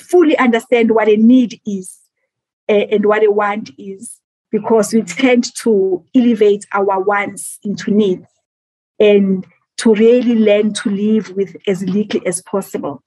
fully 0.00 0.36
understand 0.38 0.90
what 0.90 1.08
a 1.08 1.16
need 1.16 1.60
is 1.66 1.98
Eh, 2.68 2.86
and 2.90 3.06
what 3.06 3.24
a 3.24 3.30
want 3.30 3.70
is, 3.78 4.20
because 4.50 4.92
we 4.92 5.02
tend 5.02 5.54
to 5.56 6.04
elevate 6.14 6.66
our 6.72 7.00
wants 7.00 7.58
into 7.62 7.90
needs 7.90 8.26
and 8.98 9.46
to 9.78 9.94
really 9.94 10.34
learn 10.34 10.72
to 10.74 10.90
live 10.90 11.30
with 11.30 11.56
as 11.66 11.82
little 11.84 12.20
as 12.26 12.42
possible. 12.42 13.02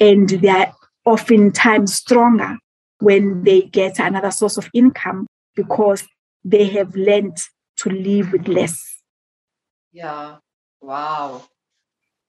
And 0.00 0.28
they 0.28 0.48
are 0.48 0.74
oftentimes 1.04 1.94
stronger 1.94 2.58
when 3.00 3.44
they 3.44 3.62
get 3.62 3.98
another 3.98 4.30
source 4.30 4.56
of 4.56 4.68
income 4.74 5.26
because 5.54 6.06
they 6.44 6.66
have 6.66 6.94
learned 6.94 7.36
to 7.76 7.90
live 7.90 8.32
with 8.32 8.48
less. 8.48 9.02
Yeah. 9.92 10.36
Wow. 10.80 11.44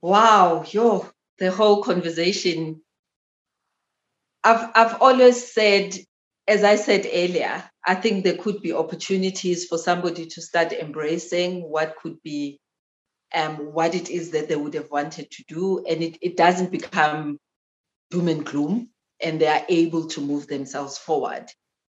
Wow. 0.01 0.63
Yo, 0.69 1.09
the 1.37 1.51
whole 1.51 1.83
conversation. 1.83 2.81
I've 4.43 4.69
I've 4.75 5.01
always 5.01 5.51
said, 5.51 5.95
as 6.49 6.63
I 6.63 6.75
said 6.77 7.05
earlier, 7.05 7.63
I 7.85 7.93
think 7.93 8.23
there 8.23 8.35
could 8.35 8.61
be 8.61 8.73
opportunities 8.73 9.65
for 9.65 9.77
somebody 9.77 10.25
to 10.25 10.41
start 10.41 10.73
embracing 10.73 11.61
what 11.61 11.95
could 12.01 12.21
be 12.23 12.59
um, 13.35 13.57
what 13.71 13.93
it 13.93 14.09
is 14.09 14.31
that 14.31 14.49
they 14.49 14.55
would 14.55 14.73
have 14.73 14.89
wanted 14.89 15.29
to 15.29 15.43
do. 15.47 15.85
And 15.87 16.01
it, 16.01 16.17
it 16.21 16.35
doesn't 16.35 16.71
become 16.71 17.37
doom 18.09 18.27
and 18.29 18.43
gloom, 18.43 18.89
and 19.21 19.39
they 19.39 19.47
are 19.47 19.63
able 19.69 20.07
to 20.07 20.21
move 20.21 20.47
themselves 20.47 20.97
forward, 20.97 21.45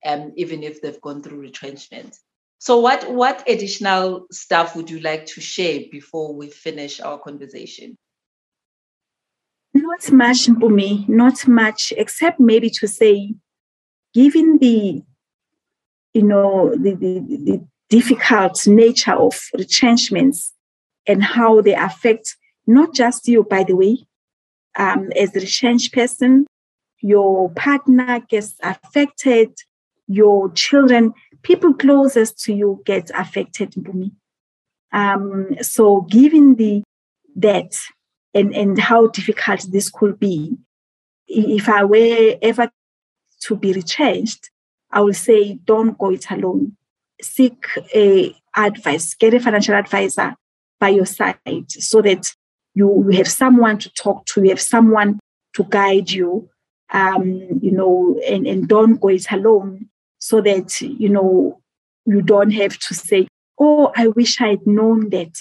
um, 0.05 0.34
even 0.36 0.62
if 0.64 0.82
they've 0.82 0.99
gone 0.99 1.24
through 1.24 1.39
retrenchment. 1.39 2.18
So, 2.57 2.80
what, 2.80 3.10
what 3.10 3.47
additional 3.47 4.26
stuff 4.30 4.76
would 4.76 4.89
you 4.89 4.99
like 4.99 5.26
to 5.28 5.39
share 5.39 5.84
before 5.89 6.36
we 6.36 6.49
finish 6.49 6.99
our 6.99 7.18
conversation? 7.18 7.97
Not 9.74 10.12
much, 10.12 10.47
Mpumi, 10.47 11.07
not 11.07 11.47
much, 11.47 11.93
except 11.95 12.41
maybe 12.41 12.70
to 12.72 12.88
say, 12.89 13.36
given 14.20 14.58
the, 14.58 15.02
you 16.14 16.24
know, 16.24 16.72
the, 16.72 16.94
the, 16.94 17.20
the 17.48 17.68
difficult 17.90 18.68
nature 18.68 19.14
of 19.14 19.40
retrenchments 19.58 20.54
and 21.08 21.24
how 21.24 21.62
they 21.62 21.74
affect 21.74 22.36
not 22.68 22.94
just 22.94 23.30
you, 23.30 23.46
by 23.46 23.64
the 23.64 23.78
way, 23.78 23.96
um, 24.78 25.10
as 25.18 25.34
a 25.36 25.40
retrenched 25.40 25.94
person, 25.94 26.46
your 27.00 27.50
partner 27.52 28.20
gets 28.30 28.56
affected, 28.62 29.52
your 30.08 30.52
children, 30.52 31.14
people 31.44 31.74
closest 31.74 32.44
to 32.44 32.54
you 32.54 32.82
get 32.86 33.10
affected, 33.16 33.72
Mpumi. 33.72 34.12
Um, 34.92 35.56
so 35.62 36.02
given 36.02 36.56
the 36.56 36.84
that 37.38 37.74
and, 38.34 38.54
and 38.54 38.78
how 38.78 39.08
difficult 39.08 39.66
this 39.72 39.90
could 39.90 40.20
be, 40.20 40.58
if 41.28 41.70
I 41.70 41.86
were 41.86 42.36
ever 42.42 42.70
to 43.42 43.56
be 43.56 43.74
retrenched, 43.74 44.50
I 44.92 45.02
will 45.02 45.14
say 45.14 45.60
don't 45.66 45.98
go 45.98 46.12
it 46.12 46.30
alone. 46.32 46.76
Seek 47.22 47.66
a 47.94 48.36
advice, 48.56 49.14
get 49.14 49.34
a 49.34 49.40
financial 49.40 49.76
advisor 49.76 50.36
by 50.80 50.90
your 50.90 51.06
side 51.06 51.38
so 51.68 52.02
that 52.02 52.34
you, 52.74 53.06
you 53.10 53.18
have 53.18 53.28
someone 53.28 53.78
to 53.80 53.90
talk 53.94 54.26
to, 54.28 54.44
you 54.44 54.50
have 54.50 54.62
someone 54.62 55.20
to 55.54 55.64
guide 55.66 56.12
you, 56.12 56.50
um, 56.92 57.60
you 57.62 57.72
know, 57.72 58.20
and, 58.28 58.48
and 58.48 58.68
don't 58.68 59.00
go 59.00 59.10
it 59.10 59.32
alone 59.32 59.90
so 60.20 60.42
that, 60.42 60.80
you 60.82 61.10
know, 61.10 61.62
you 62.06 62.22
don't 62.22 62.52
have 62.52 62.78
to 62.80 62.94
say, 62.94 63.28
oh, 63.60 63.92
I 63.96 64.08
wish 64.08 64.40
I 64.42 64.50
had 64.50 64.66
known 64.66 65.10
that. 65.10 65.36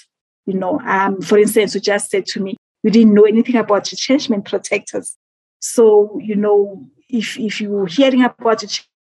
You 0.46 0.54
know, 0.54 0.80
um, 0.80 1.20
for 1.20 1.38
instance, 1.38 1.74
you 1.74 1.80
just 1.80 2.10
said 2.10 2.26
to 2.26 2.40
me, 2.40 2.56
you 2.82 2.90
didn't 2.90 3.14
know 3.14 3.24
anything 3.24 3.56
about 3.56 3.90
retrenchment 3.90 4.46
protectors. 4.46 5.16
So, 5.60 6.18
you 6.22 6.36
know, 6.36 6.86
if, 7.08 7.38
if 7.38 7.60
you're 7.60 7.86
hearing 7.86 8.24
about 8.24 8.62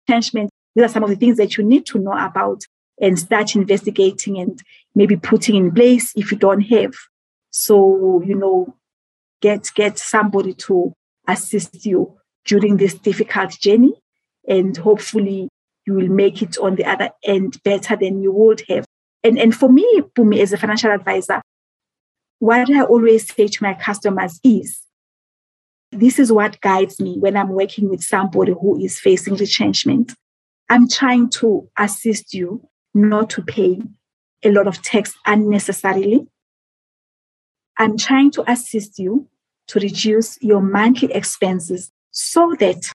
retrenchment, 0.08 0.50
these 0.76 0.86
are 0.86 0.90
some 0.90 1.04
of 1.04 1.10
the 1.10 1.16
things 1.16 1.38
that 1.38 1.58
you 1.58 1.64
need 1.64 1.86
to 1.88 2.00
know 2.00 2.14
about 2.14 2.64
and 3.00 3.18
start 3.18 3.56
investigating 3.56 4.38
and 4.38 4.62
maybe 4.96 5.18
putting 5.18 5.56
in 5.56 5.72
place 5.72 6.14
if 6.16 6.32
you 6.32 6.38
don't 6.38 6.62
have. 6.62 6.94
So, 7.50 8.22
you 8.26 8.36
know, 8.36 8.76
get 9.42 9.72
get 9.76 9.98
somebody 9.98 10.54
to 10.54 10.94
assist 11.28 11.86
you 11.86 12.18
during 12.46 12.78
this 12.78 12.94
difficult 12.94 13.52
journey 13.60 13.94
and 14.48 14.76
hopefully 14.78 15.50
you 15.86 15.94
will 15.94 16.08
make 16.08 16.42
it 16.42 16.58
on 16.58 16.76
the 16.76 16.86
other 16.86 17.10
end 17.24 17.62
better 17.64 17.96
than 17.96 18.22
you 18.22 18.32
would 18.32 18.64
have. 18.70 18.86
And, 19.24 19.38
and 19.38 19.56
for 19.56 19.70
me, 19.70 19.86
Mpumi, 19.98 20.40
as 20.40 20.54
a 20.54 20.58
financial 20.58 20.92
advisor, 20.92 21.42
what 22.40 22.70
I 22.72 22.84
always 22.84 23.32
say 23.34 23.48
to 23.48 23.64
my 23.64 23.74
customers 23.76 24.40
is 24.44 24.82
this 25.92 26.20
is 26.20 26.32
what 26.32 26.60
guides 26.62 27.00
me 27.00 27.18
when 27.20 27.36
I'm 27.36 27.50
working 27.50 27.90
with 27.90 28.04
somebody 28.04 28.54
who 28.54 28.80
is 28.80 29.00
facing 29.00 29.36
retrenchment. 29.36 30.14
I'm 30.70 30.88
trying 30.88 31.30
to 31.32 31.70
assist 31.78 32.34
you 32.34 32.68
not 32.94 33.30
to 33.32 33.42
pay 33.42 33.82
a 34.44 34.52
lot 34.52 34.68
of 34.68 34.82
tax 34.82 35.14
unnecessarily. 35.26 36.28
I'm 37.78 37.98
trying 37.98 38.32
to 38.32 38.50
assist 38.50 39.00
you 39.00 39.28
to 39.68 39.80
reduce 39.80 40.42
your 40.42 40.62
monthly 40.62 41.12
expenses 41.14 41.92
so 42.12 42.56
that 42.60 42.92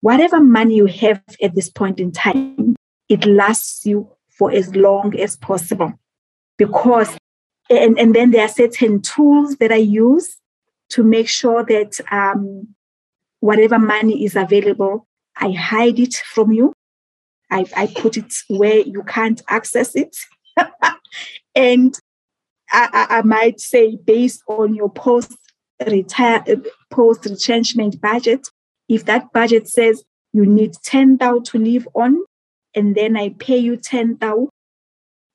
whatever 0.00 0.40
money 0.40 0.76
you 0.76 0.86
have 0.86 1.22
at 1.42 1.54
this 1.54 1.70
point 1.70 2.00
in 2.00 2.12
time, 2.12 2.76
it 3.08 3.24
lasts 3.24 3.86
you 3.86 4.10
for 4.28 4.50
as 4.52 4.74
long 4.76 5.18
as 5.18 5.36
possible. 5.36 5.92
Because, 6.58 7.16
and, 7.70 7.98
and 7.98 8.14
then 8.14 8.30
there 8.30 8.44
are 8.44 8.48
certain 8.48 9.00
tools 9.00 9.56
that 9.56 9.72
I 9.72 9.76
use 9.76 10.36
to 10.90 11.02
make 11.02 11.28
sure 11.28 11.64
that 11.64 12.00
um, 12.10 12.68
whatever 13.40 13.78
money 13.78 14.24
is 14.24 14.36
available, 14.36 15.06
I 15.36 15.52
hide 15.52 15.98
it 15.98 16.14
from 16.14 16.52
you. 16.52 16.72
I, 17.50 17.64
I 17.76 17.86
put 17.86 18.16
it 18.16 18.32
where 18.48 18.80
you 18.80 19.02
can't 19.04 19.40
access 19.48 19.94
it. 19.94 20.16
and 21.54 21.94
I, 22.70 23.06
I, 23.10 23.22
might 23.22 23.60
say, 23.60 23.96
based 23.96 24.42
on 24.48 24.74
your 24.74 24.90
post 24.90 25.36
retire 25.86 26.44
post 26.90 27.26
retrenchment 27.26 28.00
budget, 28.00 28.48
if 28.88 29.04
that 29.04 29.32
budget 29.32 29.68
says 29.68 30.02
you 30.32 30.46
need 30.46 30.74
10,000 30.82 31.44
to 31.44 31.58
live 31.58 31.86
on, 31.94 32.18
and 32.74 32.94
then 32.94 33.16
I 33.16 33.30
pay 33.38 33.58
you 33.58 33.76
10,000 33.76 34.48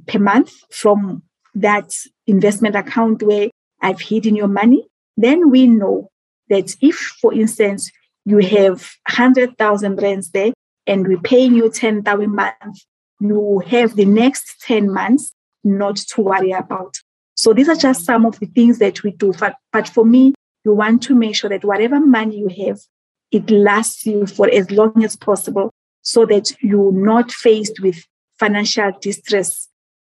per 0.08 0.20
month 0.20 0.54
from 0.72 1.24
that 1.56 1.94
investment 2.28 2.76
account 2.76 3.24
where 3.24 3.50
I've 3.82 4.02
hidden 4.02 4.36
your 4.36 4.48
money, 4.48 4.88
then 5.18 5.50
we 5.50 5.68
know 5.68 6.10
that 6.50 6.76
if, 6.82 6.96
for 6.96 7.34
instance, 7.34 7.92
you 8.26 8.40
have 8.40 8.92
100,000 9.08 10.02
rands 10.02 10.32
there 10.32 10.54
and 10.88 11.08
we're 11.08 11.20
paying 11.20 11.56
you 11.56 11.70
10,000 11.70 12.24
a 12.24 12.28
month, 12.28 12.80
you 13.20 13.64
have 13.68 13.96
the 13.96 14.06
next 14.06 14.62
10 14.62 14.92
months 14.92 15.32
not 15.64 15.96
to 15.96 16.22
worry 16.22 16.52
about. 16.52 16.96
So 17.36 17.54
these 17.54 17.70
are 17.70 17.76
just 17.76 18.06
some 18.06 18.26
of 18.26 18.40
the 18.40 18.48
things 18.48 18.80
that 18.80 19.04
we 19.04 19.12
do. 19.12 19.34
But, 19.40 19.56
but 19.72 19.88
for 19.88 20.06
me, 20.06 20.34
you 20.66 20.74
want 20.74 21.02
to 21.04 21.16
make 21.16 21.36
sure 21.36 21.50
that 21.50 21.64
whatever 21.64 22.00
money 22.00 22.40
you 22.40 22.66
have, 22.68 22.80
it 23.32 23.50
lasts 23.50 24.06
you 24.06 24.26
for 24.26 24.50
as 24.52 24.70
long 24.72 25.04
as 25.04 25.16
possible 25.16 25.72
so 26.02 26.26
that 26.26 26.52
you're 26.62 26.92
not 26.92 27.32
faced 27.32 27.80
with 27.80 28.06
financial 28.40 28.92
distress 29.02 29.70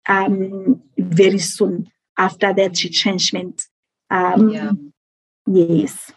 um, 0.08 0.82
very 0.96 1.38
soon 1.38 1.90
after 2.18 2.52
that 2.52 2.82
retrenchment. 2.82 3.66
Um, 4.12 4.50
yeah. 4.50 4.72
Yes. 5.46 6.12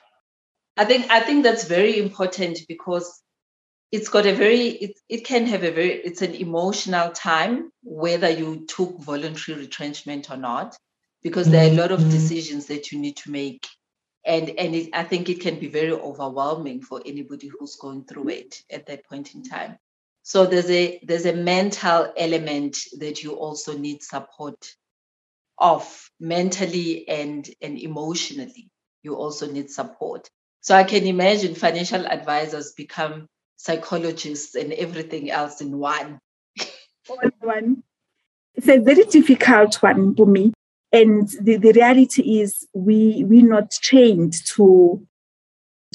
I 0.76 0.84
think 0.84 1.10
I 1.10 1.22
think 1.22 1.44
that's 1.44 1.66
very 1.66 1.98
important 1.98 2.60
because 2.68 3.22
it's 3.92 4.10
got 4.10 4.26
a 4.26 4.34
very 4.34 4.68
it, 4.68 5.00
it 5.08 5.26
can 5.26 5.46
have 5.46 5.64
a 5.64 5.72
very 5.72 5.94
it's 5.94 6.22
an 6.22 6.36
emotional 6.36 7.12
time 7.12 7.72
whether 7.84 8.30
you 8.30 8.66
took 8.68 9.00
voluntary 9.00 9.58
retrenchment 9.58 10.30
or 10.30 10.36
not 10.36 10.76
because 11.24 11.50
there 11.50 11.66
are 11.66 11.72
a 11.72 11.76
lot 11.76 11.94
of 11.94 12.02
mm-hmm. 12.02 12.10
decisions 12.10 12.66
that 12.66 12.92
you 12.92 13.00
need 13.00 13.16
to 13.16 13.32
make 13.32 13.66
and 14.26 14.50
and 14.50 14.76
it, 14.76 14.90
i 14.94 15.04
think 15.04 15.30
it 15.30 15.40
can 15.40 15.58
be 15.60 15.68
very 15.68 15.94
overwhelming 15.94 16.82
for 16.82 17.02
anybody 17.06 17.48
who's 17.48 17.78
going 17.78 18.04
through 18.04 18.28
it 18.28 18.62
at 18.70 18.86
that 18.88 19.06
point 19.06 19.34
in 19.34 19.44
time 19.44 19.78
so 20.24 20.46
there's 20.46 20.70
a 20.70 21.00
there's 21.04 21.26
a 21.26 21.34
mental 21.34 22.12
element 22.18 22.78
that 23.00 23.24
you 23.24 23.34
also 23.34 23.78
need 23.78 24.04
support 24.04 24.76
of 25.58 26.10
mentally 26.20 27.08
and 27.08 27.50
and 27.62 27.78
emotionally 27.78 28.70
you 29.04 29.16
also 29.16 29.50
need 29.50 29.70
support 29.70 30.30
so 30.62 30.76
i 30.76 30.84
can 30.84 31.06
imagine 31.06 31.56
financial 31.56 32.06
advisors 32.08 32.74
become 32.74 33.28
psychologists 33.58 34.56
and 34.56 34.74
everything 34.74 35.32
else 35.32 35.62
in 35.62 35.78
one. 35.78 36.20
one. 37.40 37.84
It's 38.54 38.68
a 38.68 38.78
very 38.78 39.04
difficult 39.06 39.76
one 39.82 40.16
for 40.16 40.26
me. 40.26 40.54
And 40.92 41.28
the, 41.42 41.58
the 41.58 41.74
reality 41.74 42.40
is 42.40 42.66
we 42.74 43.24
we're 43.26 43.48
not 43.48 43.72
trained 43.72 44.34
to, 44.56 45.06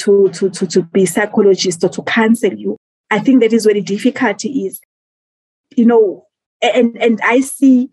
to, 0.00 0.28
to, 0.30 0.50
to, 0.50 0.66
to 0.66 0.82
be 0.82 1.06
psychologists 1.06 1.82
or 1.82 1.88
to 1.90 2.02
counsel 2.02 2.52
you. 2.52 2.76
I 3.10 3.18
think 3.20 3.40
that 3.40 3.52
is 3.52 3.64
where 3.64 3.74
the 3.74 3.82
difficulty 3.82 4.66
is. 4.66 4.80
You 5.76 5.86
know, 5.86 6.26
and 6.60 7.00
and 7.00 7.20
I 7.22 7.40
see 7.40 7.90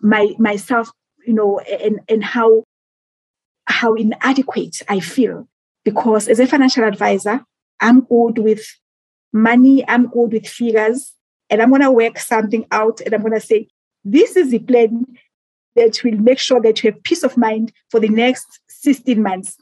my 0.00 0.34
myself, 0.38 0.90
you 1.30 1.36
know, 1.36 1.60
and 1.60 2.00
and 2.08 2.24
how 2.24 2.64
how 3.66 3.94
inadequate 3.94 4.82
I 4.88 4.98
feel 4.98 5.46
because 5.84 6.26
as 6.26 6.40
a 6.40 6.46
financial 6.46 6.82
advisor, 6.82 7.44
I'm 7.80 8.00
good 8.00 8.38
with 8.38 8.66
money, 9.32 9.88
I'm 9.88 10.08
good 10.08 10.32
with 10.32 10.48
figures, 10.48 11.14
and 11.48 11.62
I'm 11.62 11.70
gonna 11.70 11.92
work 11.92 12.18
something 12.18 12.66
out, 12.72 13.00
and 13.00 13.14
I'm 13.14 13.22
gonna 13.22 13.38
say, 13.38 13.68
this 14.04 14.34
is 14.34 14.50
the 14.50 14.58
plan 14.58 15.06
that 15.76 16.02
will 16.02 16.18
make 16.18 16.40
sure 16.40 16.60
that 16.62 16.82
you 16.82 16.90
have 16.90 17.02
peace 17.04 17.22
of 17.22 17.36
mind 17.36 17.72
for 17.92 18.00
the 18.00 18.08
next 18.08 18.58
16 18.68 19.22
months. 19.22 19.56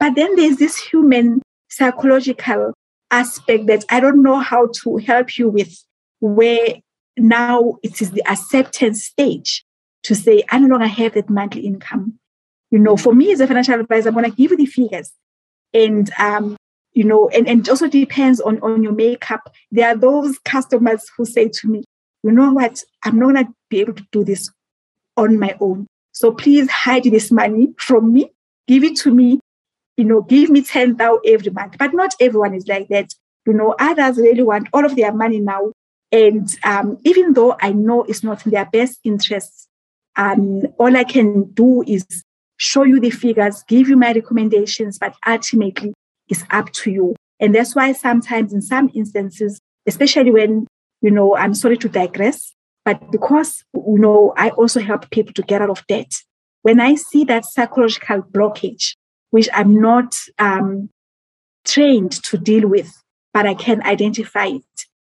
But 0.00 0.16
then 0.16 0.34
there's 0.34 0.56
this 0.56 0.76
human 0.76 1.42
psychological 1.70 2.74
aspect 3.12 3.68
that 3.68 3.84
I 3.88 4.00
don't 4.00 4.24
know 4.24 4.40
how 4.40 4.68
to 4.82 4.96
help 4.96 5.38
you 5.38 5.48
with, 5.48 5.78
where 6.18 6.74
now 7.16 7.76
it 7.84 8.02
is 8.02 8.10
the 8.10 8.28
acceptance 8.28 9.04
stage 9.04 9.64
to 10.04 10.14
say, 10.14 10.42
I 10.50 10.58
no 10.58 10.68
longer 10.68 10.86
have 10.86 11.14
that 11.14 11.30
monthly 11.30 11.62
income. 11.62 12.18
You 12.70 12.78
know, 12.78 12.96
for 12.96 13.14
me 13.14 13.32
as 13.32 13.40
a 13.40 13.46
financial 13.46 13.80
advisor, 13.80 14.08
I'm 14.08 14.14
going 14.14 14.30
to 14.30 14.36
give 14.36 14.50
you 14.50 14.56
the 14.56 14.66
figures. 14.66 15.12
And, 15.72 16.10
um, 16.18 16.56
you 16.92 17.04
know, 17.04 17.28
and, 17.30 17.48
and 17.48 17.68
also 17.68 17.88
depends 17.88 18.40
on, 18.40 18.60
on 18.60 18.82
your 18.82 18.92
makeup. 18.92 19.52
There 19.70 19.88
are 19.88 19.96
those 19.96 20.38
customers 20.40 21.06
who 21.16 21.24
say 21.24 21.48
to 21.48 21.68
me, 21.68 21.84
you 22.22 22.32
know 22.32 22.52
what, 22.52 22.82
I'm 23.04 23.18
not 23.18 23.32
going 23.32 23.46
to 23.46 23.52
be 23.70 23.80
able 23.80 23.94
to 23.94 24.06
do 24.12 24.24
this 24.24 24.50
on 25.16 25.38
my 25.38 25.56
own. 25.60 25.86
So 26.12 26.32
please 26.32 26.70
hide 26.70 27.04
this 27.04 27.30
money 27.30 27.68
from 27.78 28.12
me, 28.12 28.32
give 28.66 28.82
it 28.82 28.96
to 28.98 29.14
me, 29.14 29.40
you 29.96 30.04
know, 30.04 30.22
give 30.22 30.50
me 30.50 30.62
10,000 30.62 31.20
every 31.26 31.52
month. 31.52 31.76
But 31.78 31.94
not 31.94 32.14
everyone 32.20 32.54
is 32.54 32.66
like 32.66 32.88
that. 32.88 33.14
You 33.46 33.52
know, 33.52 33.74
others 33.78 34.18
really 34.18 34.42
want 34.42 34.68
all 34.72 34.84
of 34.84 34.96
their 34.96 35.12
money 35.12 35.40
now. 35.40 35.72
And 36.10 36.54
um, 36.64 36.98
even 37.04 37.34
though 37.34 37.56
I 37.60 37.72
know 37.72 38.02
it's 38.04 38.22
not 38.22 38.44
in 38.44 38.52
their 38.52 38.66
best 38.66 38.98
interests, 39.04 39.67
um, 40.16 40.62
all 40.78 40.96
I 40.96 41.04
can 41.04 41.44
do 41.52 41.82
is 41.86 42.04
show 42.56 42.82
you 42.82 43.00
the 43.00 43.10
figures, 43.10 43.62
give 43.68 43.88
you 43.88 43.96
my 43.96 44.12
recommendations, 44.12 44.98
but 44.98 45.14
ultimately 45.26 45.94
it's 46.28 46.44
up 46.50 46.72
to 46.72 46.90
you. 46.90 47.16
And 47.40 47.54
that's 47.54 47.74
why 47.74 47.92
sometimes 47.92 48.52
in 48.52 48.62
some 48.62 48.90
instances, 48.94 49.60
especially 49.86 50.30
when, 50.30 50.66
you 51.00 51.10
know, 51.10 51.36
I'm 51.36 51.54
sorry 51.54 51.76
to 51.78 51.88
digress, 51.88 52.52
but 52.84 53.12
because, 53.12 53.64
you 53.74 53.98
know, 53.98 54.34
I 54.36 54.50
also 54.50 54.80
help 54.80 55.08
people 55.10 55.32
to 55.34 55.42
get 55.42 55.62
out 55.62 55.70
of 55.70 55.86
debt. 55.86 56.10
When 56.62 56.80
I 56.80 56.96
see 56.96 57.24
that 57.24 57.44
psychological 57.44 58.22
blockage, 58.22 58.94
which 59.30 59.48
I'm 59.54 59.80
not 59.80 60.16
um, 60.38 60.90
trained 61.64 62.12
to 62.24 62.38
deal 62.38 62.66
with, 62.66 62.90
but 63.32 63.46
I 63.46 63.54
can 63.54 63.82
identify 63.82 64.46
it. 64.46 64.62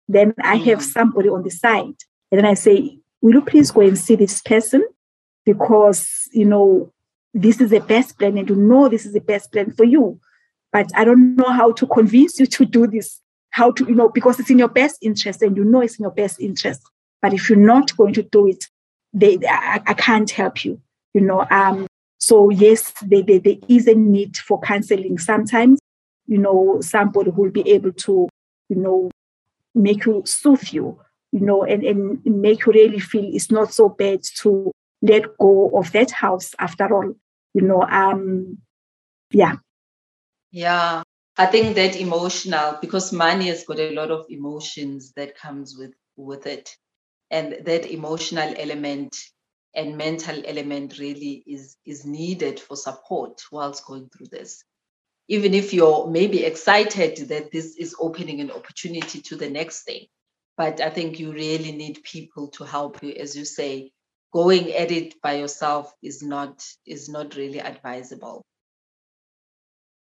Then 0.08 0.34
I 0.42 0.56
have 0.56 0.80
mm. 0.80 0.84
somebody 0.84 1.30
on 1.30 1.44
the 1.44 1.50
side. 1.50 1.96
And 2.32 2.38
then 2.38 2.46
I 2.46 2.54
say, 2.54 3.00
Will 3.22 3.34
you 3.34 3.42
please 3.42 3.72
go 3.72 3.82
and 3.82 3.98
see 3.98 4.16
this 4.16 4.42
person? 4.42 4.86
Because, 5.46 6.30
you 6.32 6.46
know, 6.46 6.92
this 7.34 7.62
is 7.62 7.70
the 7.70 7.80
best 7.80 8.18
plan 8.18 8.38
and 8.38 8.50
you 8.50 8.56
know 8.56 8.90
this 8.90 9.06
is 9.06 9.14
the 9.14 9.22
best 9.22 9.52
plan 9.52 9.72
for 9.72 9.84
you. 9.84 10.20
But 10.72 10.88
I 10.96 11.04
don't 11.04 11.36
know 11.36 11.50
how 11.52 11.72
to 11.74 11.88
convince 11.88 12.40
you 12.40 12.46
to 12.46 12.66
do 12.66 12.88
this. 12.88 13.20
How 13.52 13.72
to, 13.72 13.86
you 13.86 13.96
know, 13.96 14.10
because 14.10 14.40
it's 14.40 14.50
in 14.50 14.60
your 14.60 14.70
best 14.70 14.98
interest 15.02 15.42
and 15.42 15.58
you 15.58 15.64
know 15.64 15.82
it's 15.82 16.00
in 16.00 16.04
your 16.04 16.12
best 16.12 16.40
interest. 16.40 16.82
But 17.22 17.34
if 17.34 17.50
you're 17.50 17.60
not 17.60 17.96
going 17.98 18.14
to 18.14 18.24
do 18.24 18.48
it, 18.48 18.66
they, 19.14 19.38
I, 19.48 19.82
I 19.86 19.94
can't 19.94 20.30
help 20.30 20.64
you. 20.64 20.82
You 21.14 21.22
know, 21.22 21.46
um, 21.52 21.88
so 22.20 22.50
yes, 22.50 22.94
there, 23.02 23.24
there, 23.24 23.40
there 23.40 23.58
is 23.68 23.88
a 23.88 23.96
need 23.96 24.38
for 24.38 24.60
counseling. 24.62 25.18
Sometimes, 25.18 25.80
you 26.28 26.38
know, 26.38 26.80
somebody 26.80 27.32
who 27.32 27.44
will 27.44 27.52
be 27.52 27.70
able 27.70 27.92
to, 27.92 28.30
you 28.70 28.76
know, 28.78 29.12
make 29.76 30.06
you 30.06 30.24
soothe 30.26 30.72
you, 30.72 30.98
you 31.32 31.40
know, 31.40 31.64
and, 31.64 31.84
and 31.84 32.26
make 32.26 32.66
you 32.66 32.74
really 32.74 33.00
feel 33.00 33.30
it's 33.34 33.52
not 33.52 33.74
so 33.74 33.90
bad 33.90 34.22
to 34.42 34.72
let 35.02 35.38
go 35.38 35.72
of 35.78 35.92
that 35.94 36.12
house 36.12 36.54
after 36.60 36.94
all. 36.94 37.14
You 37.54 37.62
know, 37.62 37.82
um, 37.84 38.58
yeah. 39.32 39.56
Yeah. 40.52 41.04
I 41.38 41.46
think 41.46 41.76
that 41.76 41.96
emotional 41.96 42.78
because 42.82 43.14
money 43.14 43.48
has 43.48 43.64
got 43.64 43.80
a 43.80 43.92
lot 43.92 44.12
of 44.12 44.26
emotions 44.30 45.14
that 45.16 45.38
comes 45.38 45.78
with 45.78 45.94
with 46.18 46.46
it. 46.46 46.76
And 47.32 47.66
that 47.66 47.90
emotional 47.90 48.54
element 48.58 49.16
and 49.74 49.98
mental 49.98 50.42
element 50.46 51.00
really 51.00 51.44
is 51.48 51.78
is 51.86 52.06
needed 52.06 52.60
for 52.60 52.76
support 52.76 53.42
whilst 53.52 53.86
going 53.86 54.10
through 54.10 54.28
this 54.28 54.64
even 55.28 55.54
if 55.54 55.74
you're 55.74 56.08
maybe 56.08 56.44
excited 56.44 57.30
that 57.30 57.52
this 57.52 57.78
is 57.78 57.96
opening 58.02 58.42
an 58.42 58.52
opportunity 58.52 59.22
to 59.22 59.38
the 59.38 59.50
next 59.50 59.84
thing 59.84 60.06
but 60.62 60.80
i 60.80 60.90
think 60.90 61.20
you 61.20 61.32
really 61.32 61.72
need 61.72 62.04
people 62.04 62.48
to 62.48 62.64
help 62.64 63.02
you 63.02 63.12
as 63.24 63.36
you 63.36 63.46
say 63.46 63.92
going 64.32 64.72
at 64.74 64.92
it 64.92 65.10
by 65.22 65.34
yourself 65.34 65.94
is 66.04 66.22
not 66.22 66.54
is 66.86 67.10
not 67.10 67.36
really 67.36 67.60
advisable 67.60 68.38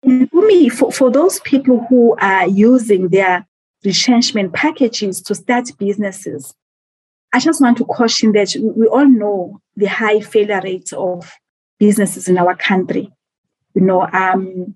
for 0.02 0.46
me 0.50 0.68
for, 0.68 0.92
for 0.92 1.10
those 1.10 1.40
people 1.40 1.86
who 1.88 2.14
are 2.20 2.46
using 2.46 3.08
their 3.08 3.46
retrenchment 3.84 4.52
packages 4.52 5.22
to 5.22 5.34
start 5.34 5.66
businesses 5.78 6.54
I 7.34 7.38
just 7.38 7.62
want 7.62 7.78
to 7.78 7.86
caution 7.86 8.32
that 8.32 8.54
we 8.78 8.86
all 8.86 9.08
know 9.08 9.60
the 9.74 9.86
high 9.86 10.20
failure 10.20 10.60
rates 10.62 10.92
of 10.92 11.32
businesses 11.78 12.28
in 12.28 12.36
our 12.36 12.54
country. 12.54 13.10
You 13.74 13.80
know, 13.80 14.06
um, 14.12 14.74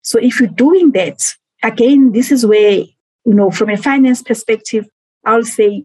so 0.00 0.18
if 0.18 0.40
you're 0.40 0.48
doing 0.48 0.92
that, 0.92 1.20
again, 1.62 2.12
this 2.12 2.32
is 2.32 2.46
where, 2.46 2.78
you 3.26 3.34
know, 3.34 3.50
from 3.50 3.68
a 3.68 3.76
finance 3.76 4.22
perspective, 4.22 4.88
I'll 5.24 5.44
say, 5.44 5.84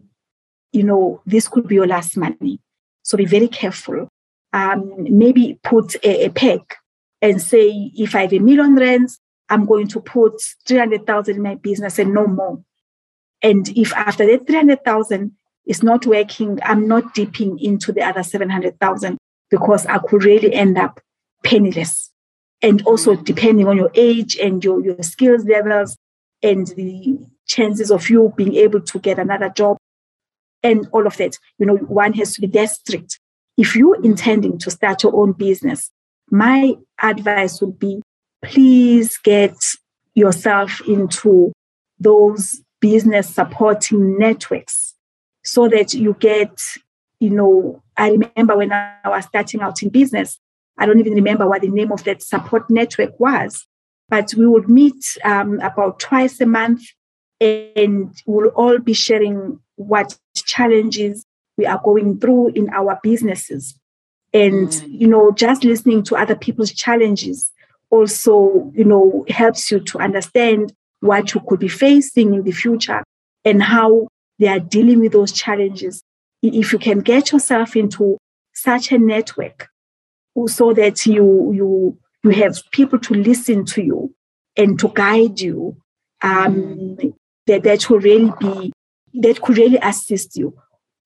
you 0.72 0.82
know, 0.82 1.22
this 1.26 1.48
could 1.48 1.68
be 1.68 1.76
your 1.76 1.86
last 1.86 2.16
money. 2.16 2.60
So 3.02 3.16
be 3.16 3.24
very 3.24 3.48
careful. 3.48 4.08
Um, 4.52 4.94
maybe 4.98 5.58
put 5.62 5.94
a, 6.04 6.26
a 6.26 6.30
peg 6.30 6.60
and 7.22 7.40
say, 7.40 7.92
if 7.94 8.14
I 8.14 8.22
have 8.22 8.32
a 8.32 8.38
million 8.38 8.74
rands, 8.76 9.18
I'm 9.48 9.64
going 9.64 9.88
to 9.88 10.00
put 10.00 10.42
300,000 10.66 11.36
in 11.36 11.42
my 11.42 11.54
business 11.54 11.98
and 11.98 12.12
no 12.12 12.26
more. 12.26 12.62
And 13.42 13.68
if 13.70 13.94
after 13.94 14.26
that 14.26 14.46
300,000, 14.46 15.32
it's 15.66 15.82
not 15.82 16.06
working, 16.06 16.58
I'm 16.62 16.88
not 16.88 17.14
dipping 17.14 17.58
into 17.58 17.92
the 17.92 18.02
other 18.02 18.22
700,000 18.22 19.18
because 19.50 19.86
I 19.86 19.98
could 19.98 20.24
really 20.24 20.52
end 20.52 20.78
up 20.78 21.00
penniless. 21.44 22.10
And 22.62 22.82
also, 22.82 23.14
mm. 23.14 23.24
depending 23.24 23.68
on 23.68 23.76
your 23.76 23.90
age 23.94 24.36
and 24.36 24.62
your, 24.64 24.82
your 24.82 25.02
skills 25.02 25.44
levels 25.44 25.96
and 26.42 26.66
the 26.68 27.18
chances 27.46 27.90
of 27.90 28.08
you 28.10 28.32
being 28.36 28.54
able 28.54 28.80
to 28.80 28.98
get 28.98 29.18
another 29.18 29.48
job 29.48 29.76
and 30.62 30.88
all 30.92 31.06
of 31.06 31.16
that, 31.18 31.38
you 31.58 31.66
know, 31.66 31.76
one 31.76 32.12
has 32.14 32.34
to 32.34 32.40
be 32.40 32.46
that 32.48 32.70
strict. 32.70 33.20
If 33.56 33.76
you're 33.76 34.02
intending 34.02 34.58
to 34.58 34.70
start 34.70 35.02
your 35.02 35.16
own 35.16 35.32
business, 35.32 35.90
my 36.30 36.74
advice 37.00 37.60
would 37.60 37.78
be 37.78 38.02
please 38.42 39.18
get 39.18 39.56
yourself 40.14 40.80
into 40.88 41.52
those 41.98 42.60
business 42.80 43.34
supporting 43.34 44.18
networks 44.18 44.94
so 45.44 45.68
that 45.68 45.94
you 45.94 46.16
get, 46.18 46.60
you 47.20 47.30
know, 47.30 47.82
I 47.96 48.10
remember 48.10 48.56
when 48.56 48.72
I 48.72 48.98
was 49.06 49.24
starting 49.26 49.60
out 49.60 49.82
in 49.82 49.88
business, 49.88 50.38
I 50.78 50.86
don't 50.86 50.98
even 50.98 51.14
remember 51.14 51.46
what 51.46 51.62
the 51.62 51.68
name 51.68 51.92
of 51.92 52.04
that 52.04 52.22
support 52.22 52.68
network 52.68 53.18
was, 53.18 53.66
but 54.08 54.34
we 54.34 54.46
would 54.46 54.68
meet 54.68 55.16
um, 55.24 55.60
about 55.60 56.00
twice 56.00 56.40
a 56.40 56.46
month 56.46 56.82
and 57.40 58.14
we'll 58.26 58.50
all 58.50 58.78
be 58.78 58.92
sharing 58.92 59.60
what 59.76 60.18
challenges 60.34 61.24
we 61.56 61.66
are 61.66 61.80
going 61.82 62.18
through 62.18 62.48
in 62.48 62.68
our 62.70 62.98
businesses. 63.02 63.78
And, 64.32 64.68
mm. 64.68 65.00
you 65.00 65.06
know, 65.06 65.32
just 65.32 65.64
listening 65.64 66.02
to 66.04 66.16
other 66.16 66.34
people's 66.34 66.72
challenges 66.72 67.50
also, 67.90 68.72
you 68.74 68.84
know, 68.84 69.24
helps 69.28 69.70
you 69.70 69.80
to 69.80 69.98
understand 69.98 70.72
what 71.00 71.34
you 71.34 71.40
could 71.46 71.60
be 71.60 71.68
facing 71.68 72.34
in 72.34 72.42
the 72.42 72.52
future 72.52 73.02
and 73.44 73.62
how 73.62 74.08
they 74.38 74.48
are 74.48 74.60
dealing 74.60 75.00
with 75.00 75.12
those 75.12 75.32
challenges. 75.32 76.02
If 76.42 76.72
you 76.72 76.78
can 76.78 77.00
get 77.00 77.32
yourself 77.32 77.76
into 77.76 78.18
such 78.52 78.92
a 78.92 78.98
network 78.98 79.68
so 80.46 80.72
that 80.74 81.06
you 81.06 81.52
you 81.52 81.98
you 82.22 82.30
have 82.30 82.58
people 82.72 82.98
to 82.98 83.14
listen 83.14 83.64
to 83.64 83.82
you 83.82 84.14
and 84.56 84.78
to 84.78 84.88
guide 84.88 85.40
you, 85.40 85.76
um, 86.22 86.98
that 87.46 87.62
that 87.62 87.88
will 87.88 88.00
really 88.00 88.32
be 88.38 88.72
that 89.14 89.40
could 89.40 89.58
really 89.58 89.78
assist 89.82 90.36
you. 90.36 90.56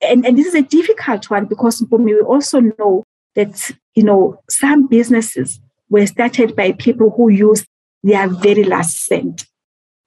And 0.02 0.26
and 0.26 0.36
this 0.36 0.46
is 0.46 0.54
a 0.54 0.62
difficult 0.62 1.30
one 1.30 1.46
because 1.46 1.84
for 1.88 1.98
me 1.98 2.14
we 2.14 2.20
also 2.20 2.60
know 2.60 3.04
that 3.34 3.70
you 3.94 4.02
know 4.02 4.40
some 4.48 4.86
businesses 4.88 5.60
were 5.88 6.06
started 6.06 6.56
by 6.56 6.72
people 6.72 7.10
who 7.10 7.28
use 7.28 7.64
their 8.02 8.28
very 8.28 8.64
last 8.64 9.04
cent. 9.04 9.46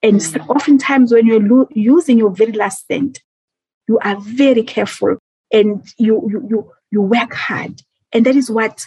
And 0.02 0.16
mm. 0.16 0.50
oftentimes, 0.50 1.14
when 1.14 1.28
you're 1.28 1.40
lo- 1.40 1.70
using 1.72 2.18
your 2.18 2.32
very 2.32 2.52
last 2.52 2.88
cent, 2.88 3.22
you 3.88 4.00
are 4.00 4.20
very 4.20 4.64
careful 4.64 5.18
and 5.52 5.86
you, 5.98 6.28
you, 6.30 6.48
you, 6.50 6.72
you 6.92 7.02
work 7.02 7.34
hard. 7.34 7.82
And 8.12 8.26
that 8.26 8.36
is 8.36 8.50
what 8.50 8.86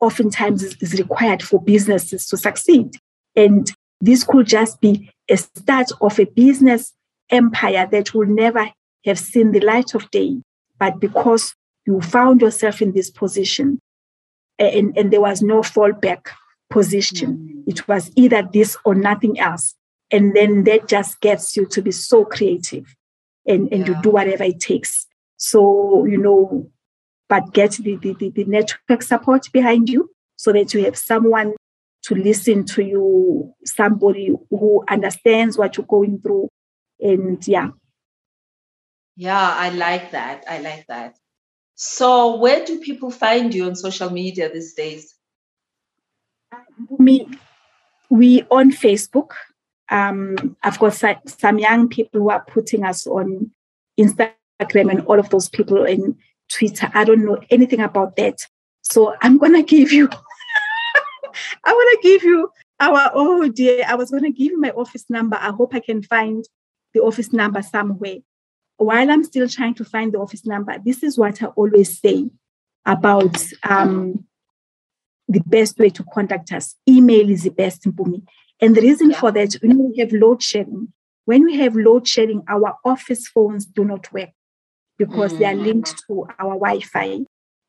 oftentimes 0.00 0.62
is, 0.62 0.76
is 0.80 0.98
required 0.98 1.42
for 1.42 1.62
businesses 1.62 2.26
to 2.26 2.36
succeed. 2.36 2.96
And 3.36 3.70
this 4.00 4.24
could 4.24 4.46
just 4.46 4.80
be 4.80 5.10
a 5.30 5.36
start 5.36 5.90
of 6.00 6.18
a 6.18 6.24
business 6.24 6.92
empire 7.30 7.88
that 7.90 8.12
will 8.12 8.26
never 8.26 8.68
have 9.04 9.18
seen 9.18 9.52
the 9.52 9.60
light 9.60 9.94
of 9.94 10.10
day. 10.10 10.42
But 10.78 11.00
because 11.00 11.54
you 11.86 12.00
found 12.00 12.40
yourself 12.40 12.82
in 12.82 12.92
this 12.92 13.10
position 13.10 13.80
and, 14.58 14.96
and 14.96 15.12
there 15.12 15.20
was 15.20 15.40
no 15.42 15.60
fallback 15.60 16.28
position, 16.68 17.64
it 17.66 17.86
was 17.88 18.10
either 18.16 18.42
this 18.52 18.76
or 18.84 18.94
nothing 18.94 19.38
else. 19.38 19.74
And 20.10 20.34
then 20.34 20.64
that 20.64 20.88
just 20.88 21.20
gets 21.20 21.56
you 21.56 21.66
to 21.66 21.82
be 21.82 21.92
so 21.92 22.24
creative 22.24 22.96
and, 23.46 23.72
and 23.72 23.86
yeah. 23.86 23.94
you 23.94 24.02
do 24.02 24.10
whatever 24.10 24.44
it 24.44 24.60
takes. 24.60 25.06
So, 25.36 26.04
you 26.04 26.18
know, 26.18 26.68
but 27.28 27.52
get 27.52 27.72
the, 27.72 27.96
the, 27.96 28.14
the 28.14 28.44
network 28.44 29.02
support 29.02 29.46
behind 29.52 29.88
you 29.88 30.10
so 30.36 30.52
that 30.52 30.74
you 30.74 30.84
have 30.84 30.96
someone 30.96 31.54
to 32.04 32.14
listen 32.14 32.64
to 32.64 32.82
you, 32.82 33.54
somebody 33.64 34.34
who 34.50 34.84
understands 34.88 35.58
what 35.58 35.76
you're 35.76 35.86
going 35.86 36.20
through. 36.20 36.48
And 37.00 37.46
yeah. 37.46 37.70
Yeah, 39.16 39.54
I 39.56 39.70
like 39.70 40.12
that. 40.12 40.44
I 40.48 40.60
like 40.60 40.86
that. 40.88 41.16
So, 41.74 42.36
where 42.36 42.64
do 42.64 42.80
people 42.80 43.10
find 43.10 43.54
you 43.54 43.66
on 43.66 43.74
social 43.74 44.10
media 44.10 44.52
these 44.52 44.74
days? 44.74 45.14
Me, 46.98 47.26
we 48.10 48.42
on 48.50 48.70
Facebook. 48.70 49.30
Um, 49.90 50.56
I've 50.62 50.78
got 50.78 50.94
some 50.94 51.58
young 51.58 51.88
people 51.88 52.20
who 52.20 52.30
are 52.30 52.44
putting 52.44 52.84
us 52.84 53.06
on 53.06 53.50
Instagram 53.98 54.34
and 54.90 55.00
all 55.06 55.18
of 55.18 55.30
those 55.30 55.48
people 55.48 55.84
in 55.84 56.16
Twitter. 56.50 56.90
I 56.94 57.04
don't 57.04 57.24
know 57.24 57.38
anything 57.50 57.80
about 57.80 58.16
that. 58.16 58.46
So 58.82 59.14
I'm 59.22 59.38
gonna 59.38 59.62
give 59.74 59.92
you 59.92 60.08
I 61.70 61.72
want 61.72 62.02
to 62.02 62.08
give 62.08 62.24
you 62.24 62.50
our, 62.80 63.12
oh 63.14 63.48
dear, 63.48 63.84
I 63.86 63.94
was 63.94 64.10
going 64.10 64.24
to 64.24 64.32
give 64.32 64.50
you 64.50 64.60
my 64.60 64.70
office 64.70 65.04
number. 65.08 65.36
I 65.40 65.50
hope 65.50 65.72
I 65.72 65.78
can 65.78 66.02
find 66.02 66.44
the 66.94 67.00
office 67.00 67.32
number 67.32 67.62
somewhere. 67.62 68.16
While 68.78 69.08
I'm 69.08 69.22
still 69.22 69.48
trying 69.48 69.74
to 69.74 69.84
find 69.84 70.12
the 70.12 70.18
office 70.18 70.44
number, 70.44 70.74
this 70.84 71.04
is 71.04 71.16
what 71.16 71.40
I 71.40 71.46
always 71.46 72.00
say 72.00 72.28
about 72.84 73.36
um, 73.62 74.24
the 75.28 75.38
best 75.46 75.78
way 75.78 75.90
to 75.90 76.04
contact 76.12 76.50
us. 76.50 76.74
Email 76.88 77.30
is 77.30 77.44
the 77.44 77.50
best, 77.50 77.84
Mpumi. 77.84 78.24
And 78.60 78.74
the 78.74 78.80
reason 78.80 79.10
yeah. 79.10 79.20
for 79.20 79.30
that, 79.30 79.52
when 79.62 79.90
we 79.90 79.98
have 79.98 80.10
load 80.12 80.42
shedding, 80.42 80.92
when 81.26 81.44
we 81.44 81.56
have 81.58 81.76
load 81.76 82.08
shedding, 82.08 82.42
our 82.48 82.76
office 82.84 83.28
phones 83.28 83.64
do 83.64 83.84
not 83.84 84.12
work 84.12 84.30
because 84.98 85.34
mm. 85.34 85.38
they 85.38 85.44
are 85.44 85.54
mm. 85.54 85.66
linked 85.66 86.02
to 86.08 86.26
our 86.40 86.54
Wi 86.58 86.80
Fi. 86.80 87.20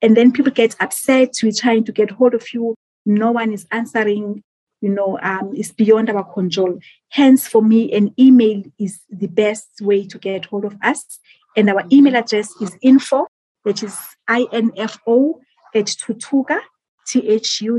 And 0.01 0.17
then 0.17 0.31
people 0.31 0.51
get 0.51 0.75
upset. 0.79 1.35
We're 1.43 1.51
trying 1.51 1.83
to 1.83 1.91
get 1.91 2.09
hold 2.09 2.33
of 2.33 2.51
you 2.51 2.73
no 3.05 3.31
one 3.31 3.51
is 3.51 3.65
answering 3.71 4.43
you 4.81 4.89
know 4.89 5.19
um, 5.21 5.53
is 5.55 5.71
beyond 5.71 6.09
our 6.09 6.23
control 6.23 6.79
hence 7.09 7.47
for 7.47 7.61
me 7.61 7.91
an 7.93 8.13
email 8.19 8.63
is 8.79 9.01
the 9.09 9.27
best 9.27 9.69
way 9.81 10.05
to 10.05 10.17
get 10.17 10.45
hold 10.45 10.65
of 10.65 10.75
us 10.81 11.19
and 11.55 11.69
our 11.69 11.83
email 11.91 12.15
address 12.15 12.51
is 12.61 12.75
info 12.81 13.27
which 13.63 13.83
is 13.83 13.97
info 14.29 15.39
at 15.73 15.85
thuthuka 15.85 16.59
t-h-u-t-h-u-k-a 17.07 17.75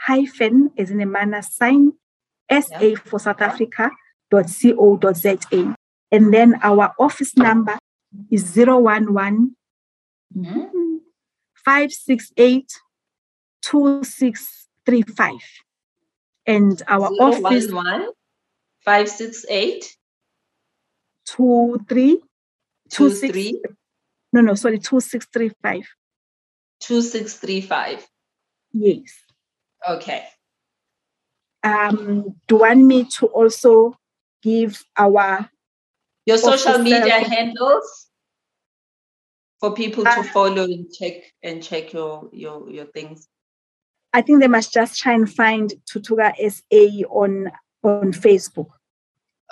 hyphen 0.00 0.70
as 0.78 0.90
in 0.90 1.00
a 1.00 1.06
manner 1.06 1.42
sign 1.42 1.92
sa 2.50 2.78
yeah. 2.80 2.94
for 3.04 3.18
south 3.18 3.40
africa 3.40 3.90
dot 4.30 4.46
co 4.62 4.96
dot 4.96 5.16
za 5.16 5.36
and 6.10 6.32
then 6.32 6.54
our 6.62 6.94
office 6.98 7.36
number 7.36 7.78
is 8.30 8.56
011 8.56 9.54
mm-hmm. 10.34 10.96
568 11.64 12.72
2635. 13.68 15.32
And 16.46 16.82
our 16.88 17.08
Zero 17.14 17.28
office. 17.28 17.70
One, 17.70 17.84
one, 17.84 18.08
five, 18.84 19.08
six, 19.08 19.44
eight. 19.48 19.94
Two, 21.26 21.78
three. 21.88 22.22
Two, 22.88 23.10
two 23.10 23.14
six, 23.14 23.32
three. 23.32 23.60
No, 24.32 24.40
no, 24.40 24.54
sorry, 24.54 24.78
2635. 24.78 25.86
2635. 26.80 28.06
Yes. 28.72 29.02
Okay. 29.88 30.24
Um, 31.62 32.36
do 32.46 32.54
you 32.54 32.60
want 32.60 32.80
me 32.80 33.04
to 33.18 33.26
also 33.26 33.96
give 34.42 34.82
our 34.96 35.50
your 36.24 36.38
social 36.38 36.78
media 36.78 37.20
handles 37.20 38.06
for 39.60 39.74
people 39.74 40.04
to 40.04 40.10
uh, 40.10 40.22
follow 40.22 40.64
and 40.64 40.86
check 40.92 41.14
and 41.42 41.62
check 41.62 41.92
your 41.92 42.30
your 42.32 42.70
your 42.70 42.86
things? 42.86 43.28
I 44.12 44.22
think 44.22 44.40
they 44.40 44.48
must 44.48 44.72
just 44.72 44.98
try 44.98 45.12
and 45.12 45.30
find 45.30 45.72
Thuthuka 45.90 46.32
SA 46.36 47.08
on 47.10 47.50
on 47.82 48.12
Facebook. 48.12 48.68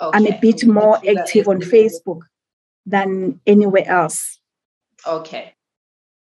Okay. 0.01 0.17
I'm 0.17 0.27
a 0.27 0.37
bit 0.39 0.65
more 0.65 0.97
Thuthuka 0.97 1.19
active 1.19 1.45
SA. 1.45 1.51
on 1.51 1.61
Facebook 1.61 2.21
than 2.85 3.39
anywhere 3.45 3.87
else. 3.87 4.39
Okay. 5.05 5.53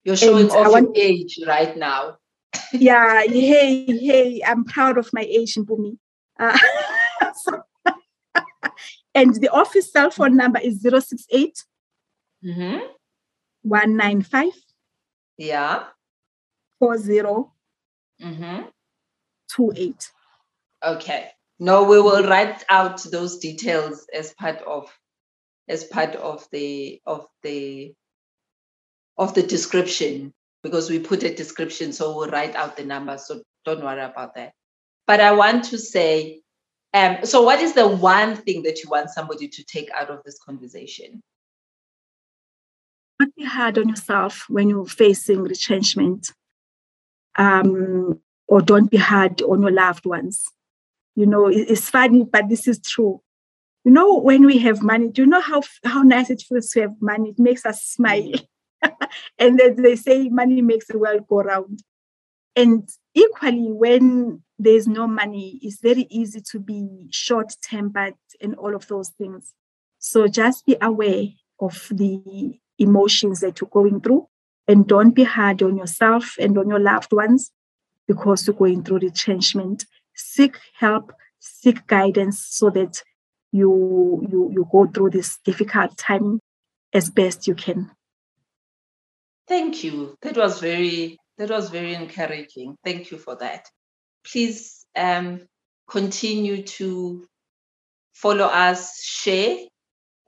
You're 0.03 0.15
showing 0.15 0.49
and 0.49 0.51
off 0.51 0.71
want, 0.71 0.95
your 0.95 1.05
age 1.05 1.39
right 1.45 1.75
now. 1.77 2.17
yeah, 2.73 3.23
hey, 3.23 3.85
hey, 3.85 4.41
I'm 4.45 4.63
proud 4.63 4.97
of 4.97 5.11
my 5.13 5.21
age 5.21 5.57
in 5.57 5.65
Mpumi. 5.65 5.97
Uh, 6.39 6.57
so, 7.35 7.61
and 9.15 9.35
the 9.35 9.49
office 9.49 9.91
cell 9.91 10.11
phone 10.11 10.37
number 10.37 10.59
is 10.59 10.81
068 10.81 11.63
mm-hmm. 12.43 12.79
195 13.63 14.51
yeah 15.37 15.83
40 16.79 17.21
Mm-hmm. 18.21 18.67
Two 19.55 19.73
eight. 19.75 20.11
Okay. 20.83 21.29
No, 21.59 21.83
we 21.83 21.99
will 21.99 22.23
write 22.27 22.63
out 22.69 23.01
those 23.03 23.39
details 23.39 24.05
as 24.13 24.33
part 24.33 24.61
of 24.61 24.91
as 25.67 25.83
part 25.85 26.15
of 26.15 26.47
the 26.51 27.01
of 27.05 27.27
the 27.43 27.93
of 29.17 29.33
the 29.33 29.43
description 29.43 30.33
because 30.63 30.89
we 30.89 30.99
put 30.99 31.23
a 31.23 31.33
description, 31.33 31.91
so 31.93 32.15
we'll 32.15 32.29
write 32.29 32.55
out 32.55 32.77
the 32.77 32.85
numbers. 32.85 33.27
So 33.27 33.41
don't 33.65 33.83
worry 33.83 34.01
about 34.01 34.35
that. 34.35 34.53
But 35.07 35.21
I 35.21 35.31
want 35.31 35.63
to 35.65 35.77
say, 35.77 36.41
um, 36.93 37.19
so 37.23 37.41
what 37.41 37.59
is 37.59 37.73
the 37.73 37.87
one 37.87 38.35
thing 38.35 38.63
that 38.63 38.83
you 38.83 38.89
want 38.89 39.09
somebody 39.09 39.47
to 39.47 39.63
take 39.63 39.89
out 39.91 40.09
of 40.09 40.23
this 40.23 40.37
conversation? 40.39 41.21
Work 43.19 43.29
hard 43.45 43.77
on 43.77 43.89
yourself 43.89 44.45
when 44.49 44.69
you're 44.69 44.85
facing 44.85 45.41
retrenchment 45.41 46.31
um, 47.37 48.19
or 48.47 48.61
don't 48.61 48.89
be 48.89 48.97
hard 48.97 49.41
on 49.43 49.61
your 49.61 49.71
loved 49.71 50.05
ones. 50.05 50.45
You 51.15 51.25
know, 51.25 51.47
it's 51.47 51.89
funny, 51.89 52.25
but 52.31 52.49
this 52.49 52.67
is 52.67 52.79
true. 52.79 53.21
You 53.83 53.91
know, 53.91 54.19
when 54.19 54.45
we 54.45 54.57
have 54.59 54.83
money, 54.83 55.09
do 55.09 55.23
you 55.23 55.27
know 55.27 55.41
how 55.41 55.61
how 55.83 56.03
nice 56.03 56.29
it 56.29 56.41
feels 56.41 56.69
to 56.71 56.81
have 56.81 57.01
money? 57.01 57.29
It 57.29 57.39
makes 57.39 57.65
us 57.65 57.83
smile. 57.83 58.33
and 59.39 59.57
then 59.57 59.81
they 59.81 59.95
say 59.95 60.29
money 60.29 60.61
makes 60.61 60.87
the 60.87 60.99
world 60.99 61.27
go 61.27 61.41
round. 61.41 61.83
And 62.55 62.89
equally, 63.13 63.71
when 63.71 64.43
there's 64.59 64.87
no 64.87 65.07
money, 65.07 65.59
it's 65.61 65.79
very 65.79 66.07
easy 66.09 66.41
to 66.51 66.59
be 66.59 67.07
short 67.11 67.53
tempered 67.61 68.15
and 68.41 68.55
all 68.55 68.75
of 68.75 68.87
those 68.87 69.09
things. 69.09 69.53
So 69.99 70.27
just 70.27 70.65
be 70.65 70.75
aware 70.81 71.25
of 71.59 71.87
the 71.91 72.59
emotions 72.77 73.39
that 73.39 73.59
you're 73.61 73.69
going 73.69 74.01
through 74.01 74.27
and 74.67 74.87
don't 74.87 75.11
be 75.11 75.23
hard 75.23 75.61
on 75.63 75.77
yourself 75.77 76.35
and 76.39 76.57
on 76.57 76.69
your 76.69 76.79
loved 76.79 77.11
ones 77.11 77.51
because 78.07 78.47
you're 78.47 78.55
going 78.55 78.83
through 78.83 78.99
retrenchment. 78.99 79.85
Seek 80.15 80.57
help, 80.77 81.13
seek 81.39 81.85
guidance 81.87 82.45
so 82.45 82.69
that 82.71 83.01
you 83.51 84.27
you 84.29 84.51
you 84.51 84.67
go 84.71 84.85
through 84.87 85.11
this 85.11 85.39
difficult 85.45 85.97
time 85.97 86.39
as 86.93 87.09
best 87.09 87.47
you 87.47 87.55
can. 87.55 87.91
Thank 89.47 89.83
you. 89.83 90.15
That 90.21 90.37
was 90.37 90.59
very 90.59 91.17
that 91.37 91.49
was 91.49 91.69
very 91.69 91.93
encouraging. 91.93 92.75
Thank 92.83 93.11
you 93.11 93.17
for 93.17 93.35
that. 93.37 93.65
Please 94.25 94.85
um, 94.95 95.47
continue 95.87 96.63
to 96.63 97.25
follow 98.13 98.45
us, 98.45 99.01
share, 99.01 99.57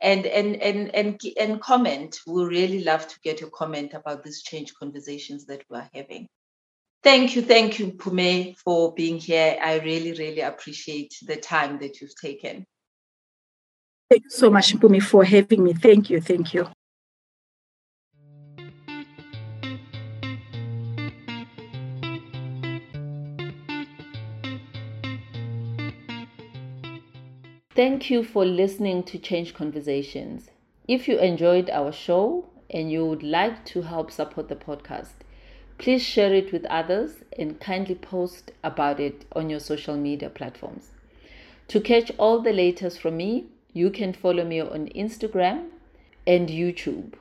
and 0.01 0.25
and 0.25 0.55
and 0.61 0.95
and 0.95 1.21
and 1.39 1.61
comment. 1.61 2.19
We 2.25 2.43
really 2.45 2.83
love 2.83 3.07
to 3.07 3.19
get 3.21 3.41
your 3.41 3.49
comment 3.49 3.93
about 3.93 4.23
these 4.23 4.41
change 4.41 4.73
conversations 4.75 5.45
that 5.45 5.63
we're 5.69 5.89
having. 5.93 6.27
Thank 7.01 7.35
you, 7.35 7.41
thank 7.41 7.79
you, 7.79 7.93
Pume, 7.93 8.55
for 8.55 8.93
being 8.93 9.19
here. 9.19 9.57
I 9.61 9.79
really, 9.79 10.11
really 10.11 10.41
appreciate 10.41 11.13
the 11.25 11.37
time 11.37 11.79
that 11.79 12.01
you've 12.01 12.15
taken. 12.15 12.65
Thank 14.09 14.23
you 14.25 14.29
so 14.29 14.49
much, 14.49 14.73
Mpume, 14.73 15.01
for 15.01 15.23
having 15.23 15.63
me. 15.63 15.73
Thank 15.73 16.09
you, 16.09 16.19
thank 16.19 16.53
you. 16.53 16.67
Thank 27.79 28.09
you 28.09 28.25
for 28.25 28.43
listening 28.43 29.03
to 29.03 29.17
Change 29.17 29.53
Conversations. 29.53 30.49
If 30.85 31.07
you 31.07 31.17
enjoyed 31.17 31.69
our 31.69 31.93
show 31.93 32.49
and 32.69 32.91
you 32.91 33.05
would 33.05 33.23
like 33.23 33.63
to 33.67 33.83
help 33.83 34.11
support 34.11 34.49
the 34.49 34.57
podcast, 34.57 35.23
please 35.77 36.03
share 36.03 36.33
it 36.33 36.51
with 36.51 36.65
others 36.65 37.23
and 37.37 37.57
kindly 37.57 37.95
post 37.95 38.51
about 38.65 38.99
it 38.99 39.23
on 39.31 39.49
your 39.49 39.61
social 39.61 39.95
media 39.95 40.29
platforms. 40.29 40.89
To 41.69 41.79
catch 41.79 42.11
all 42.17 42.41
the 42.41 42.51
latest 42.51 42.99
from 42.99 43.15
me, 43.15 43.45
you 43.71 43.91
can 43.91 44.11
follow 44.11 44.43
me 44.43 44.59
on 44.59 44.89
Instagram 44.89 45.69
and 46.27 46.49
YouTube 46.49 47.13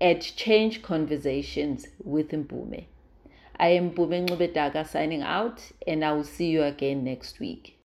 at 0.00 0.22
Change 0.22 0.80
Conversations 0.80 1.88
with 2.02 2.30
Mpume. 2.30 2.86
I 3.58 3.68
am 3.68 3.90
Mpume 3.90 4.26
Ngubedaka 4.26 4.88
signing 4.88 5.20
out, 5.20 5.60
and 5.86 6.02
I 6.02 6.12
will 6.12 6.24
see 6.24 6.46
you 6.46 6.62
again 6.62 7.04
next 7.04 7.38
week. 7.38 7.79